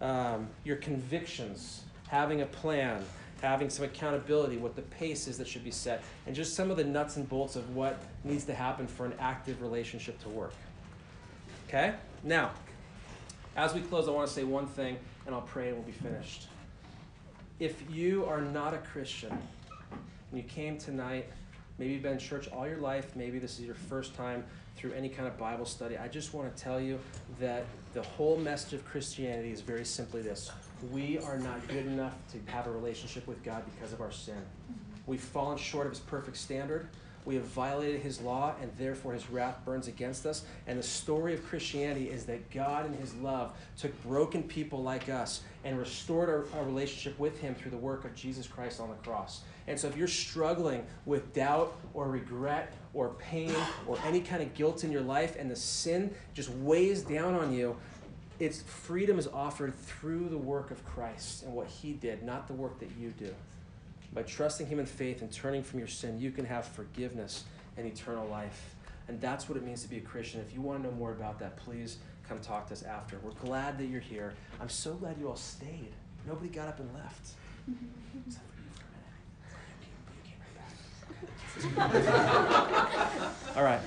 um, 0.00 0.48
your 0.64 0.76
convictions, 0.76 1.82
having 2.08 2.42
a 2.42 2.46
plan, 2.46 3.04
having 3.46 3.70
some 3.70 3.84
accountability, 3.84 4.56
what 4.56 4.76
the 4.76 4.82
pace 4.82 5.28
is 5.28 5.38
that 5.38 5.46
should 5.46 5.64
be 5.64 5.70
set, 5.70 6.02
and 6.26 6.34
just 6.34 6.54
some 6.54 6.70
of 6.70 6.76
the 6.76 6.84
nuts 6.84 7.16
and 7.16 7.28
bolts 7.28 7.56
of 7.56 7.74
what 7.74 8.02
needs 8.24 8.44
to 8.44 8.54
happen 8.54 8.86
for 8.86 9.06
an 9.06 9.14
active 9.18 9.62
relationship 9.62 10.20
to 10.22 10.28
work. 10.28 10.54
Okay? 11.68 11.94
Now, 12.24 12.50
as 13.56 13.74
we 13.74 13.80
close, 13.80 14.08
I 14.08 14.10
want 14.10 14.28
to 14.28 14.34
say 14.34 14.44
one 14.44 14.66
thing, 14.66 14.98
and 15.26 15.34
I'll 15.34 15.42
pray 15.42 15.68
and 15.68 15.76
we'll 15.76 15.86
be 15.86 15.92
finished. 15.92 16.48
If 17.58 17.82
you 17.90 18.26
are 18.26 18.40
not 18.40 18.74
a 18.74 18.78
Christian, 18.78 19.30
and 19.30 20.38
you 20.38 20.42
came 20.42 20.76
tonight, 20.76 21.30
maybe 21.78 21.92
you've 21.92 22.02
been 22.02 22.12
in 22.12 22.18
church 22.18 22.48
all 22.48 22.66
your 22.66 22.78
life, 22.78 23.16
maybe 23.16 23.38
this 23.38 23.58
is 23.58 23.64
your 23.64 23.74
first 23.74 24.14
time 24.14 24.44
through 24.76 24.92
any 24.92 25.08
kind 25.08 25.26
of 25.26 25.38
Bible 25.38 25.64
study, 25.64 25.96
I 25.96 26.08
just 26.08 26.34
want 26.34 26.54
to 26.54 26.62
tell 26.62 26.78
you 26.80 26.98
that 27.40 27.64
the 27.94 28.02
whole 28.02 28.36
message 28.36 28.74
of 28.74 28.84
Christianity 28.84 29.50
is 29.50 29.62
very 29.62 29.84
simply 29.84 30.20
this 30.20 30.50
we 30.92 31.18
are 31.18 31.38
not 31.38 31.66
good 31.68 31.86
enough 31.86 32.14
to 32.32 32.52
have 32.52 32.66
a 32.66 32.70
relationship 32.70 33.26
with 33.26 33.42
God 33.42 33.62
because 33.74 33.92
of 33.92 34.00
our 34.00 34.12
sin. 34.12 34.34
Mm-hmm. 34.34 35.10
We've 35.10 35.20
fallen 35.20 35.58
short 35.58 35.86
of 35.86 35.92
His 35.92 36.00
perfect 36.00 36.36
standard. 36.36 36.88
We 37.24 37.34
have 37.34 37.44
violated 37.44 38.02
His 38.02 38.20
law, 38.20 38.54
and 38.62 38.70
therefore 38.78 39.12
His 39.12 39.28
wrath 39.28 39.58
burns 39.64 39.88
against 39.88 40.26
us. 40.26 40.44
And 40.68 40.78
the 40.78 40.82
story 40.82 41.34
of 41.34 41.44
Christianity 41.44 42.08
is 42.08 42.24
that 42.26 42.50
God, 42.50 42.86
in 42.86 42.92
His 42.94 43.14
love, 43.16 43.52
took 43.76 44.00
broken 44.04 44.44
people 44.44 44.82
like 44.82 45.08
us 45.08 45.42
and 45.64 45.76
restored 45.76 46.28
our, 46.28 46.46
our 46.56 46.64
relationship 46.64 47.18
with 47.18 47.40
Him 47.40 47.54
through 47.56 47.72
the 47.72 47.76
work 47.76 48.04
of 48.04 48.14
Jesus 48.14 48.46
Christ 48.46 48.80
on 48.80 48.90
the 48.90 48.94
cross. 48.96 49.42
And 49.66 49.78
so, 49.78 49.88
if 49.88 49.96
you're 49.96 50.06
struggling 50.06 50.86
with 51.04 51.32
doubt 51.34 51.76
or 51.94 52.08
regret 52.08 52.72
or 52.94 53.10
pain 53.14 53.52
or 53.88 53.98
any 54.06 54.20
kind 54.20 54.40
of 54.40 54.54
guilt 54.54 54.84
in 54.84 54.92
your 54.92 55.02
life, 55.02 55.34
and 55.36 55.50
the 55.50 55.56
sin 55.56 56.14
just 56.32 56.50
weighs 56.50 57.02
down 57.02 57.34
on 57.34 57.52
you, 57.52 57.76
it's 58.38 58.62
freedom 58.62 59.18
is 59.18 59.26
offered 59.28 59.74
through 59.74 60.28
the 60.28 60.38
work 60.38 60.70
of 60.70 60.84
Christ 60.84 61.42
and 61.42 61.52
what 61.52 61.66
he 61.66 61.92
did, 61.92 62.22
not 62.22 62.46
the 62.46 62.52
work 62.52 62.78
that 62.80 62.90
you 62.98 63.10
do. 63.18 63.34
By 64.12 64.22
trusting 64.22 64.66
him 64.66 64.78
in 64.78 64.86
faith 64.86 65.22
and 65.22 65.30
turning 65.32 65.62
from 65.62 65.78
your 65.78 65.88
sin, 65.88 66.18
you 66.18 66.30
can 66.30 66.44
have 66.44 66.66
forgiveness 66.66 67.44
and 67.76 67.86
eternal 67.86 68.26
life. 68.28 68.74
And 69.08 69.20
that's 69.20 69.48
what 69.48 69.56
it 69.56 69.64
means 69.64 69.82
to 69.82 69.88
be 69.88 69.98
a 69.98 70.00
Christian. 70.00 70.40
If 70.40 70.52
you 70.54 70.60
want 70.60 70.82
to 70.82 70.88
know 70.88 70.94
more 70.94 71.12
about 71.12 71.38
that, 71.38 71.56
please 71.56 71.98
come 72.28 72.40
talk 72.40 72.66
to 72.68 72.72
us 72.72 72.82
after. 72.82 73.18
We're 73.22 73.30
glad 73.32 73.78
that 73.78 73.86
you're 73.86 74.00
here. 74.00 74.34
I'm 74.60 74.68
so 74.68 74.94
glad 74.94 75.16
you 75.18 75.28
all 75.28 75.36
stayed. 75.36 75.92
Nobody 76.26 76.48
got 76.48 76.68
up 76.68 76.80
and 76.80 76.92
left. 76.92 77.28
Except 78.26 78.44
for 78.50 78.60
you 78.62 78.70
for 78.74 78.84
a 78.84 79.68
minute. 79.70 80.40
You 81.56 81.70
came, 81.70 81.72
you 81.72 81.72
came 81.72 81.86
right 81.86 82.06
back. 83.46 83.56
all 83.56 83.62
right. 83.62 83.80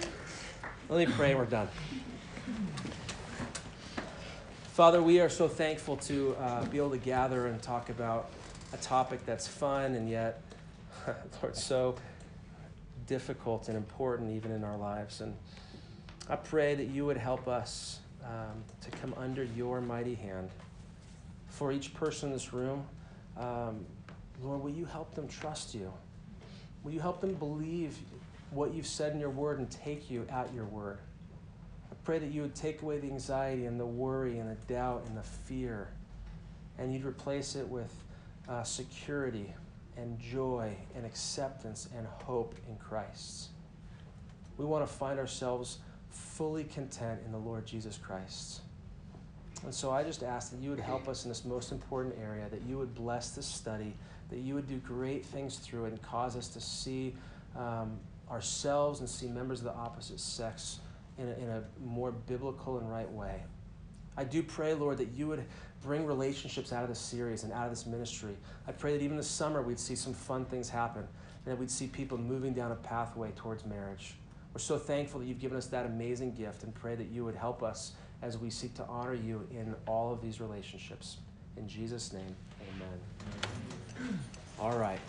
Let 0.90 1.08
me 1.08 1.14
pray. 1.16 1.36
We're 1.36 1.46
done. 1.46 1.68
Father, 4.80 5.04
we 5.04 5.20
are 5.20 5.28
so 5.28 5.50
thankful 5.50 5.98
to 5.98 6.38
uh, 6.40 6.64
be 6.68 6.78
able 6.78 6.92
to 6.92 6.98
gather 6.98 7.48
and 7.48 7.62
talk 7.62 7.90
about 7.90 8.30
a 8.72 8.78
topic 8.78 9.26
that's 9.26 9.46
fun 9.46 9.94
and 9.94 10.10
yet, 10.10 10.42
Lord, 11.44 11.58
so 11.58 11.96
difficult 13.06 13.68
and 13.68 13.76
important 13.76 14.34
even 14.34 14.54
in 14.54 14.64
our 14.64 14.78
lives. 14.78 15.20
And 15.20 15.36
I 16.30 16.38
pray 16.38 16.76
that 16.76 16.86
you 16.86 17.06
would 17.06 17.18
help 17.18 17.50
us 17.50 18.00
um, 18.24 18.64
to 18.80 18.90
come 18.90 19.14
under 19.18 19.44
your 19.44 19.82
mighty 19.82 20.16
hand. 20.16 20.50
For 21.50 21.74
each 21.74 21.94
person 21.94 22.30
in 22.30 22.34
this 22.34 22.54
room, 22.54 22.86
um, 23.36 23.86
Lord, 24.42 24.64
will 24.64 24.72
you 24.72 24.86
help 24.86 25.14
them 25.14 25.28
trust 25.28 25.76
you? 25.76 25.92
Will 26.86 26.94
you 26.94 27.02
help 27.02 27.20
them 27.20 27.34
believe 27.34 27.98
what 28.52 28.74
you've 28.74 28.88
said 28.88 29.12
in 29.12 29.20
your 29.20 29.30
word 29.30 29.60
and 29.60 29.70
take 29.70 30.10
you 30.10 30.26
at 30.30 30.54
your 30.54 30.64
word? 30.64 31.00
Pray 32.10 32.18
that 32.18 32.32
you 32.32 32.42
would 32.42 32.56
take 32.56 32.82
away 32.82 32.98
the 32.98 33.06
anxiety 33.06 33.68
and 33.68 33.80
the 33.80 33.86
worry 33.86 34.40
and 34.40 34.50
the 34.50 34.56
doubt 34.66 35.04
and 35.06 35.16
the 35.16 35.22
fear, 35.22 35.90
and 36.80 36.92
you'd 36.92 37.06
replace 37.06 37.56
it 37.56 37.68
with 37.70 37.94
uh, 38.48 38.64
security 38.64 39.54
and 39.96 40.20
joy 40.20 40.76
and 40.96 41.06
acceptance 41.06 41.88
and 41.96 42.08
hope 42.08 42.56
in 42.68 42.76
Christ. 42.78 43.50
We 44.58 44.66
want 44.66 44.88
to 44.88 44.92
find 44.92 45.20
ourselves 45.20 45.78
fully 46.10 46.64
content 46.64 47.22
in 47.28 47.32
the 47.32 47.38
Lord 47.38 47.68
Jesus 47.68 48.00
Christ. 48.00 48.62
And 49.64 49.72
so 49.72 49.92
I 49.92 50.04
just 50.04 50.24
ask 50.24 50.50
that 50.50 50.60
you 50.60 50.72
would 50.72 50.80
help 50.80 51.08
us 51.08 51.26
in 51.26 51.30
this 51.30 51.46
most 51.46 51.72
important 51.72 52.16
area, 52.20 52.50
that 52.50 52.64
you 52.64 52.80
would 52.80 52.96
bless 52.96 53.30
this 53.30 53.46
study, 53.46 53.94
that 54.32 54.40
you 54.40 54.56
would 54.56 54.68
do 54.68 54.78
great 54.78 55.24
things 55.28 55.58
through 55.58 55.86
it 55.86 55.90
and 55.90 56.02
cause 56.02 56.36
us 56.36 56.48
to 56.48 56.60
see 56.60 57.14
um, 57.56 58.00
ourselves 58.32 59.00
and 59.00 59.08
see 59.08 59.28
members 59.28 59.60
of 59.60 59.66
the 59.66 59.76
opposite 59.76 60.20
sex 60.20 60.80
in 61.20 61.28
a, 61.28 61.34
in 61.34 61.50
a 61.50 61.64
more 61.84 62.12
biblical 62.12 62.78
and 62.78 62.90
right 62.90 63.12
way. 63.12 63.44
I 64.18 64.24
do 64.24 64.44
pray, 64.44 64.74
Lord, 64.74 64.98
that 64.98 65.12
you 65.12 65.28
would 65.28 65.46
bring 65.82 66.06
relationships 66.06 66.74
out 66.74 66.84
of 66.84 66.90
this 66.90 67.00
series 67.00 67.44
and 67.44 67.54
out 67.54 67.66
of 67.66 67.70
this 67.70 67.86
ministry. 67.86 68.36
I 68.68 68.72
pray 68.72 68.98
that 68.98 69.04
even 69.04 69.18
this 69.18 69.30
summer 69.30 69.62
we'd 69.62 69.80
see 69.80 69.96
some 69.96 70.14
fun 70.14 70.46
things 70.46 70.70
happen 70.70 71.04
and 71.04 71.54
that 71.54 71.58
we'd 71.58 71.72
see 71.72 71.88
people 71.88 72.18
moving 72.18 72.54
down 72.54 72.72
a 72.72 72.76
pathway 72.76 73.32
towards 73.36 73.66
marriage. 73.66 74.16
We're 74.54 74.60
so 74.60 74.78
thankful 74.78 75.20
that 75.20 75.28
you've 75.28 75.40
given 75.40 75.58
us 75.58 75.68
that 75.68 75.86
amazing 75.86 76.34
gift 76.34 76.64
and 76.64 76.74
pray 76.74 76.96
that 76.96 77.08
you 77.08 77.24
would 77.24 77.36
help 77.36 77.64
us 77.64 77.94
as 78.22 78.38
we 78.38 78.50
seek 78.50 78.74
to 78.76 78.86
honor 78.88 79.14
you 79.14 79.48
in 79.52 79.76
all 79.88 80.12
of 80.12 80.22
these 80.22 80.42
relationships. 80.42 81.18
In 81.56 81.68
Jesus' 81.68 82.12
name, 82.12 82.36
amen. 82.76 84.20
All 84.60 84.78
right. 84.78 85.00